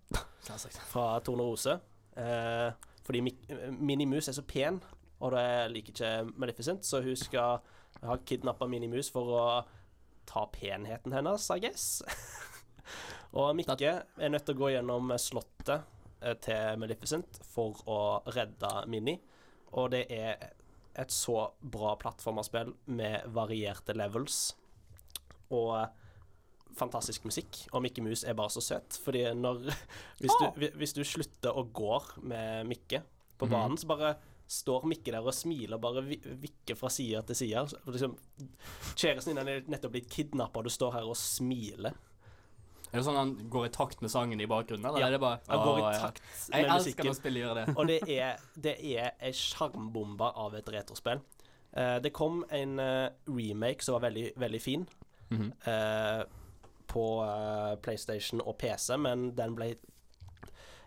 fra 0.90 1.20
Tornerose. 1.20 1.78
Eh, 2.16 2.72
fordi 3.02 3.22
Mini 3.70 4.06
Mus 4.06 4.28
er 4.28 4.37
så 4.37 4.42
pen, 4.46 4.80
og 5.20 5.35
det 5.35 5.44
liker 5.74 5.94
ikke 5.94 6.40
Maleficent, 6.40 6.85
så 6.87 7.02
hun 7.02 7.16
skal 7.16 7.61
ha 8.04 8.16
kidnappa 8.26 8.68
Minnie 8.70 8.90
Mus 8.90 9.11
for 9.12 9.35
å 9.35 9.44
ta 10.30 10.46
penheten 10.52 11.14
hennes, 11.14 11.48
I 11.50 11.59
guess. 11.64 11.88
og 13.38 13.54
Mikke 13.59 13.76
er 13.80 14.33
nødt 14.33 14.46
til 14.46 14.56
å 14.59 14.62
gå 14.62 14.72
gjennom 14.74 15.12
slottet 15.18 15.88
eh, 16.22 16.37
til 16.42 16.80
Maleficent 16.80 17.42
for 17.50 17.83
å 17.90 18.00
redde 18.30 18.72
Minnie, 18.90 19.20
og 19.72 19.92
det 19.94 20.06
er 20.12 20.50
et 20.98 21.12
så 21.14 21.52
bra 21.62 21.94
plattformerspill 21.98 22.72
med 22.90 23.28
varierte 23.30 23.94
levels 23.94 24.50
og 25.54 25.99
fantastisk 26.80 27.24
musikk. 27.28 27.60
Og 27.76 27.82
Mikke 27.84 28.02
Mus 28.04 28.24
er 28.24 28.34
bare 28.38 28.50
så 28.50 28.62
søt, 28.64 28.98
fordi 29.04 29.26
når 29.38 29.68
Hvis 30.20 30.34
du, 30.40 30.66
hvis 30.80 30.96
du 30.96 31.04
slutter 31.06 31.54
å 31.56 31.64
gå 31.70 32.00
med 32.24 32.66
Mikke 32.72 33.02
på 33.38 33.46
Mhm. 33.48 33.52
banen, 33.54 33.76
så 33.80 33.86
bare 33.88 34.14
står 34.50 34.82
Mikke 34.90 35.12
der 35.14 35.22
og 35.22 35.32
smiler 35.36 35.76
og 35.78 35.80
bare 35.84 36.02
vikker 36.02 36.76
fra 36.76 36.88
side 36.90 37.22
til 37.28 37.36
side. 37.38 37.66
Liksom, 37.86 38.16
Kjæresten 38.98 39.36
din 39.36 39.48
er 39.48 39.60
nettopp 39.70 39.92
blitt 39.94 40.08
kidnappa, 40.10 40.58
og 40.58 40.64
du 40.66 40.70
står 40.74 40.92
her 40.98 41.06
og 41.08 41.16
smiler. 41.16 41.94
Er 42.90 42.98
det 42.98 43.04
sånn 43.06 43.14
han 43.20 43.36
går 43.52 43.68
i 43.68 43.70
takt 43.70 44.00
med 44.02 44.10
sangen 44.10 44.40
i 44.42 44.48
bakgrunnen, 44.50 44.82
eller 44.88 44.98
Ja, 44.98 45.06
er 45.06 45.10
det 45.14 45.20
bare 45.22 45.38
Han 45.48 45.60
går 45.62 45.78
i 45.78 45.82
ja. 45.94 46.00
takt 46.02 46.22
Jeg 46.50 46.64
med 46.64 46.70
elsker 46.72 46.80
musikken. 46.80 47.06
når 47.06 47.14
spill 47.20 47.38
gjør 47.38 47.54
det. 47.60 47.76
Og 47.78 47.86
det 47.86 47.98
er, 48.18 48.40
det 48.66 48.72
er 48.96 49.12
ei 49.22 49.30
sjarmbombe 49.30 50.32
av 50.34 50.56
et 50.58 50.66
retrospill. 50.74 51.20
Uh, 51.70 52.00
det 52.02 52.10
kom 52.12 52.40
en 52.50 52.72
uh, 52.82 53.08
remake 53.30 53.86
som 53.86 53.94
var 53.94 54.08
veldig, 54.10 54.32
veldig 54.42 54.60
fin 54.60 54.88
Mhm. 55.30 55.52
eh, 55.70 56.24
på 56.90 57.05
uh, 57.22 57.76
PlayStation 57.83 58.42
og 58.42 58.57
PC, 58.61 58.96
men 58.98 59.31
den 59.38 59.55
ble 59.59 59.70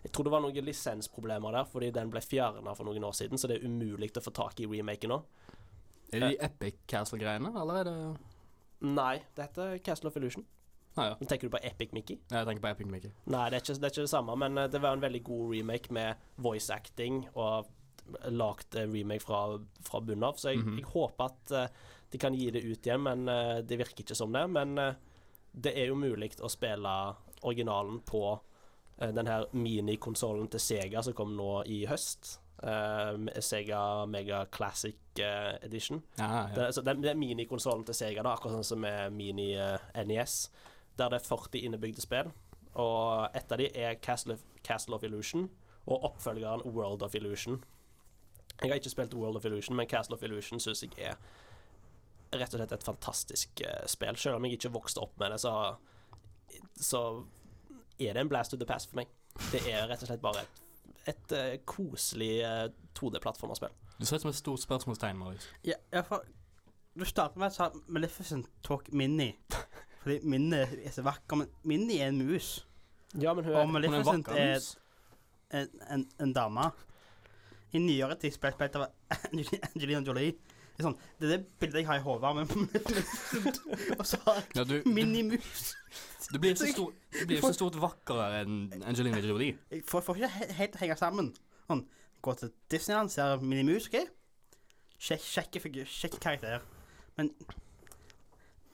Jeg 0.04 0.12
tror 0.12 0.26
det 0.28 0.32
var 0.34 0.42
noen 0.44 0.66
lisensproblemer 0.66 1.54
der, 1.56 1.64
fordi 1.64 1.88
den 1.96 2.10
ble 2.12 2.20
fjerna 2.20 2.74
for 2.76 2.84
noen 2.84 3.06
år 3.08 3.14
siden, 3.16 3.40
så 3.40 3.48
det 3.48 3.56
er 3.56 3.64
umulig 3.70 4.10
å 4.20 4.22
få 4.24 4.32
tak 4.36 4.60
i 4.60 4.66
remaken 4.68 5.14
nå. 5.14 5.22
Er 6.12 6.20
det 6.20 6.28
de 6.34 6.42
Epic 6.44 6.82
Castle-greiene, 6.92 7.54
eller 7.56 7.80
er 7.80 7.88
det 7.88 7.94
Nei, 8.84 9.14
det 9.34 9.46
heter 9.46 9.78
Castle 9.80 10.10
of 10.10 10.16
Illusion. 10.20 10.44
Ah, 10.96 11.06
ja. 11.08 11.14
Tenker 11.24 11.48
du 11.48 11.54
på 11.56 11.60
Epic 11.64 11.94
Mickey? 11.96 12.18
Ja, 12.30 12.42
Jeg 12.42 12.50
tenker 12.50 12.66
på 12.66 12.72
Epic 12.74 12.90
Mickey. 12.92 13.10
Nei, 13.32 13.46
det 13.50 13.56
er, 13.56 13.62
ikke, 13.64 13.78
det 13.80 13.88
er 13.88 13.94
ikke 13.94 14.04
det 14.04 14.12
samme, 14.12 14.36
men 14.38 14.58
eh, 14.60 14.68
det 14.70 14.82
var 14.84 14.92
en 14.94 15.02
veldig 15.02 15.22
god 15.26 15.54
remake 15.56 15.90
med 15.96 16.20
voice 16.44 16.68
acting 16.70 17.22
og 17.32 17.70
lagd 18.28 18.76
eh, 18.76 18.84
remake 18.92 19.24
fra, 19.24 19.40
fra 19.88 20.02
bunnen 20.04 20.28
av. 20.28 20.36
Så 20.38 20.52
jeg, 20.52 20.60
Mhm. 20.60 20.76
jeg 20.82 20.86
håper 20.92 21.24
at 21.32 21.54
uh, 21.56 21.88
de 22.12 22.20
kan 22.20 22.36
gi 22.36 22.50
det 22.54 22.62
ut 22.62 22.86
igjen, 22.86 23.02
men 23.08 23.24
uh, 23.26 23.62
det 23.64 23.80
virker 23.80 24.04
ikke 24.04 24.14
som 24.20 24.30
det. 24.36 24.44
Men 24.52 24.76
eh, 24.78 24.94
det 25.54 25.74
er 25.78 25.90
jo 25.90 25.98
mulig 25.98 26.32
å 26.42 26.50
spille 26.50 26.94
originalen 27.44 28.00
på 28.06 28.22
uh, 28.34 29.10
den 29.14 29.30
her 29.30 29.46
minikonsollen 29.52 30.48
til 30.52 30.62
Sega 30.62 31.02
som 31.04 31.16
kom 31.16 31.36
nå 31.38 31.62
i 31.70 31.84
høst. 31.90 32.38
Uh, 32.64 33.26
Sega 33.44 34.06
Mega 34.08 34.44
Classic 34.52 34.96
uh, 35.20 35.54
Edition. 35.64 36.02
Ah, 36.18 36.48
ja. 36.48 36.54
Det, 36.54 36.68
er 36.70 36.88
den, 36.88 37.02
den 37.04 37.20
minikonsollen 37.20 37.84
til 37.86 37.98
Sega, 37.98 38.24
da, 38.24 38.34
akkurat 38.34 38.58
sånn 38.58 38.70
som 38.74 38.82
med 38.84 39.12
mini 39.14 39.52
eh, 39.58 39.90
NES, 40.06 40.48
der 40.98 41.12
det 41.12 41.20
er 41.20 41.28
40 41.28 41.68
innebygde 41.68 42.02
spill. 42.04 42.32
Og 42.80 43.36
et 43.36 43.52
av 43.52 43.60
de 43.60 43.68
er 43.78 44.00
Castle 44.02 44.38
of, 44.38 44.42
Castle 44.66 44.96
of 44.96 45.04
Illusion, 45.06 45.48
og 45.84 46.08
oppfølgeren 46.10 46.64
World 46.64 47.04
of 47.06 47.14
Illusion. 47.14 47.60
Jeg 48.62 48.70
har 48.70 48.78
ikke 48.78 48.90
spilt 48.90 49.14
World 49.14 49.36
of 49.36 49.44
Illusion, 49.44 49.76
men 49.76 49.86
Castle 49.90 50.16
of 50.16 50.22
Illusion 50.22 50.62
syns 50.62 50.82
jeg 50.82 50.94
er 50.98 51.18
rett 52.40 52.54
og 52.54 52.60
slett 52.60 52.74
et 52.76 52.86
fantastisk 52.86 53.64
eh, 53.64 53.86
spill. 53.90 54.18
Selv 54.20 54.38
om 54.38 54.46
jeg 54.46 54.58
ikke 54.58 54.72
vokste 54.74 55.02
opp 55.04 55.16
med 55.20 55.34
det, 55.34 55.40
så, 55.42 55.54
så 56.78 57.02
er 57.98 58.16
det 58.16 58.24
en 58.24 58.30
blast 58.32 58.54
to 58.54 58.60
the 58.60 58.68
past 58.68 58.90
for 58.90 59.02
meg. 59.02 59.10
Det 59.52 59.64
er 59.70 59.88
rett 59.90 60.02
og 60.04 60.10
slett 60.10 60.22
bare 60.22 60.44
et, 60.44 60.62
et 61.14 61.36
eh, 61.36 61.56
koselig 61.68 62.32
eh, 62.46 62.68
2D-plattformerspill. 62.98 63.74
Du 63.98 64.06
ser 64.06 64.18
ut 64.18 64.26
som 64.26 64.32
et 64.32 64.38
stort 64.38 64.62
spørsmålstegn, 64.64 65.18
Marius. 65.18 65.48
Ja, 65.66 65.78
for 66.06 66.26
du 66.94 67.04
starter 67.06 67.42
med 67.42 67.50
å 67.50 67.56
si 67.56 67.84
Maleficent 67.94 68.50
Talk 68.66 68.90
Mini. 68.94 69.32
Fordi 70.04 70.20
Mini 70.28 70.60
er 70.62 70.92
så 70.94 71.02
vakker, 71.06 71.40
men 71.40 71.52
Mini 71.64 71.98
er 72.02 72.12
en 72.12 72.20
mus. 72.20 72.56
Ja, 73.14 73.32
men 73.34 73.46
hun 73.46 73.54
Og 73.56 73.70
Maleficent 73.70 74.28
Hun 74.28 74.36
er 74.38 74.56
en 74.58 74.72
er 75.54 75.60
en, 75.60 75.80
en, 75.90 76.08
en 76.20 76.32
dame. 76.32 76.70
I 77.74 77.80
nyere 77.82 78.16
tid 78.18 78.44
av 78.44 78.86
Angelina 79.74 80.02
Jolie. 80.06 80.34
Det 80.74 80.82
er, 80.82 80.86
sånn, 80.88 80.96
det 81.20 81.26
er 81.28 81.30
det 81.36 81.44
bildet 81.62 81.78
jeg 81.84 81.86
har 81.86 82.00
i 82.00 82.02
hodet 82.02 82.30
Maleficent. 82.34 83.58
Og 84.00 84.06
så 84.10 84.18
har 84.24 84.40
Ja, 84.56 84.64
du, 84.66 84.72
jeg 84.74 84.84
du, 84.84 84.90
Minnie-mus. 84.90 85.68
du 86.32 86.38
blir 86.42 86.56
så 86.58 86.66
stor, 86.72 86.90
du 87.14 87.20
blir 87.30 87.44
så 87.44 87.52
stort 87.54 87.78
vakrere 87.78 88.40
enn 88.42 88.56
Angelina 88.82 89.20
Jolie. 89.22 89.54
Jeg 89.70 89.84
får, 89.86 90.02
får 90.08 90.18
ikke 90.24 90.48
helt 90.58 90.80
henge 90.82 90.96
sammen. 90.98 91.30
Sånn, 91.68 91.84
gå 92.26 92.34
til 92.40 92.50
Disneyland, 92.74 93.12
ser 93.14 93.38
Minnie-mus, 93.44 93.86
OK? 93.92 94.02
Sjekk, 95.04 95.22
sjekke, 95.28 95.62
figur, 95.62 95.86
sjekke 95.90 96.18
karakter. 96.26 96.66
Men 97.18 97.30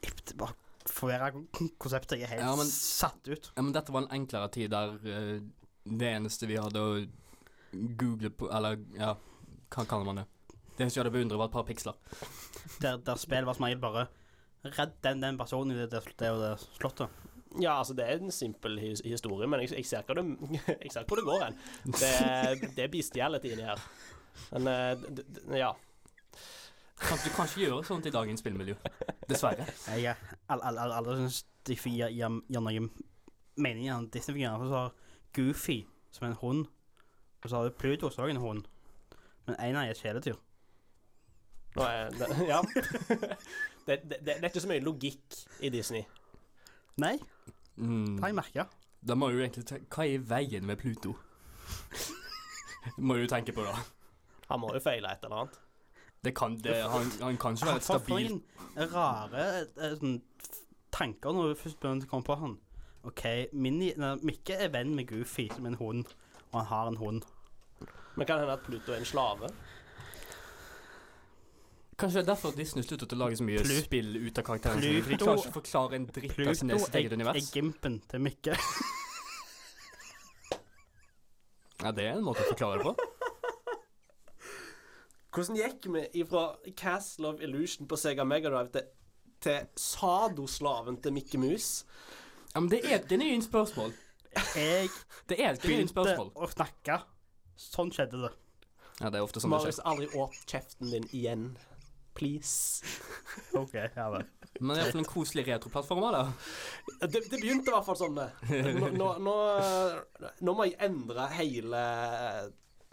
det 0.01 0.37
bare 0.41 0.57
forvirrer 0.89 1.37
konseptet. 1.81 2.19
Jeg 2.23 2.29
er 2.31 2.37
helt 2.39 2.47
Ja, 2.47 2.57
men- 2.57 2.73
satt 2.73 3.29
ut. 3.29 3.51
Ja, 3.57 3.63
men 3.63 3.73
dette 3.77 3.93
var 3.93 4.07
en 4.07 4.13
enklere 4.23 4.49
tid 4.57 4.71
der 4.73 4.97
uh, 4.97 5.41
det 5.85 6.09
eneste 6.17 6.49
vi 6.49 6.57
hadde 6.57 6.81
å 6.81 7.07
google 8.01 8.31
på 8.35 8.49
Eller 8.53 8.81
ja, 8.99 9.13
hva 9.71 9.85
kaller 9.89 10.05
man 10.09 10.19
det? 10.23 10.27
Det 10.81 10.87
eneste 10.87 10.97
jeg 10.97 11.05
hadde 11.05 11.13
beundret, 11.13 11.37
var 11.43 11.51
et 11.51 11.53
par 11.59 11.67
piksler. 11.69 11.97
Der, 12.83 12.97
der 13.05 13.19
spill 13.21 13.45
var 13.45 13.57
som 13.59 13.67
regel 13.67 13.81
bare 13.83 14.07
Redd 14.65 14.95
den, 15.05 15.21
den 15.21 15.37
personen 15.41 15.75
i 15.75 15.77
det, 15.81 15.91
det, 15.93 16.01
det 16.21 16.31
det 16.41 16.51
slottet. 16.79 17.13
Ja, 17.61 17.75
altså 17.81 17.93
det 17.99 18.05
er 18.07 18.21
en 18.21 18.31
simpel 18.33 18.79
his 18.81 19.01
historie, 19.05 19.49
men 19.49 19.61
jeg, 19.65 19.73
jeg, 19.77 19.87
ser 19.89 20.05
hva 20.07 20.17
det, 20.17 20.25
jeg 20.85 20.93
ser 20.95 21.05
hvor 21.09 21.21
det 21.21 21.25
går 21.27 21.45
hen. 21.45 21.57
Det, 21.89 22.71
det 22.77 22.85
er 22.85 22.91
bestiality 22.93 23.53
inni 23.53 23.65
her. 23.67 23.81
Men 24.53 24.69
eh, 24.73 25.59
ja. 25.59 25.71
Kan, 27.01 27.19
du 27.25 27.31
kan 27.33 27.49
ikke 27.49 27.65
gjøre 27.65 27.85
sånt 27.89 28.07
i 28.07 28.13
dagens 28.13 28.41
spillmiljø. 28.45 28.77
Dessverre. 29.29 29.67
Jeg 29.97 30.15
al- 30.53 30.81
aldri 30.81 31.17
syntes 31.23 31.41
de 31.69 31.77
fire 31.81 32.11
gir, 32.13 32.37
gir 32.53 32.61
noe 32.65 32.85
mening 33.61 33.89
i 33.89 33.97
Disney-figuren. 34.13 34.61
For 34.61 34.69
så 34.69 34.83
har 34.85 34.95
Goofy 35.37 35.79
som 36.13 36.29
en 36.29 36.37
hund, 36.43 36.67
og 37.43 37.49
så 37.51 37.57
har 37.57 37.69
du 37.71 37.77
Pluto 37.81 38.13
som 38.13 38.25
også 38.25 38.37
en 38.37 38.45
hund. 38.45 38.69
Men 39.49 39.57
en 39.57 39.77
av 39.81 39.83
dem 39.83 39.89
er 39.89 39.97
et 39.97 40.05
kjæledyr. 40.05 40.39
Nå 41.77 41.85
er 41.87 42.11
det, 42.11 42.29
ja. 42.53 42.61
Det, 43.87 43.97
det, 44.11 44.19
det 44.27 44.37
er 44.41 44.49
ikke 44.51 44.63
så 44.65 44.71
mye 44.71 44.83
logikk 44.85 45.37
i 45.65 45.71
Disney. 45.75 46.05
Nei, 47.01 47.17
Mm. 47.81 48.17
det 48.17 48.21
har 48.21 48.29
jeg 48.29 48.37
merka. 48.37 48.65
Da 49.09 49.15
må 49.17 49.31
du 49.33 49.39
egentlig 49.41 49.63
tenke 49.65 49.87
Hva 49.95 50.05
er 50.05 50.19
i 50.19 50.23
veien 50.29 50.67
med 50.69 50.77
Pluto? 50.83 51.15
må 53.07 53.17
du 53.17 53.27
tenke 53.31 53.55
på, 53.57 53.65
da. 53.65 53.77
Han 54.51 54.61
må 54.61 54.73
jo 54.75 54.81
feile 54.85 55.13
et 55.15 55.25
eller 55.25 55.37
annet. 55.45 55.59
Det 56.21 56.35
kan, 56.37 56.57
det, 56.61 56.75
han, 56.93 57.07
han 57.23 57.39
kan 57.41 57.57
ikke 57.57 57.67
være 57.71 57.81
et 57.81 57.87
For, 57.87 58.91
rare 58.93 59.45
eh, 59.81 59.95
sånn, 59.97 60.19
f- 60.45 60.59
tanker 60.93 61.33
når 61.33 61.55
du 61.55 61.61
først 61.63 61.79
begynner 61.81 62.05
å 62.05 62.11
komme 62.11 62.27
på 62.29 62.37
han. 62.43 62.59
OK, 63.09 63.23
Minnie, 63.57 63.95
nei, 63.97 64.11
Mikke 64.29 64.59
er 64.67 64.69
venn 64.75 64.93
med 64.99 65.09
Goofy 65.09 65.47
som 65.55 65.65
en 65.71 65.79
hund, 65.81 66.11
og 66.51 66.59
han 66.59 66.69
har 66.75 66.91
en 66.91 66.99
hund. 67.01 67.25
Men 68.19 68.27
kan 68.29 68.37
det 68.37 68.45
hende 68.45 68.59
at 68.59 68.67
Pluto 68.67 68.93
er 68.93 69.01
en 69.01 69.09
slave? 69.09 69.49
Kanskje 72.01 72.17
det 72.21 72.23
er 72.25 72.29
derfor 72.33 72.55
Disney 72.57 72.83
sluttet 72.87 73.13
å 73.13 73.19
lage 73.21 73.37
så 73.37 73.45
mye 73.45 73.61
Plut- 73.65 73.85
spill 73.85 74.15
ut 74.25 74.39
av 74.41 74.45
karakterene 74.47 74.81
sine. 74.83 75.03
For 75.05 75.11
de 75.13 75.19
klarer 75.21 75.43
ikke 75.43 75.51
å 75.53 75.57
forklare 75.59 75.99
en 75.99 76.07
dritt 76.07 76.17
av 76.17 76.55
sin 76.57 76.69
Pluto 76.71 76.85
sitt 76.87 76.95
er, 76.97 77.09
Pluto 77.11 77.29
er 77.35 77.41
gimpen 77.55 78.01
til 78.09 78.21
Mikke. 78.29 78.57
Ja, 81.81 81.93
det 81.97 82.05
er 82.05 82.19
en 82.19 82.25
måte 82.27 82.43
å 82.45 82.49
forklare 82.51 82.77
det 82.77 82.85
på. 82.91 82.93
Hvordan 85.33 85.57
gikk 85.57 85.87
vi 85.95 86.03
ifra 86.21 86.43
Castle 86.77 87.31
of 87.31 87.41
Illusion 87.41 87.87
på 87.89 87.97
Sega 87.97 88.25
Megadrive 88.29 88.69
til, 88.75 88.89
til 89.41 89.69
Sado-slaven 89.81 90.99
til 91.01 91.15
Mikke 91.17 91.41
Mus? 91.41 91.69
Ja, 92.53 92.61
men 92.61 92.69
det 92.73 92.83
er 92.85 92.99
et 92.99 93.09
genuint 93.09 93.47
spørsmål. 93.47 93.95
Jeg 94.59 94.91
Det 95.31 95.39
er 95.41 95.55
et 95.55 95.63
genuint 95.63 95.89
begynte 95.89 95.95
spørsmål. 95.95 96.33
å 96.37 96.51
snakke. 96.53 96.99
Sånn 97.61 97.95
skjedde 97.95 98.21
det. 98.27 98.33
Ja, 99.01 99.09
det 99.09 99.17
er 99.21 99.25
ofte 99.25 99.41
sånn 99.41 99.49
det 99.49 99.57
Marius, 99.57 99.79
skjer. 99.81 99.89
aldri 99.95 100.11
åp 100.21 100.37
kjeften 100.53 100.91
din 100.93 101.09
igjen. 101.17 101.47
Please. 102.21 102.85
OK, 103.63 103.75
ja 103.97 104.07
vel. 104.13 104.27
Men 104.61 104.75
det 104.75 104.81
er 104.81 104.87
iallfall 104.87 105.03
en 105.05 105.09
koselig 105.09 105.47
retroplattform 105.47 106.03
da. 106.05 106.25
det. 107.01 107.13
Det, 107.15 107.23
begynte 107.33 107.71
i 107.71 107.75
hvert 107.75 107.87
fall 107.87 107.97
sånn. 107.97 108.19
det. 108.19 108.29
Nå, 108.77 108.91
nå, 108.93 109.13
nå, 109.25 109.37
nå 110.45 110.57
må 110.59 110.67
jeg 110.69 110.77
endre 110.85 111.31
hele 111.39 111.85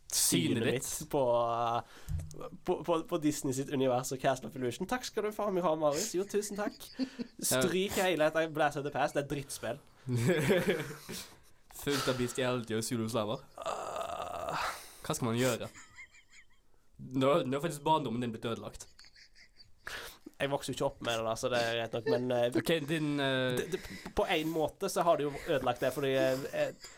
Synet 0.08 0.64
synet 0.64 0.64
ditt. 0.64 1.10
på, 1.12 1.22
på, 2.64 2.78
på, 2.88 2.98
på 3.10 3.18
Disney 3.20 3.52
sitt 3.58 3.74
univers 3.76 4.14
og 4.16 4.22
Castle 4.22 4.48
of 4.48 4.56
Illusion. 4.56 4.88
Takk 4.88 5.04
skal 5.04 5.28
du 5.28 5.34
faen 5.36 5.52
meg 5.58 5.68
ha, 5.68 5.74
Marius. 5.76 6.14
Jo, 6.16 6.24
tusen 6.24 6.56
takk. 6.60 6.78
Stryk 7.44 7.98
hele 8.00 8.30
dette 8.30 8.48
Blast 8.56 8.80
of 8.80 8.88
the 8.88 8.94
Past. 8.94 9.18
Det 9.18 9.26
er 9.26 9.28
et 9.28 9.34
drittspill. 9.34 9.82
Fullt 11.84 12.08
av 12.08 12.16
bestiality 12.22 12.78
og 12.78 12.88
zuluslaver. 12.88 13.44
Hva 15.04 15.16
skal 15.16 15.28
man 15.28 15.40
gjøre? 15.40 15.68
Nå, 16.98 17.34
nå 17.44 17.58
er 17.60 17.62
faktisk 17.68 17.84
barndommen 17.86 18.24
din 18.24 18.32
blitt 18.34 18.48
ødelagt. 18.48 18.88
Jeg 20.38 20.52
vokste 20.52 20.72
jo 20.72 20.76
ikke 20.78 20.86
opp 20.86 21.00
med 21.02 21.18
det, 21.18 21.24
da, 21.26 21.34
så 21.40 21.50
det 21.50 21.60
er 21.64 21.80
greit 21.80 21.96
nok, 21.98 22.10
men 22.14 22.30
uh, 22.30 22.60
okay, 22.60 22.84
din 22.86 23.16
uh... 23.18 23.58
det, 23.58 23.72
det, 23.74 23.80
på 24.16 24.28
en 24.36 24.52
måte 24.54 24.90
så 24.94 25.06
har 25.08 25.18
det 25.18 25.26
jo 25.26 25.32
ødelagt 25.48 25.82
det, 25.82 25.90
fordi 25.96 26.12
eh, 26.14 26.92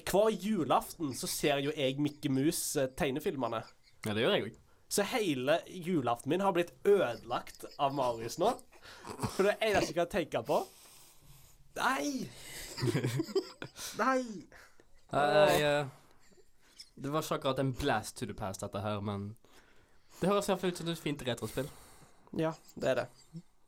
hver 0.00 0.32
julaften 0.34 1.12
så 1.14 1.30
ser 1.30 1.62
jo 1.62 1.74
jeg 1.76 2.00
Mikke 2.02 2.32
Mus 2.32 2.64
tegnefilmene. 2.98 3.62
Ja, 4.06 4.16
det 4.16 4.24
gjør 4.24 4.34
jeg 4.34 4.48
òg. 4.48 4.58
Så 4.92 5.06
hele 5.08 5.60
julaften 5.68 6.34
min 6.34 6.42
har 6.44 6.52
blitt 6.52 6.74
ødelagt 6.84 7.64
av 7.78 7.94
Marius 7.96 8.36
nå. 8.42 8.50
For 9.36 9.46
det 9.46 9.54
eneste 9.62 9.92
jeg 9.92 10.00
kan 10.00 10.10
tenke 10.10 10.42
på 10.44 10.58
Nei! 11.78 12.28
Nei! 14.02 14.24
eh, 15.12 15.86
Det 16.94 17.12
var 17.12 17.22
ikke 17.24 17.38
akkurat 17.38 17.62
en 17.62 17.72
blast 17.72 18.18
to 18.18 18.26
the 18.26 18.34
past, 18.36 18.60
dette 18.60 18.82
her, 18.84 19.00
men 19.00 19.30
det 20.20 20.28
høres 20.28 20.50
iallfall 20.50 20.74
ut 20.74 20.82
som 20.82 20.90
et 20.92 21.00
fint 21.00 21.24
retrospill. 21.26 21.70
Ja, 22.38 22.52
det 22.80 22.92
er 22.92 23.00
det. 23.02 23.06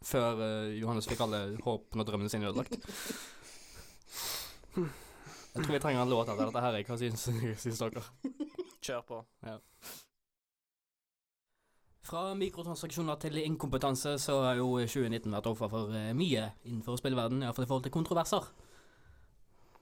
Før 0.04 0.40
uh, 0.40 0.72
Johannes 0.76 1.08
fikk 1.08 1.22
alle 1.24 1.42
håpene 1.64 2.04
og 2.04 2.08
drømmene 2.08 2.32
sine 2.32 2.48
ødelagt. 2.48 2.76
Jeg 4.74 5.62
tror 5.62 5.70
vi 5.72 5.80
trenger 5.82 6.02
en 6.02 6.10
låt 6.10 6.28
etter 6.28 6.48
dette 6.48 6.64
her. 6.64 6.78
jeg. 6.80 6.86
Hva 6.88 6.98
syns, 6.98 7.28
syns 7.62 7.82
dere? 7.84 8.02
Kjør 8.84 9.04
på. 9.06 9.20
Fra 12.04 12.34
mikrotransaksjoner 12.36 13.16
til 13.22 13.38
inkompetanse 13.40 14.18
så 14.20 14.40
har 14.44 14.58
jo 14.58 14.66
2019 14.82 15.30
vært 15.32 15.46
offer 15.48 15.70
for 15.72 15.94
eh, 15.96 16.10
mye 16.16 16.50
innenfor 16.66 16.98
spillverden, 17.00 17.40
iallfall 17.46 17.64
i 17.64 17.70
forhold 17.70 17.86
til 17.86 17.94
kontroverser. 17.94 18.50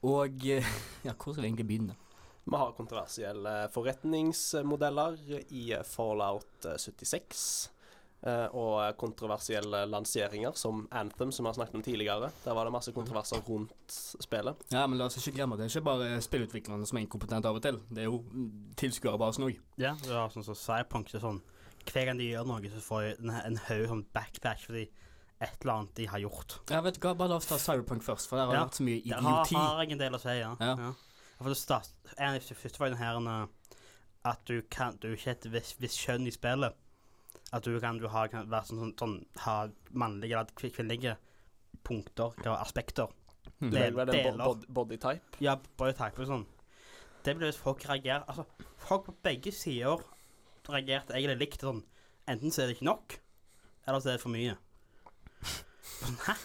Og 0.07 0.45
eh, 0.47 0.69
ja, 1.07 1.17
hvor 1.17 1.33
skal 1.33 1.43
vi 1.43 1.49
egentlig 1.49 1.67
begynne? 1.67 1.97
Vi 2.43 2.59
har 2.59 2.71
kontroversielle 2.77 3.53
forretningsmodeller 3.73 5.19
i 5.51 5.65
Fallout 5.89 6.69
eh, 6.69 6.79
76. 6.79 7.43
eh, 8.25 8.47
Og 8.55 8.97
kontroversielle 8.97 9.83
lanseringer 9.89 10.55
som 10.55 10.87
Anthem, 10.91 11.31
som 11.31 11.43
vi 11.45 11.49
har 11.51 11.57
snakket 11.57 11.75
om 11.75 11.83
tidligere. 11.83 12.31
Der 12.45 12.53
var 12.55 12.65
det 12.65 12.71
masse 12.73 12.91
kontroverser 12.95 13.41
rundt 13.47 13.73
spillet. 14.23 14.55
Ja, 14.71 14.85
men 14.87 14.97
la 14.97 15.05
oss 15.09 15.17
ikke 15.19 15.35
glemme 15.37 15.53
at 15.57 15.59
det 15.63 15.67
er 15.67 15.73
ikke 15.79 15.85
bare 15.89 16.21
spillutviklerne 16.23 16.85
som 16.87 16.97
er 16.97 17.05
inkompetente 17.05 17.49
av 17.49 17.55
og 17.59 17.61
til. 17.65 17.79
Det 17.89 18.05
er 18.05 18.09
jo 18.09 18.23
tilskuerbasen 18.79 19.47
òg. 19.47 19.59
Ja, 19.81 19.95
det 20.01 20.11
var 20.13 20.29
sånn 20.33 20.45
som 20.47 20.55
Cyberpunk. 20.57 21.09
så 21.11 21.19
sånn 21.23 21.41
Hver 21.85 22.05
gang 22.07 22.17
de 22.21 22.29
gjør 22.31 22.45
noe, 22.47 22.69
så 22.71 22.79
får 22.79 23.01
jeg 23.03 23.15
en, 23.19 23.29
en 23.43 23.57
haug 23.67 23.87
sånn 23.91 24.05
backpatch 24.15 24.67
fordi 24.69 24.85
et 25.43 25.57
eller 25.65 25.73
annet 25.73 25.95
de 25.97 26.05
har 26.07 26.19
gjort. 26.23 26.53
Ja, 26.71 26.79
vet 26.85 26.95
du 26.95 27.01
hva, 27.03 27.11
bare 27.19 27.33
la 27.33 27.35
oss 27.41 27.49
ta 27.49 27.57
Cyberpunk 27.59 28.03
først, 28.05 28.29
for 28.29 28.39
der 28.39 28.45
har 28.47 28.55
Ja. 28.55 28.61
vært 28.63 28.77
så 28.79 28.83
mye 28.87 29.01
idioti. 29.01 29.55
har, 29.57 29.73
har 29.75 29.81
jeg 29.83 29.91
en 29.91 29.97
del 30.05 30.15
å 30.15 30.21
si, 30.23 30.35
ja. 30.39 30.53
Ja. 30.61 30.75
ja. 30.79 30.93
For 31.41 31.49
det 31.51 31.57
start, 31.59 31.89
en 32.15 32.29
av 32.29 32.39
de 32.39 32.55
første 32.55 32.79
var 32.79 32.93
den 32.93 33.01
her 33.01 33.19
eh, 33.19 33.47
at 34.23 34.45
du 34.47 34.61
kan 34.71 34.95
Du 35.01 35.09
ikke 35.11 35.27
er 35.33 35.35
et 35.35 35.49
visst 35.51 35.81
vis 35.81 35.97
kjønn 35.99 36.27
i 36.27 36.31
spillet. 36.31 36.73
At 37.53 37.63
du 37.67 37.75
kan, 37.79 37.99
du 38.01 38.07
har, 38.09 38.27
kan 38.33 38.47
være 38.49 38.65
sånn, 38.65 38.79
sånn, 38.81 38.93
sånn 38.97 39.15
Ha 39.43 39.55
mannlige 39.93 40.39
eller 40.39 40.71
kvinnelige 40.73 41.15
punkter, 41.85 42.33
og 42.47 42.55
aspekter. 42.57 43.11
Du 43.59 43.67
velger 43.69 43.93
vel 43.99 44.09
en 44.09 44.15
deler. 44.15 44.37
bo- 44.45 44.55
bod- 44.55 44.67
bodytype. 44.89 45.37
Ja, 45.43 45.55
bodytype 45.77 46.23
og 46.23 46.27
sånn. 46.31 46.45
Det 47.23 47.35
blir 47.37 47.47
hvis 47.51 47.59
folk 47.61 47.83
reagerer 47.87 48.25
Altså, 48.27 48.43
folk 48.83 49.05
på 49.05 49.13
begge 49.23 49.51
sider 49.55 50.01
reagerte 50.67 51.13
egentlig 51.15 51.39
likt 51.43 51.61
sånn. 51.61 51.83
Enten 52.27 52.51
så 52.51 52.63
er 52.63 52.67
det 52.71 52.77
ikke 52.77 52.87
nok, 52.89 53.17
eller 53.87 53.99
så 53.99 54.09
er 54.13 54.17
det 54.17 54.21
for 54.23 54.33
mye. 54.33 54.57
Sånn, 55.43 56.17
hæ? 56.25 56.35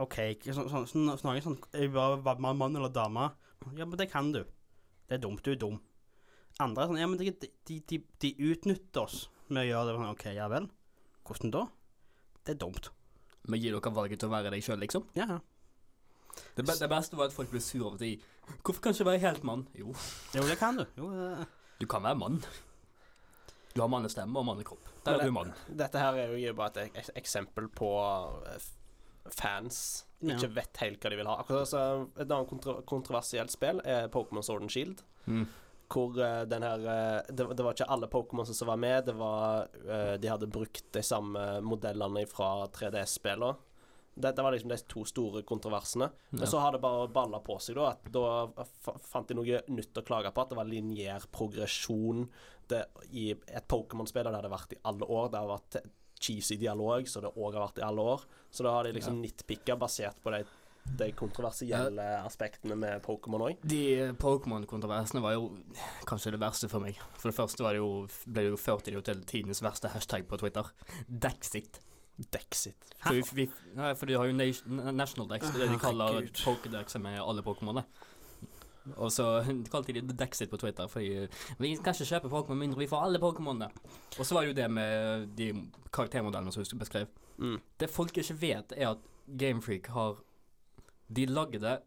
OK. 0.00 0.16
ikke 0.34 0.54
Sånn, 0.56 0.68
sånn, 0.72 0.86
sånn, 0.88 1.06
sånn, 1.18 1.28
noen 1.30 1.44
sånn 1.44 1.58
jeg 1.76 1.92
bare 1.92 2.38
mann 2.40 2.76
eller 2.76 2.88
dame. 2.92 3.30
Ja, 3.76 3.84
men 3.84 3.96
det 4.00 4.10
kan 4.10 4.32
du. 4.32 4.42
Det 5.08 5.18
er 5.18 5.22
dumt. 5.24 5.42
Du 5.44 5.52
er 5.52 5.56
dum. 5.60 5.80
Andre 6.60 6.82
er 6.84 6.90
sånn 6.90 6.98
Ja, 7.00 7.06
men 7.08 7.18
de, 7.20 7.30
de, 7.68 7.78
de, 7.88 7.98
de 8.20 8.30
utnytter 8.50 9.04
oss 9.06 9.28
med 9.48 9.64
å 9.64 9.68
gjøre 9.68 9.86
det. 9.90 9.94
Sånn, 9.98 10.10
OK, 10.14 10.24
ja 10.36 10.48
vel. 10.52 10.66
Hvordan 11.28 11.54
da? 11.54 11.62
Det 12.44 12.54
er 12.56 12.60
dumt. 12.60 12.90
Men 13.48 13.60
gir 13.62 13.72
dere 13.76 13.92
valget 13.96 14.20
til 14.20 14.28
å 14.28 14.34
være 14.34 14.50
deg 14.52 14.64
sjøl, 14.64 14.80
liksom? 14.82 15.06
Ja, 15.16 15.26
ja. 15.36 15.38
Det, 16.56 16.62
be 16.66 16.74
det 16.78 16.88
beste 16.90 17.16
var 17.18 17.30
at 17.30 17.34
folk 17.34 17.50
ble 17.50 17.60
sur 17.62 17.86
over 17.88 17.98
det. 18.00 18.14
Hvorfor 18.62 18.80
kan 18.84 18.94
ikke 18.94 19.06
være 19.08 19.22
helt 19.24 19.44
mann? 19.46 19.64
Jo, 19.78 19.94
Jo, 20.34 20.44
det 20.46 20.58
kan 20.60 20.78
du. 20.78 20.84
Jo, 20.98 21.08
det, 21.14 21.46
du 21.80 21.86
kan 21.90 22.02
være 22.04 22.18
mann. 22.20 22.40
Du 23.74 23.80
har 23.80 23.88
mannestemme 23.90 24.38
og 24.38 24.46
mannekropp. 24.48 24.88
Der 25.06 25.16
er 25.18 25.26
du 25.30 25.34
mann. 25.34 25.52
Dette 25.78 25.98
her 26.02 26.16
er 26.18 26.32
jo 26.38 26.54
bare 26.58 26.84
et 26.86 26.96
ek 27.00 27.10
eksempel 27.22 27.68
på 27.70 27.90
eh, 28.50 28.68
fans 29.30 29.80
Ja. 30.20 30.34
ikke 30.36 30.50
vet 30.58 30.80
helt 30.82 31.00
hva 31.00 31.10
de 31.12 31.16
vil 31.20 31.30
ha. 31.30 31.36
Akkurat 31.40 31.68
så 31.70 31.82
Et 32.18 32.26
annet 32.26 32.48
kontro 32.50 32.80
kontroversielt 32.84 33.52
spill 33.54 33.80
er 33.84 34.08
Pokémon 34.12 34.44
Sword 34.44 34.66
and 34.66 34.70
Shield. 34.74 35.02
Mm. 35.26 35.46
Hvor 35.90 36.14
uh, 36.20 36.44
den 36.46 36.62
her 36.62 36.84
uh, 36.84 37.22
det, 37.28 37.46
det 37.56 37.64
var 37.66 37.74
ikke 37.74 37.88
alle 37.90 38.08
Pokémon 38.10 38.46
som 38.46 38.68
var 38.68 38.78
med. 38.78 39.08
Det 39.08 39.16
var 39.18 39.66
uh, 39.88 40.14
De 40.22 40.30
hadde 40.30 40.46
brukt 40.50 40.86
de 40.94 41.02
samme 41.02 41.42
modellene 41.66 42.22
fra 42.30 42.66
3DS-spillene. 42.70 43.56
det 44.20 44.42
var 44.42 44.52
liksom 44.52 44.70
de 44.70 44.76
to 44.90 45.04
store 45.04 45.42
kontroversene. 45.42 46.10
Men 46.30 46.40
Ja. 46.44 46.46
så 46.46 46.58
har 46.62 46.72
det 46.72 46.80
bare 46.82 47.08
balla 47.08 47.40
på 47.40 47.58
seg, 47.60 47.76
da. 47.76 47.90
At 47.90 48.10
da 48.12 48.64
fant 49.00 49.28
de 49.28 49.34
noe 49.34 49.62
nytt 49.68 49.96
å 49.96 50.04
klage 50.04 50.30
på. 50.34 50.42
At 50.42 50.50
det 50.50 50.58
var 50.58 50.68
lineær 50.68 51.26
progresjon 51.32 52.28
det, 52.68 52.84
i 53.10 53.30
et 53.32 53.66
Pokémon-spill. 53.68 54.24
Det 54.28 54.34
hadde 54.36 54.52
vært 54.52 54.76
i 54.76 54.80
alle 54.84 55.06
år. 55.08 55.30
Det 55.30 55.38
har 55.40 55.48
vært 55.56 55.80
cheesy 56.20 56.56
dialog, 56.60 57.08
så 57.08 57.22
det 57.24 57.32
òg 57.32 57.54
har 57.56 57.64
vært 57.64 57.80
i 57.80 57.86
alle 57.86 58.04
år. 58.14 58.24
Så 58.52 58.66
da 58.66 58.74
har 58.74 58.84
de 58.84 58.92
liksom 58.92 59.20
nitpicka 59.22 59.76
basert 59.80 60.20
på 60.22 60.32
de, 60.34 60.42
de 60.98 61.10
kontroversielle 61.16 62.06
aspektene 62.24 62.76
med 62.78 63.02
Pokémon 63.04 63.44
òg. 63.46 63.60
De 63.62 63.82
eh, 63.94 64.14
Pokémon-kontroversene 64.18 65.22
var 65.24 65.36
jo 65.36 65.50
kanskje 66.08 66.34
det 66.34 66.42
verste 66.42 66.70
for 66.72 66.82
meg. 66.84 66.98
For 67.18 67.30
det 67.30 67.36
første 67.36 67.64
var 67.64 67.76
det 67.76 67.82
jo, 67.82 68.06
ble 68.26 68.46
det 68.46 68.54
jo 68.54 68.60
ført 68.60 68.90
inn 68.90 69.00
til 69.06 69.24
tidenes 69.28 69.62
verste 69.64 69.92
hashtag 69.94 70.26
på 70.30 70.40
Twitter. 70.40 70.68
Dexit. 71.06 71.80
Dexit. 72.20 72.76
For, 73.00 73.16
vi, 73.16 73.24
vi, 73.46 73.48
nei, 73.78 73.94
for 73.96 74.10
de 74.10 74.16
har 74.18 74.28
jo 74.28 74.36
nation, 74.36 74.80
National 74.92 75.28
Dex, 75.30 75.52
det 75.56 75.70
de 75.70 75.80
kaller 75.80 76.20
Pokédex 76.20 76.44
Pokédexet 76.44 77.04
med 77.04 77.20
alle 77.22 77.44
Pokémonene. 77.46 77.86
Og 78.96 79.12
så 79.12 79.26
kalte 79.70 79.94
de 79.94 80.02
Dexit 80.16 80.50
på 80.50 80.58
Twitter, 80.60 80.88
fordi 80.90 81.26
vi 81.60 81.74
kan 81.76 81.94
ikke 81.94 82.08
kjøpe 82.08 82.32
Pokémon 82.32 82.60
mindre, 82.60 82.80
vi 82.80 82.88
får 82.90 83.06
alle 83.06 83.20
Pokémonene. 83.22 83.70
Og 84.18 84.26
så 84.26 84.34
var 84.34 84.44
det 84.44 84.52
jo 84.52 84.58
det 84.60 84.70
med 84.72 85.28
de 85.38 85.52
karaktermodellene 85.92 86.52
som 86.52 86.64
du 86.64 86.80
beskrev. 86.80 87.08
Mm. 87.38 87.60
Det 87.80 87.88
folk 87.90 88.16
ikke 88.18 88.36
vet, 88.40 88.74
er 88.76 88.92
at 88.92 89.06
Gamefreak 89.40 89.88
har 89.94 90.18
De 91.12 91.26
lagde 91.26 91.80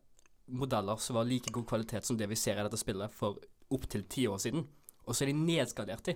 modeller 0.47 0.99
som 0.99 1.15
var 1.15 1.23
like 1.29 1.51
god 1.55 1.65
kvalitet 1.69 2.03
som 2.05 2.17
det 2.19 2.27
vi 2.29 2.35
ser 2.35 2.59
i 2.59 2.63
dette 2.65 2.77
spillet, 2.77 3.11
for 3.11 3.37
opptil 3.71 4.03
ti 4.11 4.25
år 4.27 4.37
siden. 4.43 4.65
Og 5.07 5.15
så 5.15 5.23
er 5.23 5.31
de 5.31 5.37
nedskalert 5.45 6.03
de, 6.05 6.15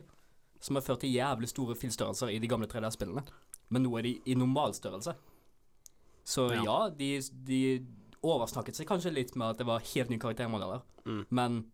som 0.60 0.76
har 0.76 0.84
ført 0.84 1.00
til 1.04 1.14
jævlig 1.16 1.48
store 1.50 1.76
filstørrelser 1.76 2.32
i 2.34 2.40
de 2.40 2.48
gamle 2.52 2.68
3D-spillene. 2.68 3.24
Men 3.70 3.84
nå 3.84 3.98
er 4.00 4.02
de 4.08 4.14
i 4.26 4.36
normalstørrelse. 4.36 5.14
Så 6.28 6.50
ja, 6.52 6.64
Ja. 6.64 6.90
de, 6.90 7.22
de 7.48 7.86
oversnakket 8.24 8.76
seg 8.76 8.88
kanskje 8.90 9.14
litt 9.14 9.36
med 9.36 9.48
at 9.54 9.58
det 9.62 9.68
var 9.68 9.80
helt 9.94 10.10
nye 10.10 10.20
karaktermodeller, 10.20 10.82
Mm. 11.06 11.26
men 11.30 11.72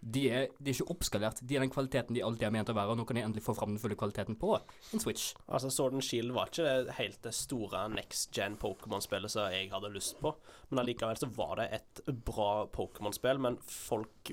De 0.00 0.22
er, 0.32 0.46
de 0.56 0.70
er 0.70 0.78
ikke 0.78 0.94
oppskalert. 0.94 1.42
De 1.44 1.56
er 1.56 1.60
den 1.60 1.72
kvaliteten 1.72 2.16
de 2.16 2.22
alltid 2.24 2.46
har 2.46 2.54
ment 2.54 2.70
å 2.72 2.76
være. 2.76 2.94
Og 2.94 3.00
nå 3.00 3.04
kan 3.08 3.18
de 3.18 3.24
endelig 3.26 3.44
få 3.44 3.54
fram 3.56 3.74
den 3.74 3.82
fulle 3.82 3.98
kvaliteten 4.00 4.38
på 4.40 4.54
en 4.56 5.02
Switch. 5.02 5.34
Altså, 5.46 5.68
Sword 5.74 5.98
and 5.98 6.06
Shield 6.06 6.32
var 6.36 6.48
ikke 6.48 6.64
det 6.88 6.96
helt 6.96 7.20
det 7.26 7.34
store 7.36 7.84
next 7.92 8.32
gen 8.36 8.56
Pokémon-spillet 8.60 9.32
som 9.32 9.52
jeg 9.52 9.68
hadde 9.74 9.92
lyst 9.92 10.16
på, 10.22 10.32
men 10.70 10.82
allikevel 10.82 11.20
så 11.20 11.28
var 11.36 11.60
det 11.60 11.68
et 11.76 12.02
bra 12.26 12.64
Pokémon-spill. 12.72 13.42
Men 13.44 13.60
folk 13.68 14.32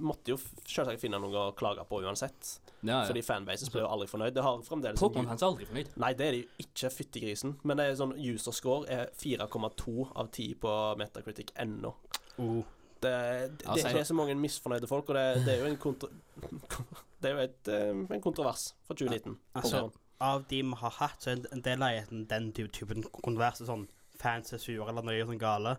måtte 0.00 0.36
jo 0.36 0.38
selvsagt 0.40 1.02
finne 1.02 1.20
noe 1.22 1.48
å 1.48 1.54
klage 1.58 1.84
på 1.90 2.02
uansett. 2.04 2.56
Ja, 2.80 3.00
ja. 3.00 3.04
Fordi 3.10 3.26
fanbases 3.26 3.72
ble 3.72 3.82
jo 3.82 3.90
aldri 3.90 4.08
fornøyd. 4.08 4.34
Det 4.36 4.46
har 4.46 4.62
fremdeles 4.64 5.02
Pokémon-fans 5.02 5.42
er 5.42 5.50
aldri 5.50 5.68
fornøyd. 5.68 5.94
Nei, 6.00 6.14
det 6.16 6.28
er 6.28 6.36
de 6.36 6.44
jo 6.44 6.66
ikke, 6.68 6.94
fyttegrisen. 7.00 7.58
Men 7.66 7.82
det 7.82 7.90
er 7.90 7.98
sånn 7.98 8.14
user 8.16 8.54
score 8.56 8.86
er 8.88 9.10
4,2 9.18 10.12
av 10.14 10.30
10 10.30 10.60
på 10.62 10.76
Metacritic 11.02 11.50
ennå. 11.60 11.96
Oh. 12.40 12.62
Det, 13.00 13.12
det, 13.60 13.66
Altså, 13.66 13.88
det 13.88 14.00
er 14.00 14.04
så 14.04 14.14
mange 14.14 14.34
misfornøyde 14.34 14.86
folk, 14.86 15.08
og 15.08 15.14
det, 15.16 15.44
det 15.46 15.54
er 15.54 15.64
jo 15.64 15.70
en 15.72 15.80
kontra... 15.80 16.08
Det 17.20 17.28
er 17.28 17.34
jo 17.34 17.40
et, 17.44 17.68
eh, 17.68 18.14
en 18.16 18.22
kontrovers 18.24 18.70
fra 18.88 18.94
2019. 18.96 19.34
Altså, 19.60 19.90
av 20.24 20.44
de 20.48 20.62
vi 20.64 20.76
har 20.80 20.94
hatt, 21.02 21.18
så 21.20 21.34
er 21.34 21.42
en 21.52 21.60
del 21.64 21.82
av 21.84 22.08
den, 22.08 22.22
den 22.30 22.46
type- 22.56 22.72
typen 22.72 23.04
kontroverser 23.12 23.68
sånn 23.68 23.82
fans 24.20 24.54
er 24.56 24.62
sure 24.62 24.86
eller 24.88 25.04
noe 25.04 25.26
sånn 25.28 25.40
gale. 25.40 25.74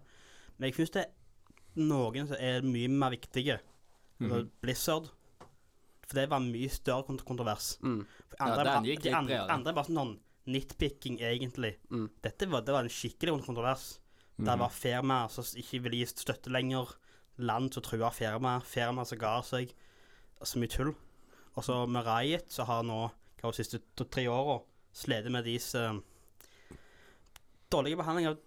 Men 0.58 0.70
jeg 0.70 0.78
syns 0.78 0.94
det 0.94 1.04
er 1.08 1.82
noen 1.82 2.30
som 2.30 2.38
er 2.38 2.62
mye 2.62 2.92
mer 2.94 3.16
viktige. 3.16 3.58
Mm 4.20 4.32
-hmm. 4.32 4.50
Blizzard. 4.62 5.10
For 6.06 6.20
det 6.20 6.30
var 6.30 6.40
mye 6.40 6.70
større 6.70 7.04
kont 7.08 7.26
kontrovers. 7.26 7.78
Mm. 7.82 8.06
For 8.30 8.48
Ja, 8.48 8.64
den 8.64 8.84
gikk 8.86 9.02
de 9.02 9.10
litt 9.10 9.16
andre, 9.18 9.36
bredere. 9.38 9.52
andre 9.52 9.74
var 9.74 9.84
sånn 9.84 10.20
nitpicking, 10.46 11.20
egentlig. 11.22 11.78
Mm. 11.90 12.10
Dette 12.22 12.46
var, 12.50 12.62
det 12.62 12.74
var 12.74 12.84
en 12.84 12.90
skikkelig 12.90 13.46
kontrovers. 13.46 14.00
Mhm. 14.38 14.46
Der 14.46 14.58
var 14.58 14.70
firmaer 14.70 15.28
som 15.30 15.44
ikke 15.44 15.82
ville 15.84 15.98
gi 15.98 16.06
støtte 16.06 16.50
lenger. 16.52 16.88
Land 17.42 17.74
som 17.74 17.84
truer 17.86 18.14
firma, 18.16 18.60
firma 18.66 19.06
som 19.08 19.20
ga 19.22 19.40
seg. 19.46 19.74
Så 20.42 20.62
mye 20.62 20.72
tull. 20.72 20.94
Og 21.58 21.66
så 21.66 21.82
med 21.90 22.08
Riot, 22.08 22.48
så 22.52 22.66
har 22.68 22.86
nå 22.88 23.04
hva 23.42 23.50
de 23.50 23.58
siste 23.58 23.82
to, 23.98 24.06
tre 24.06 24.28
åra 24.30 24.60
slitt 24.96 25.28
med 25.34 25.46
deres 25.48 25.72
uh, 25.76 25.98
dårlige 27.72 28.00
behandling 28.00 28.30
av 28.32 28.40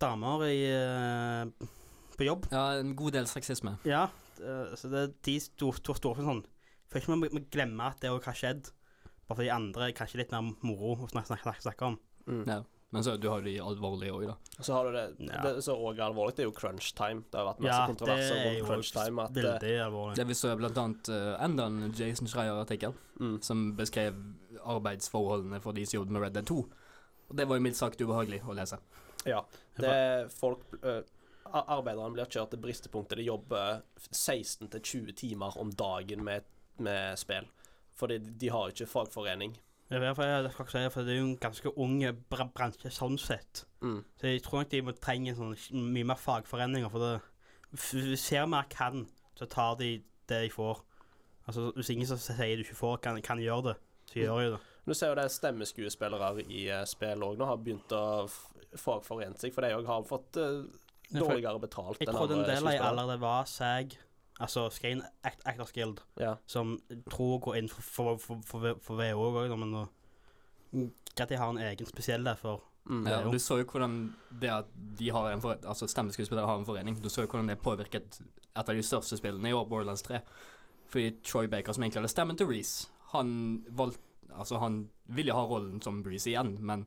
damer 0.00 0.44
i, 0.48 0.58
uh, 0.70 1.68
på 2.16 2.26
jobb. 2.28 2.48
Ja, 2.52 2.66
en 2.80 2.94
god 2.98 3.16
del 3.18 3.28
sexisme. 3.30 3.76
Ja, 3.88 4.06
uh, 4.42 4.74
så 4.76 4.90
det, 4.92 5.02
er 5.06 5.14
de 5.26 5.36
to, 5.60 5.72
sto, 5.76 5.96
står 5.96 6.22
sånn 6.24 6.44
Får 6.90 7.04
ikke 7.04 7.16
vi 7.22 7.42
glemme 7.54 7.86
at 7.86 8.00
det 8.02 8.10
òg 8.10 8.24
har 8.26 8.34
skjedd. 8.34 8.72
Bare 9.28 9.38
fordi 9.38 9.52
andre 9.54 9.84
er 9.86 9.94
kanskje 9.94 10.24
litt 10.24 10.32
mer 10.34 10.48
moro 10.66 10.96
å 10.96 11.10
snakke, 11.12 11.36
snakke, 11.36 11.62
snakke 11.62 11.86
om. 11.86 11.98
Mm. 12.26 12.40
Ja. 12.50 12.56
Men 12.90 13.04
så 13.06 13.12
du 13.20 13.28
har 13.30 13.44
de 13.46 13.52
alvorlige 13.62 14.10
òg, 14.10 14.24
da. 14.26 14.34
Så 14.58 14.72
har 14.74 14.84
du 14.88 14.92
det, 14.96 15.04
Ja. 15.28 15.42
det 15.44 15.62
Så 15.62 15.76
òg 15.78 15.98
alvorlig, 16.02 16.34
det 16.34 16.42
er 16.42 16.48
jo 16.48 16.54
crunch 16.56 16.92
time. 16.98 17.22
Det 17.30 17.38
har 17.38 17.46
vært 17.46 17.60
masse 17.62 17.78
Ja, 17.78 17.86
kontroverser 17.86 18.34
er 18.34 18.56
rundt 18.56 18.66
crunch 18.66 18.92
time. 18.92 19.22
At, 19.22 19.36
eh, 19.36 19.42
veldig 19.44 19.74
alvorlig. 19.84 20.16
Det 20.16 20.26
vi 20.26 20.34
så 20.34 20.56
blant 20.58 20.78
annet 20.82 21.08
uh, 21.08 21.44
enda 21.44 21.66
en 21.70 21.92
Jason 21.94 22.26
Schreier-artikkel 22.26 22.92
mm, 23.20 23.40
som 23.42 23.76
beskrev 23.76 24.18
arbeidsforholdene 24.64 25.60
for 25.62 25.72
de 25.72 25.86
som 25.86 26.00
jobbet 26.00 26.12
med 26.16 26.22
Red 26.22 26.32
Dead 26.32 26.46
2. 26.46 26.58
Og 27.30 27.36
det 27.36 27.46
var 27.46 27.56
jo 27.56 27.62
mildt 27.62 27.78
sagt 27.78 28.00
ubehagelig 28.02 28.42
å 28.42 28.54
lese. 28.58 28.78
ja. 29.24 29.44
Det 29.78 29.88
er 29.88 30.28
folk 30.28 30.66
uh, 30.82 31.00
Arbeiderne 31.50 32.12
blir 32.14 32.26
kjørt 32.30 32.50
til 32.50 32.60
bristepunktet. 32.62 33.18
De 33.18 33.24
jobber 33.24 33.82
16-20 34.12 35.14
timer 35.16 35.56
om 35.58 35.70
dagen 35.70 36.22
med, 36.24 36.44
med 36.78 37.18
spill. 37.18 37.46
Fordi 37.98 38.18
de 38.18 38.48
har 38.48 38.70
ikke 38.70 38.86
fagforening. 38.86 39.56
Det 39.90 39.98
derfor 39.98 40.22
jeg, 40.22 40.44
det 40.44 40.52
skal 40.52 40.64
ikke 40.64 40.72
si, 40.76 40.90
for 40.94 41.02
det 41.06 41.12
er 41.12 41.18
jo 41.18 41.26
en 41.26 41.38
ganske 41.42 41.70
ung 41.82 41.96
bra 42.30 42.44
bransje 42.54 42.92
sånn 42.94 43.16
sett. 43.18 43.64
Mm. 43.82 43.98
Så 44.20 44.30
jeg 44.30 44.42
tror 44.44 44.62
nok 44.62 44.70
de 44.70 44.82
må 44.86 44.94
trenge 44.94 45.34
sånn, 45.34 45.56
mye 45.74 46.06
mer 46.06 46.20
fagforeninger. 46.20 46.92
For 46.92 47.02
det, 47.02 48.18
ser 48.22 48.46
mer 48.50 48.68
kan, 48.70 49.08
så 49.38 49.48
tar 49.50 49.80
de 49.80 49.96
det 50.30 50.44
de 50.44 50.52
får. 50.54 50.84
Altså, 51.48 51.72
Hvis 51.74 51.90
ingen 51.90 52.06
som 52.06 52.20
sier 52.22 52.60
du 52.60 52.62
ikke 52.62 52.78
får, 52.78 53.00
kan, 53.02 53.18
kan 53.26 53.42
gjøre 53.42 53.72
det, 53.72 53.76
så 54.12 54.20
gjør 54.22 54.44
de 54.44 54.52
det. 54.54 54.60
Du 54.86 54.94
ser 54.94 55.10
jo 55.10 55.16
det 55.18 55.24
er 55.26 55.34
stemmeskuespillere 55.34 56.44
i 56.46 56.62
uh, 56.70 56.84
spill 56.88 57.26
òg 57.26 57.34
nå 57.38 57.48
har 57.50 57.58
begynt 57.62 57.92
å 57.94 58.04
fagforene 58.78 59.38
seg, 59.42 59.52
for 59.54 59.66
de 59.66 59.74
òg 59.74 59.90
har 59.90 60.06
fått 60.06 60.38
uh, 60.38 60.62
dårligere 61.10 61.60
betalt 61.62 61.98
Jeg 61.98 62.08
jeg 62.08 62.14
trodde 62.14 62.38
en 62.38 62.46
del 62.46 62.62
av 62.62 62.72
de 62.72 62.86
allerede 62.88 63.18
var 63.22 63.50
SAG, 63.50 63.98
altså 64.40 64.68
Screen 64.72 65.02
Act 65.24 65.42
Actors 65.46 65.72
Guild, 65.76 66.00
Ja. 66.20 66.34
som 66.46 66.78
tror 67.10 67.38
går 67.40 67.56
inn 67.60 67.68
for, 67.68 67.82
for, 67.82 68.16
for, 68.18 68.40
for, 68.46 68.80
for 68.80 68.96
VO 69.00 69.30
òg, 69.44 69.54
men 69.58 69.88
Greit 71.16 71.28
de 71.28 71.36
har 71.40 71.50
en 71.50 71.58
egen 71.58 71.86
spesiell 71.86 72.24
der 72.24 72.36
for 72.40 72.66
Mm. 72.90 73.04
Ja, 73.06 73.18
du 73.30 73.36
så 73.38 73.58
jo 73.60 73.64
hvordan 73.68 74.14
det 74.40 74.48
at 74.50 74.64
de 74.98 75.10
har 75.12 75.26
en 75.30 75.40
for, 75.44 75.52
altså 75.68 75.86
stemmeskuespillere 75.86 76.46
har 76.48 76.56
en 76.58 76.64
forening, 76.66 76.96
du 77.02 77.08
så 77.12 77.20
jo 77.22 77.28
hvordan 77.28 77.46
det 77.52 77.58
påvirket 77.62 78.16
et 78.56 78.68
av 78.68 78.74
de 78.74 78.82
største 78.82 79.18
spillene 79.20 79.50
i 79.50 79.52
år, 79.52 79.66
Borderlands 79.68 80.02
3. 80.02 80.18
Fordi 80.88 81.10
Troy 81.22 81.46
Baker, 81.46 81.72
som 81.76 81.84
egentlig 81.84 82.00
hadde 82.00 82.08
stemmen 82.10 82.36
til 82.40 82.48
Reece, 82.48 82.88
han 83.12 83.64
valgte 83.68 84.00
Altså, 84.32 84.58
han 84.58 84.88
ville 85.06 85.32
ha 85.34 85.42
rollen 85.44 85.82
som 85.82 86.02
Reece 86.06 86.30
igjen, 86.30 86.56
men 86.62 86.86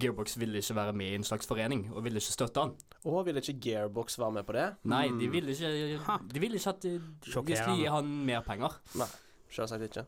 Gearbox 0.00 0.36
ville 0.38 0.58
ikke 0.60 0.74
være 0.76 0.92
med 0.92 1.06
i 1.12 1.14
en 1.18 1.24
slags 1.24 1.46
forening, 1.48 1.86
og 1.94 2.04
ville 2.04 2.20
ikke 2.20 2.34
støtte 2.34 2.60
han. 2.60 2.74
Og 3.04 3.24
ville 3.26 3.40
ikke 3.40 3.60
Gearbox 3.60 4.18
være 4.18 4.32
med 4.32 4.44
på 4.48 4.52
det? 4.56 4.66
Nei, 4.84 5.06
de 5.08 5.28
Mm. 5.28 5.32
ville 5.32 5.50
ikke 5.54 6.18
De 6.34 6.40
ville 6.40 6.56
ikke 6.60 6.68
at 6.74 6.82
de, 6.82 6.92
de 7.24 7.30
skulle 7.30 7.76
gi 7.76 7.84
han 7.86 8.04
mer 8.26 8.40
penger. 8.42 8.78
Nei, 8.96 9.06
Selvsagt 9.50 9.82
ikke. 9.88 10.04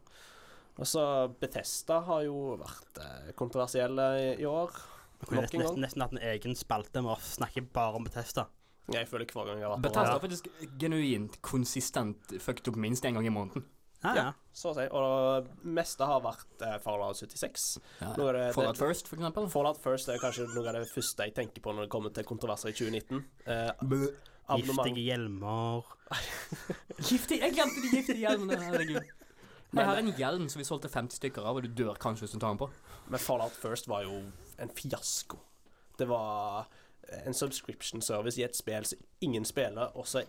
Og 0.81 0.87
så 0.87 1.03
Betesta 1.41 2.01
har 2.07 2.23
jo 2.25 2.57
vært 2.61 3.01
eh, 3.01 3.33
kontroversielle 3.37 4.07
i, 4.21 4.41
i 4.43 4.45
år. 4.49 4.71
Nok 5.31 5.53
nesten, 5.53 5.81
nesten 5.83 6.01
hatt 6.03 6.13
en 6.17 6.23
egen 6.25 6.55
spalte 6.57 7.03
med 7.05 7.13
å 7.13 7.19
snakke 7.21 7.63
bare 7.73 7.97
om 8.01 8.05
Betesta. 8.05 8.47
Jeg 8.91 9.07
føler 9.07 9.27
hver 9.29 9.47
gang 9.47 9.59
jeg 9.61 9.69
har 9.69 9.75
vært 9.77 9.83
Bethesda 9.85 10.07
har 10.09 10.17
er 10.17 10.23
faktisk 10.25 10.49
genuint 10.81 11.37
konsistent 11.47 12.33
fucked 12.41 12.69
opp 12.73 12.77
minst 12.81 13.05
én 13.05 13.15
gang 13.15 13.27
i 13.29 13.31
måneden. 13.33 13.65
Ja, 14.03 14.15
Ja. 14.15 14.23
ja. 14.25 14.33
Så 14.53 14.71
å 14.71 14.75
si. 14.75 14.87
Og 14.91 15.45
det 15.45 15.65
meste 15.77 16.07
har 16.07 16.21
vært 16.25 16.63
eh, 16.67 16.79
Fallout 16.81 17.17
76. 17.17 17.79
Ja, 18.01 18.13
er 18.15 18.33
det- 18.33 18.55
Fallout 18.55 18.75
det- 18.77 18.81
First, 18.89 19.09
for 19.09 19.17
eksempel. 19.17 19.49
Fallout 19.51 19.77
First 19.79 20.09
er 20.09 20.19
kanskje 20.19 20.47
noe 20.55 20.67
av 20.69 20.75
det 20.75 20.89
første 20.89 21.19
jeg 21.25 21.35
tenker 21.35 21.61
på 21.63 21.73
når 21.75 21.83
det 21.83 21.91
kommer 21.91 22.11
til 22.13 22.25
kontroverser 22.25 22.69
i 22.69 22.73
2019. 22.73 23.25
Eh, 23.47 23.73
Giftige 24.51 25.05
hjelmer. 25.05 25.85
giftige, 26.99 27.41
Jeg 27.45 27.53
glemte 27.55 27.83
de 27.85 27.91
giftige 27.97 28.19
hjelmene. 28.25 28.57
Herregud. 28.63 29.03
Men- 29.73 29.85
Jeg 29.85 29.87
har 29.87 29.97
en 29.99 30.13
hjelm 30.19 30.49
som 30.51 30.59
vi 30.59 30.65
solgte 30.67 30.89
50 30.91 31.17
stykker 31.21 31.45
av, 31.47 31.57
og 31.57 31.63
du 31.63 31.69
dør 31.85 31.95
kanskje 32.03 32.25
hvis 32.27 32.33
du 32.35 32.39
tar 32.43 32.49
den 32.57 32.59
på. 32.59 32.71
Men 33.09 33.21
Fallout 33.23 33.53
First 33.53 33.87
var 33.87 34.03
jo 34.03 34.17
en 34.59 34.69
fiasko. 34.75 35.39
Det 35.99 36.09
var 36.09 36.67
en 37.27 37.35
subscription 37.35 38.01
service 38.03 38.39
i 38.39 38.43
et 38.43 38.57
spill 38.57 38.85
som 38.85 38.99
ingen 39.21 39.45
spiller, 39.45 39.93
og 39.97 40.07
som 40.07 40.23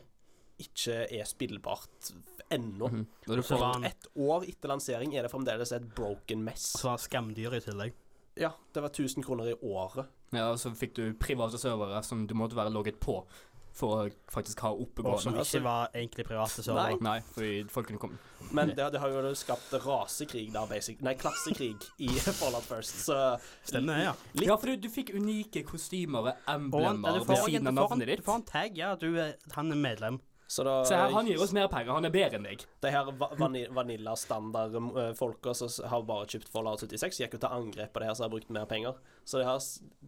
ikke 0.61 1.07
er 1.09 1.25
spillbart 1.25 2.11
ennå. 2.51 2.87
Mm 2.87 3.05
-hmm. 3.27 3.41
Så 3.41 3.55
får 3.55 3.65
han- 3.73 3.85
Et 3.85 4.07
år 4.15 4.43
etter 4.43 4.69
lansering 4.69 5.15
er 5.15 5.21
det 5.21 5.31
fremdeles 5.31 5.71
et 5.71 5.95
broken 5.95 6.43
mess. 6.43 6.75
Og 6.75 6.81
så 6.81 6.87
var 6.87 6.97
det 6.97 7.03
skamdyr 7.03 7.53
i 7.53 7.59
tillegg. 7.59 7.93
Ja, 8.37 8.49
det 8.73 8.81
var 8.81 8.89
1000 8.89 9.23
kroner 9.23 9.45
i 9.45 9.53
året. 9.61 10.05
Ja, 10.31 10.51
og 10.51 10.59
så 10.59 10.71
fikk 10.75 10.93
du 10.95 11.13
private 11.13 11.57
servere 11.57 12.03
som 12.03 12.27
du 12.27 12.33
måtte 12.33 12.55
være 12.55 12.71
logget 12.71 12.99
på 12.99 13.25
for 13.73 13.95
å 13.95 14.11
faktisk 14.31 14.59
ha 14.65 14.71
oppegående. 14.73 15.15
Og 15.15 15.21
som. 15.21 15.37
Ikke 15.39 15.63
var 15.63 15.91
egentlig 15.95 16.25
private 16.27 16.63
servere. 16.63 16.97
Nei, 17.03 17.19
fordi 17.33 17.51
folk 17.71 17.87
kunne 17.87 17.99
komme 17.99 18.17
Men 18.51 18.73
det, 18.75 18.87
det 18.91 18.99
har 18.99 19.13
jo 19.13 19.33
skapt 19.37 19.71
rasekrig 19.85 20.49
der, 20.51 20.65
basic. 20.67 21.01
Nei, 21.01 21.13
klassekrig 21.19 21.75
i 22.03 22.09
Fallout 22.39 22.67
First, 22.67 23.05
så 23.05 23.19
Stemmer 23.63 23.95
det, 23.95 24.03
ja. 24.09 24.15
litt 24.33 24.49
Ja, 24.49 24.57
for 24.59 24.71
du, 24.71 24.75
du 24.75 24.89
fikk 24.91 25.13
unike 25.15 25.63
kostymer 25.67 26.19
og 26.19 26.33
Og 26.33 26.51
emblemer 26.55 27.21
ved 27.21 27.45
siden 27.45 27.67
av 27.67 27.73
du 27.73 27.79
får, 27.79 27.93
en, 27.93 27.99
navnet 27.99 28.11
ditt. 28.11 28.23
du 28.23 28.27
får 28.27 28.41
en 28.41 28.49
tag, 28.51 28.77
ja. 28.77 28.95
Du, 28.99 29.07
han 29.55 29.71
er 29.71 29.79
medlem. 29.79 30.19
Så 30.51 30.65
da 30.67 30.73
Se 30.83 30.97
her, 30.99 31.13
han 31.15 31.27
gir 31.29 31.39
oss 31.39 31.53
mer 31.55 31.69
penger. 31.71 31.93
Han 31.95 32.05
er 32.09 32.11
bedre 32.11 32.35
enn 32.41 32.43
deg. 32.49 32.65
De 32.83 32.89
her 32.91 33.07
va 33.15 33.29
vani 33.39 33.61
vanilla-standard-folka 33.71 35.53
som 35.55 35.71
har 35.89 36.03
bare 36.03 36.27
kjøpt 36.27 36.51
Fallout 36.51 36.83
76, 36.83 37.21
gikk 37.23 37.37
jo 37.37 37.41
til 37.45 37.55
angrep 37.55 37.93
på 37.93 38.01
det 38.03 38.09
her 38.09 38.17
som 38.17 38.25
har 38.27 38.33
brukt 38.33 38.51
mer 38.51 38.67
penger. 38.67 38.99
Så 39.23 39.39
det 39.39 39.47
har, 39.47 39.61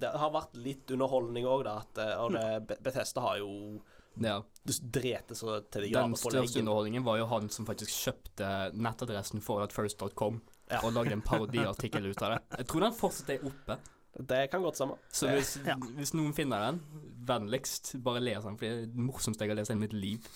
det 0.04 0.12
har 0.20 0.34
vært 0.36 0.58
litt 0.60 0.92
underholdning 0.92 1.48
òg, 1.48 1.64
da. 1.68 1.78
At, 1.86 2.02
eh, 2.04 2.14
og 2.20 2.36
det, 2.36 2.78
Bethesda 2.84 3.24
har 3.24 3.40
jo 3.44 3.82
Ja. 4.20 4.42
Du 4.64 4.74
drete 4.94 5.34
så 5.34 5.62
til 5.74 5.88
de 5.88 5.88
på 5.90 5.96
grader 5.96 6.12
på 6.20 6.32
største 6.36 6.60
underholdningen 6.62 7.04
var 7.08 7.18
jo 7.18 7.26
han 7.32 7.48
som 7.50 7.66
faktisk 7.66 7.90
kjøpte 8.04 8.50
nettadressen 8.76 9.42
for 9.42 9.64
at 9.64 9.74
first.com 9.74 10.42
Ja. 10.70 10.80
og 10.84 10.94
lagde 10.94 11.14
en 11.14 11.22
parodiartikkel 11.22 12.06
ut 12.12 12.22
av 12.22 12.36
det. 12.36 12.42
Jeg 12.60 12.68
tror 12.68 12.82
den 12.86 12.94
fortsatt 13.00 13.30
er 13.30 13.48
oppe. 13.48 13.80
Det 14.14 14.44
kan 14.52 14.62
godt 14.62 14.78
sammen. 14.78 15.00
Så 15.10 15.30
hvis, 15.34 15.56
hvis 15.98 16.14
noen 16.14 16.36
finner 16.38 16.68
den, 16.68 16.82
vennligst 17.26 17.96
bare 18.04 18.22
les 18.22 18.44
den, 18.46 18.60
for 18.60 18.68
det 18.68 18.74
er 18.74 18.92
det 18.92 19.08
morsomste 19.08 19.46
jeg 19.46 19.54
har 19.54 19.62
lest 19.62 19.74
i 19.74 19.80
mitt 19.80 19.96
liv. 19.96 20.28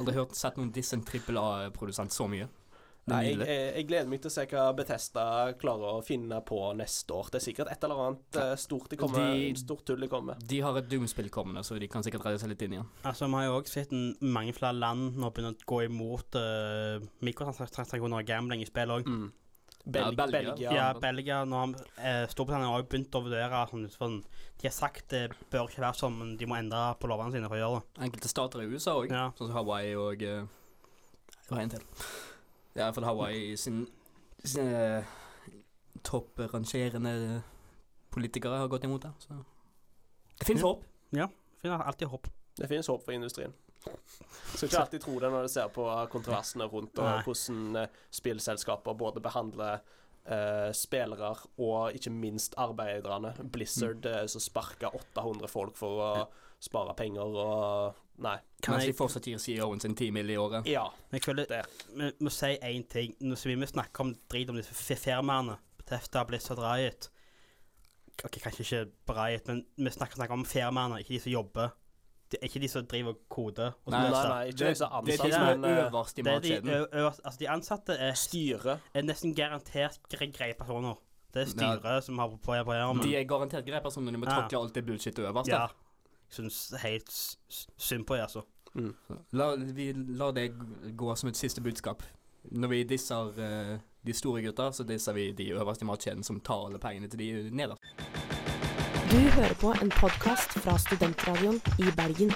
Aldri 0.00 0.16
hørt 0.16 0.34
sett 0.38 0.58
noen 0.58 0.72
disse 0.74 0.96
en 0.96 1.04
trippel 1.06 1.38
A-produsent 1.38 2.14
så 2.14 2.26
mye. 2.30 2.48
Nei, 3.10 3.20
jeg, 3.32 3.46
jeg, 3.48 3.84
gleder 3.88 4.10
meg 4.10 4.20
til 4.22 4.30
å 4.30 4.32
se 4.34 4.44
hva 4.50 4.64
Bethesda 4.76 5.24
klarer 5.58 5.98
å 5.98 6.02
finne 6.04 6.36
på 6.46 6.58
neste 6.78 7.14
år. 7.16 7.30
Det 7.32 7.40
er 7.40 7.44
sikkert 7.46 7.70
et 7.72 7.86
eller 7.86 8.02
annet 8.04 8.38
ja. 8.38 8.46
stort 8.60 8.90
de 8.92 8.98
kommer, 9.00 9.32
De- 9.34 9.54
stort 9.58 9.82
tull 9.88 10.04
de 10.04 10.10
kommer 10.10 10.36
med. 10.36 10.44
De 10.50 10.60
har 10.62 10.76
et 10.78 10.90
Doom-spill 10.90 11.30
kommende, 11.32 11.64
så 11.66 11.78
de 11.80 11.88
kan 11.90 12.04
sikkert 12.06 12.28
redde 12.28 12.42
seg 12.42 12.52
litt 12.52 12.64
inn 12.66 12.76
igjen. 12.76 12.90
Altså, 13.08 13.26
Vi 13.26 13.38
har 13.38 13.48
jo 13.48 13.56
òg 13.58 13.70
sett 13.72 13.94
en, 13.96 14.12
mange 14.20 14.54
flere 14.56 14.76
land 14.76 15.18
nå 15.18 15.32
begynne 15.32 15.56
å 15.56 15.70
gå 15.72 15.82
imot 15.88 16.38
uh, 16.38 17.02
mikrotransaksjoner 17.26 18.20
og 18.20 18.30
gambling 18.30 18.62
i 18.62 18.68
spill 18.68 18.94
òg. 18.98 19.08
Mm. 19.08 19.30
Ja, 19.86 20.10
Belgia. 20.10 20.26
Belgia. 20.52 20.72
Ja, 20.76 20.92
Belgia 21.00 21.44
nå 21.48 21.56
har 21.56 21.70
eh, 22.04 22.26
Storbritannia 22.28 22.68
har 22.68 22.82
jo 22.82 22.88
begynt 22.92 23.14
å 23.16 23.22
vurdere 23.24 23.62
sånn, 23.70 23.86
sånn, 23.90 24.18
De 24.60 24.68
har 24.68 24.74
sagt 24.76 25.08
det 25.08 25.30
bør 25.50 25.68
ikke 25.70 25.80
være 25.80 25.96
sånn, 25.96 26.18
men 26.18 26.34
de 26.36 26.46
må 26.46 26.58
endre 26.58 26.82
på 27.00 27.08
lovene 27.08 27.32
sine 27.32 27.48
for 27.48 27.56
å 27.56 27.60
gjøre 27.62 27.78
det. 27.80 28.02
Enkelte 28.04 28.28
stater 28.28 28.60
i 28.60 28.68
USA 28.68 28.92
òg, 29.00 29.08
Ja. 29.10 29.30
sånn 29.38 29.48
som 29.48 29.56
Hawaii 29.56 29.94
og 29.96 30.22
eh, 30.22 30.44
Det 30.44 31.50
var 31.50 31.60
en 31.62 31.70
til. 31.70 31.80
Ja, 32.76 32.90
for 32.92 33.02
Hawaii 33.08 33.56
sin, 33.56 33.86
sine 34.44 35.04
topprangerende 36.04 37.42
politikere 38.10 38.58
har 38.60 38.68
gått 38.68 38.84
imot 38.84 39.02
det. 39.02 39.12
Så 39.18 39.44
det 40.38 40.46
finnes 40.46 40.62
Ja. 40.62 40.68
håp. 40.68 40.84
finnes 41.62 41.80
alltid 41.86 42.08
håp. 42.08 42.26
Det 42.56 42.68
finnes 42.68 42.86
håp 42.86 43.02
for 43.04 43.12
industrien. 43.12 43.52
Skal 44.54 44.68
ikke 44.68 44.80
alltid 44.82 45.00
tro 45.04 45.14
det 45.22 45.30
når 45.32 45.42
du 45.46 45.48
ser 45.48 45.68
på 45.72 45.86
kontroversene 46.12 46.66
rundt 46.68 46.98
og 46.98 47.04
Nei. 47.06 47.22
hvordan 47.24 47.76
eh, 47.84 47.88
spillselskaper 48.10 48.94
både 48.94 49.20
behandler 49.24 49.80
Uh, 50.30 50.68
spillere 50.76 51.30
og 51.58 51.94
ikke 51.96 52.10
minst 52.12 52.52
arbeiderne. 52.60 53.30
Blizzard 53.50 54.04
Mm. 54.04 54.10
eh, 54.12 54.26
som 54.28 54.40
sparka 54.40 54.90
800 54.94 55.48
folk 55.48 55.74
for 55.76 55.96
å 56.04 56.28
spare 56.60 56.92
penger 56.94 57.22
og 57.40 57.94
Nei. 58.18 58.36
Kan 58.62 58.74
Mens 58.74 58.84
de 58.84 58.90
jeg, 58.92 58.96
fortsatt 58.98 59.24
gir 59.26 59.38
CEO-en 59.40 59.80
sin 59.80 59.94
10 59.96 60.10
mill. 60.12 60.28
i 60.30 60.36
året. 60.36 60.66
Ja. 60.68 60.84
men 61.10 61.18
jeg 61.18 61.22
føler 61.24 61.46
Vi 61.96 62.12
må 62.20 62.30
si 62.30 62.52
én 62.62 62.86
ting. 62.86 63.16
Nå 63.20 63.34
skal 63.34 63.56
vi 63.56 63.66
snakke 63.66 64.00
om 64.00 64.14
drit 64.28 64.50
om 64.50 64.56
disse 64.56 64.74
firmaene. 64.94 65.56
Tefta, 65.86 66.24
Blizzard, 66.28 66.58
Riot. 66.58 67.08
Ok, 68.22 68.38
Kanskje 68.44 68.60
ikke 68.84 69.14
Riot, 69.16 69.46
men 69.48 69.64
vi 69.78 69.90
snakker, 69.90 70.16
snakker 70.16 70.32
om 70.36 70.44
firmaene, 70.44 71.00
ikke 71.00 71.14
de 71.16 71.20
som 71.20 71.32
jobber. 71.32 71.70
Det 72.30 72.38
er 72.40 72.46
ikke 72.46 72.60
de 72.62 72.68
som 72.68 72.86
driver 72.86 73.14
kode. 73.28 73.72
Og 73.86 73.90
Nei, 73.92 74.00
Nei, 74.10 74.28
nei, 74.28 74.42
ikke 74.52 74.68
de 74.68 74.74
som 74.78 74.92
er 74.92 75.00
det 75.06 75.14
er 75.18 75.22
de 75.24 75.32
som 75.32 75.42
er 75.42 75.64
eh, 75.70 75.86
øverst 75.88 76.18
i 76.18 76.22
matkjeden. 76.22 76.70
altså 77.24 77.38
de 77.40 77.48
ansatte 77.50 77.92
er, 77.98 78.12
styret. 78.14 78.78
er 78.94 79.02
nesten 79.02 79.34
garantert 79.34 79.98
gre- 80.14 80.30
greie 80.32 80.54
personer. 80.54 80.94
Det 81.34 81.42
er 81.42 81.50
styret 81.50 82.04
som 82.04 82.18
har 82.18 82.28
på 82.42 82.52
armen. 82.54 83.02
De 83.02 83.16
er 83.16 83.24
garantert 83.24 83.66
greie 83.66 83.80
personer. 83.82 84.12
De 84.12 84.18
må 84.18 84.26
Ja. 84.26 84.40
takle 84.42 84.58
alt 84.58 84.74
det 84.74 84.86
bullshit 84.86 85.18
øverst. 85.18 85.48
Ja. 85.48 85.66
Jeg 86.30 86.38
syns 86.38 86.74
helt 86.82 87.10
synd 87.78 88.06
på 88.06 88.14
dem, 88.14 88.22
altså. 88.22 88.42
La, 89.32 89.54
vi 89.56 89.92
lar 89.92 90.30
det 90.32 90.52
gå 90.96 91.16
som 91.16 91.28
et 91.28 91.36
siste 91.36 91.60
budskap. 91.60 92.02
Når 92.52 92.68
vi 92.68 92.82
disser 92.84 93.34
uh, 93.74 93.78
de 94.06 94.12
store 94.12 94.42
gutta, 94.42 94.70
så 94.72 94.84
disser 94.86 95.12
vi 95.12 95.32
de 95.32 95.50
øverste 95.52 95.82
i 95.82 95.86
matkjeden 95.86 96.22
som 96.24 96.40
tar 96.40 96.66
alle 96.68 96.78
pengene 96.78 97.08
til 97.10 97.18
de 97.18 97.50
nederst. 97.50 97.82
Du 99.10 99.16
hører 99.18 99.54
på 99.58 99.72
en 99.82 99.90
podkast 99.90 100.52
fra 100.62 100.76
Studentradioen 100.78 101.56
i 101.82 101.90
Bergen. 101.98 102.30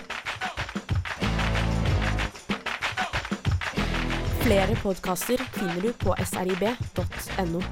Flere 4.42 4.74
podkaster 4.82 5.38
finner 5.54 5.78
du 5.84 5.92
på 6.02 6.16
srib.no. 6.18 7.62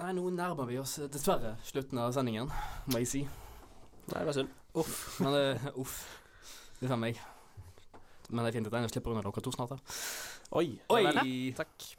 Nei, 0.00 0.10
nå 0.16 0.26
nærmer 0.32 0.64
vi 0.72 0.80
oss 0.80 0.96
eh, 1.02 1.12
dessverre 1.12 1.58
slutten 1.60 2.00
av 2.00 2.16
sendingen, 2.16 2.48
må 2.88 3.04
jeg 3.04 3.12
si. 3.12 3.24
Nei, 4.08 4.16
det 4.16 4.26
var 4.32 4.40
synd. 4.40 4.58
Uff. 4.80 4.98
Men 5.20 5.36
det 5.36 5.72
Uff. 5.76 6.02
Uff 6.80 6.90
a 6.90 7.02
meg. 7.04 7.20
Men 8.30 8.46
det 8.46 8.54
er 8.54 8.62
fint 8.62 8.72
at 8.72 8.80
jeg 8.80 8.96
slipper 8.96 9.12
unna 9.12 9.28
dere 9.28 9.44
to 9.44 9.52
snart. 9.52 9.76
da. 9.76 9.98
Oi. 10.56 10.70
Oi! 10.88 11.02
Takk. 11.58 11.90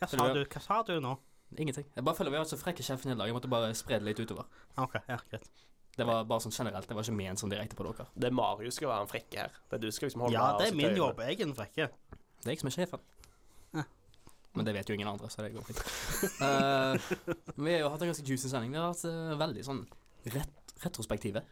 Hva 0.00 0.10
sa 0.10 0.26
du? 0.26 0.40
du, 0.42 0.48
hva 0.50 0.70
sa 0.72 0.82
du 0.90 0.98
nå? 0.98 1.20
Ingenting. 1.58 1.86
Jeg 1.94 2.04
bare 2.06 2.16
føler 2.16 2.32
vi 2.34 2.40
har 2.40 2.48
så 2.48 2.58
frekke 2.60 2.84
sjefen 2.86 3.12
i 3.12 3.18
dag. 3.18 3.28
Jeg 3.28 3.36
måtte 3.36 3.50
bare 3.52 3.74
spre 3.76 3.98
det 4.00 4.08
litt 4.08 4.22
utover. 4.22 4.48
OK, 4.80 4.96
ja, 5.08 5.18
greit. 5.30 5.48
Det 5.92 6.06
var 6.08 6.24
bare 6.24 6.40
sånn 6.40 6.54
generelt. 6.54 6.88
Det 6.88 6.96
var 6.96 7.04
ikke 7.04 7.16
ment 7.18 7.42
sånn 7.42 7.52
direkte 7.52 7.76
på 7.76 7.84
dere. 7.84 8.06
Det 8.16 8.30
er 8.30 8.36
Marius 8.36 8.78
skal 8.80 8.88
være 8.88 9.04
en 9.04 9.10
frekke 9.10 9.42
her. 9.42 9.56
Det 9.68 9.76
er 9.76 9.82
du 9.82 9.90
skal 9.92 10.08
liksom 10.08 10.24
holde 10.24 10.38
Ja, 10.38 10.46
det 10.56 10.70
er 10.70 10.78
min 10.78 10.96
jobb. 10.96 11.20
Jeg 11.20 11.36
er 11.36 11.44
en 11.44 11.56
frekke. 11.58 11.88
Det 12.40 12.48
er 12.48 12.54
jeg 12.54 12.62
som 12.62 12.70
er 12.70 12.76
sjefen. 12.78 13.02
Ja. 13.76 13.84
Men 14.56 14.68
det 14.68 14.74
vet 14.76 14.88
jo 14.88 14.96
ingen 14.96 15.10
andre, 15.10 15.28
så 15.32 15.44
det 15.44 15.52
går 15.52 15.66
fint. 15.68 15.82
uh, 16.40 16.96
vi 17.56 17.74
har 17.74 17.84
jo 17.84 17.90
hatt 17.92 18.04
en 18.04 18.12
ganske 18.12 18.24
juicy 18.24 18.48
sending. 18.48 18.72
Vi 18.72 18.80
har 18.80 18.88
hatt 18.88 19.04
uh, 19.04 19.34
veldig 19.40 19.66
sånn 19.68 19.84
ret 20.32 20.74
retrospektive. 20.82 21.44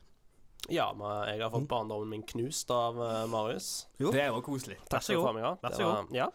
Ja, 0.72 0.90
men 0.96 1.08
jeg 1.30 1.40
har 1.40 1.52
fått 1.52 1.68
barndommen 1.68 2.08
min 2.12 2.24
knust 2.28 2.72
av 2.72 2.96
uh, 3.00 3.24
Marius. 3.32 3.70
Jo. 4.00 4.12
Det 4.14 4.24
var 4.32 4.44
koselig. 4.44 4.80
Vær 4.88 5.04
så 5.04 5.16
skal 5.16 5.36
du 5.36 5.44
ha. 5.44 5.52
Vær 5.60 5.76
så 5.76 5.88
god. 5.88 6.16
Ja. 6.16 6.30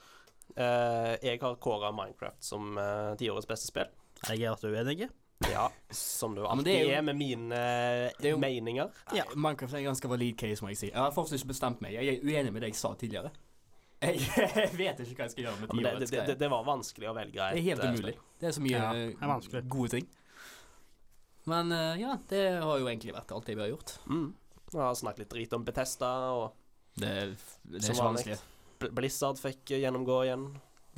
Eh, 0.56 1.14
jeg 1.22 1.40
har 1.42 1.56
kåra 1.60 1.92
Minecraft 1.92 2.44
som 2.44 2.78
uh, 2.80 3.12
tiårets 3.20 3.48
beste 3.48 3.68
spill. 3.68 3.90
Jeg 4.30 4.42
er 4.42 4.54
altså 4.54 4.72
uenig. 4.72 5.10
Ja, 5.52 5.66
som 5.92 6.36
du 6.36 6.46
alltid 6.48 6.70
det 6.70 6.76
er 6.86 6.98
er, 6.98 7.02
med 7.04 7.18
mine 7.20 7.58
er 7.60 8.30
jo- 8.30 8.38
meninger. 8.40 8.92
Ja. 9.14 9.26
Minecraft 9.36 9.74
er 9.74 9.84
en 9.84 9.90
ganske 9.92 10.10
valid 10.10 10.38
case, 10.40 10.64
må 10.64 10.72
jeg 10.72 10.78
si. 10.78 10.88
Jeg 10.94 11.02
har 11.02 11.12
fortsatt 11.12 11.42
ikke 11.42 11.52
bestemt 11.52 11.82
meg. 11.84 11.98
Jeg 11.98 12.08
er 12.08 12.24
uenig 12.24 12.54
med 12.54 12.64
det 12.64 12.72
jeg 12.72 12.80
sa 12.80 12.94
tidligere. 12.96 13.32
Jeg 14.06 14.72
vet 14.76 15.00
ikke 15.02 15.16
hva 15.16 15.26
jeg 15.26 15.32
skal 15.32 15.44
gjøre 15.46 15.60
med 15.62 15.70
Ja, 15.72 15.76
men 15.76 16.02
det, 16.04 16.10
det, 16.12 16.24
det, 16.28 16.34
det 16.38 16.50
var 16.52 16.66
vanskelig 16.68 17.08
å 17.10 17.14
velge 17.16 17.40
et 17.42 17.56
Det 17.56 17.62
er 17.62 17.64
helt 17.64 17.84
eh, 17.86 17.94
umulig. 17.96 18.12
Det 18.38 18.48
er 18.50 18.54
så 18.54 18.62
mye 18.62 18.82
Ja, 18.82 19.38
er 19.56 19.70
gode 19.72 19.90
ting. 19.96 20.10
Men 21.50 21.72
ja, 21.98 22.18
det 22.30 22.42
har 22.62 22.82
jo 22.84 22.90
egentlig 22.92 23.16
vært 23.16 23.32
alt 23.34 23.48
det 23.48 23.56
vi 23.56 23.64
har 23.64 23.72
gjort. 23.72 23.96
Mm. 24.12 24.28
Jeg 24.74 24.82
har 24.84 25.00
snakket 25.00 25.24
litt 25.24 25.32
drit 25.32 25.56
om 25.58 25.66
Betesta, 25.66 26.12
og 26.36 26.54
Det, 27.00 27.14
det 27.64 27.82
er 27.82 27.96
ikke 27.96 28.10
vanskelig. 28.12 28.38
Bl- 28.86 28.94
Blizzard 29.02 29.40
fikk 29.42 29.72
eh, 29.76 29.82
gjennomgå 29.84 30.20
igjen. 30.28 30.46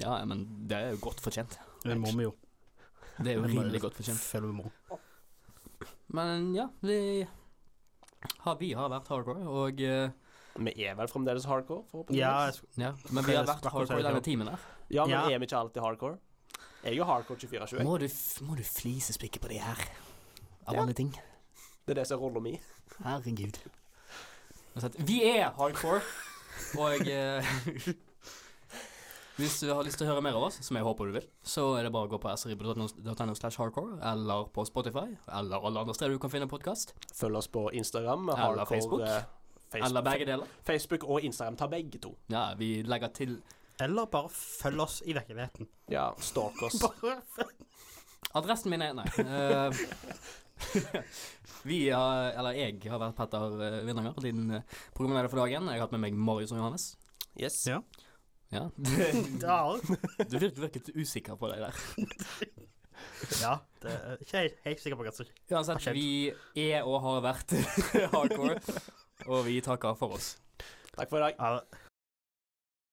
Ja, 0.04 0.20
men 0.30 0.46
det 0.70 0.78
er 0.78 0.92
jo 0.94 1.00
godt 1.08 1.22
fortjent. 1.24 1.58
Det 1.84 1.96
må 1.98 2.12
vi 2.18 2.28
jo. 2.28 2.34
Det 3.18 3.32
er 3.34 3.40
jo 3.40 3.48
rimelig 3.48 3.82
godt 3.82 3.96
fortjent. 3.98 4.20
Føler 4.22 4.52
vi 4.52 4.58
må. 4.60 5.00
Men 6.14 6.54
ja, 6.56 6.68
vi 6.82 7.26
har, 8.46 8.56
vi 8.60 8.72
har 8.78 8.90
vært 8.92 9.10
hardcore, 9.12 9.44
og 9.48 9.82
eh, 9.84 10.10
Vi 10.58 10.74
er 10.88 10.96
vel 10.98 11.10
fremdeles 11.12 11.46
hardcore, 11.46 11.84
forhåpentligvis. 11.92 12.22
Ja, 12.78 12.88
ja, 12.88 12.92
Men 13.14 13.26
vi 13.28 13.36
har 13.36 13.46
vært 13.46 13.66
hardcore 13.72 14.00
i 14.02 14.06
denne 14.06 14.22
timen 14.26 14.48
her. 14.54 14.64
Ja, 14.90 15.04
men 15.06 15.14
Ja. 15.18 15.24
er 15.30 15.40
vi 15.40 15.46
ikke 15.50 15.58
alltid 15.60 15.82
hardcore? 15.84 16.18
Jeg 16.84 16.94
er 16.94 16.98
jo 16.98 17.06
hardcore 17.10 17.38
24-21. 17.42 17.84
Må 17.84 17.98
du, 18.00 18.08
må 18.48 18.56
du 18.56 18.64
flisespikke 18.64 19.40
på 19.44 19.50
det 19.52 19.60
her? 19.62 19.82
Av 20.68 20.74
Ja. 20.76 20.82
alle 20.82 20.94
ting. 20.94 21.12
Det 21.86 21.92
er 21.98 22.02
det 22.02 22.08
som 22.08 22.18
er 22.20 22.24
rolla 22.24 22.40
mi. 22.44 22.60
Herregud. 23.04 23.60
Vi 25.06 25.20
er 25.26 25.52
hardcore, 25.58 26.02
og 26.76 27.08
eh, 27.08 27.44
Hvis 29.38 29.60
du 29.62 29.68
har 29.70 29.84
lyst 29.86 30.00
til 30.02 30.08
å 30.08 30.10
høre 30.16 30.22
mer 30.26 30.34
av 30.34 30.48
oss, 30.48 30.56
som 30.66 30.80
jeg 30.80 30.86
håper 30.88 31.12
du 31.12 31.18
vil, 31.20 31.26
så 31.46 31.68
er 31.78 31.86
det 31.86 31.92
bare 31.94 32.08
å 32.08 32.10
gå 32.10 32.18
på 32.24 32.32
srib.no 32.42 33.36
slash 33.38 33.60
hardcore, 33.62 34.00
eller 34.12 34.48
på 34.56 34.64
Spotify, 34.66 35.12
eller 35.38 35.62
alle 35.68 35.84
andre 35.84 35.94
steder 35.94 36.16
du 36.16 36.22
kan 36.24 36.32
finne 36.34 36.48
podkast. 36.50 36.96
Følg 37.14 37.38
oss 37.38 37.48
på 37.54 37.68
Instagram. 37.78 38.24
med 38.26 38.34
Eller 38.34 38.64
hardcore, 38.64 38.66
Facebook. 38.72 39.04
eh, 39.06 39.28
Facebook. 39.70 39.86
Eller 39.92 40.02
begge 40.08 40.26
deler. 40.32 40.56
Facebook 40.66 41.06
og 41.06 41.22
Instagram 41.30 41.60
tar 41.62 41.70
begge 41.70 42.02
to. 42.02 42.16
Ja, 42.34 42.48
vi 42.58 42.82
legger 42.82 43.14
til 43.14 43.38
Eller 43.80 44.06
bare 44.10 44.30
følg 44.34 44.82
oss 44.82 45.04
i 45.06 45.14
virkeligheten. 45.14 45.68
Ja, 45.94 46.08
stalk 46.18 46.58
oss. 46.66 46.80
Bare 46.82 47.20
følg. 47.36 47.54
Adressen 48.34 48.72
min 48.74 48.82
er 48.82 48.96
Nei. 48.98 49.06
Eh, 49.22 49.84
vi 51.70 51.80
har, 51.90 52.32
eller 52.38 52.58
jeg 52.58 52.80
har 52.90 53.02
vært 53.02 53.18
Petter 53.18 53.58
Vindanger, 53.88 54.18
din 54.24 54.52
eh, 54.60 54.78
programleder 54.98 55.30
for 55.32 55.44
dagen. 55.44 55.70
Jeg 55.72 55.80
har 55.82 55.86
hatt 55.88 55.96
med 55.98 56.06
meg 56.08 56.18
Marius 56.18 56.54
og 56.56 56.62
Johannes. 56.62 56.90
Yes. 57.40 57.60
Ja. 57.70 57.82
Ja. 58.54 58.68
Du 60.30 60.38
virket, 60.40 60.60
virket 60.62 60.92
usikker 60.96 61.36
på 61.40 61.50
deg 61.52 61.66
der. 61.66 61.74
ja 63.42 63.58
det 63.84 63.92
er 63.94 64.22
ikke 64.24 64.40
helt, 64.42 64.56
helt 64.66 64.82
sikker 64.82 64.98
på 64.98 65.06
hva 65.06 65.12
som 65.14 65.28
Uansett, 65.52 65.76
Har 65.76 65.84
skjedd. 65.84 65.98
vi 66.00 66.64
er 66.72 66.88
og 66.88 66.98
har 67.04 67.20
vært 67.28 67.54
hardcore, 68.14 68.58
og 69.28 69.44
vi 69.46 69.60
takker 69.66 69.98
for 70.00 70.18
oss. 70.18 70.32
Takk 70.98 71.12
for 71.12 71.20
i 71.22 71.28
dag. 71.28 71.38
ja, 71.38 71.87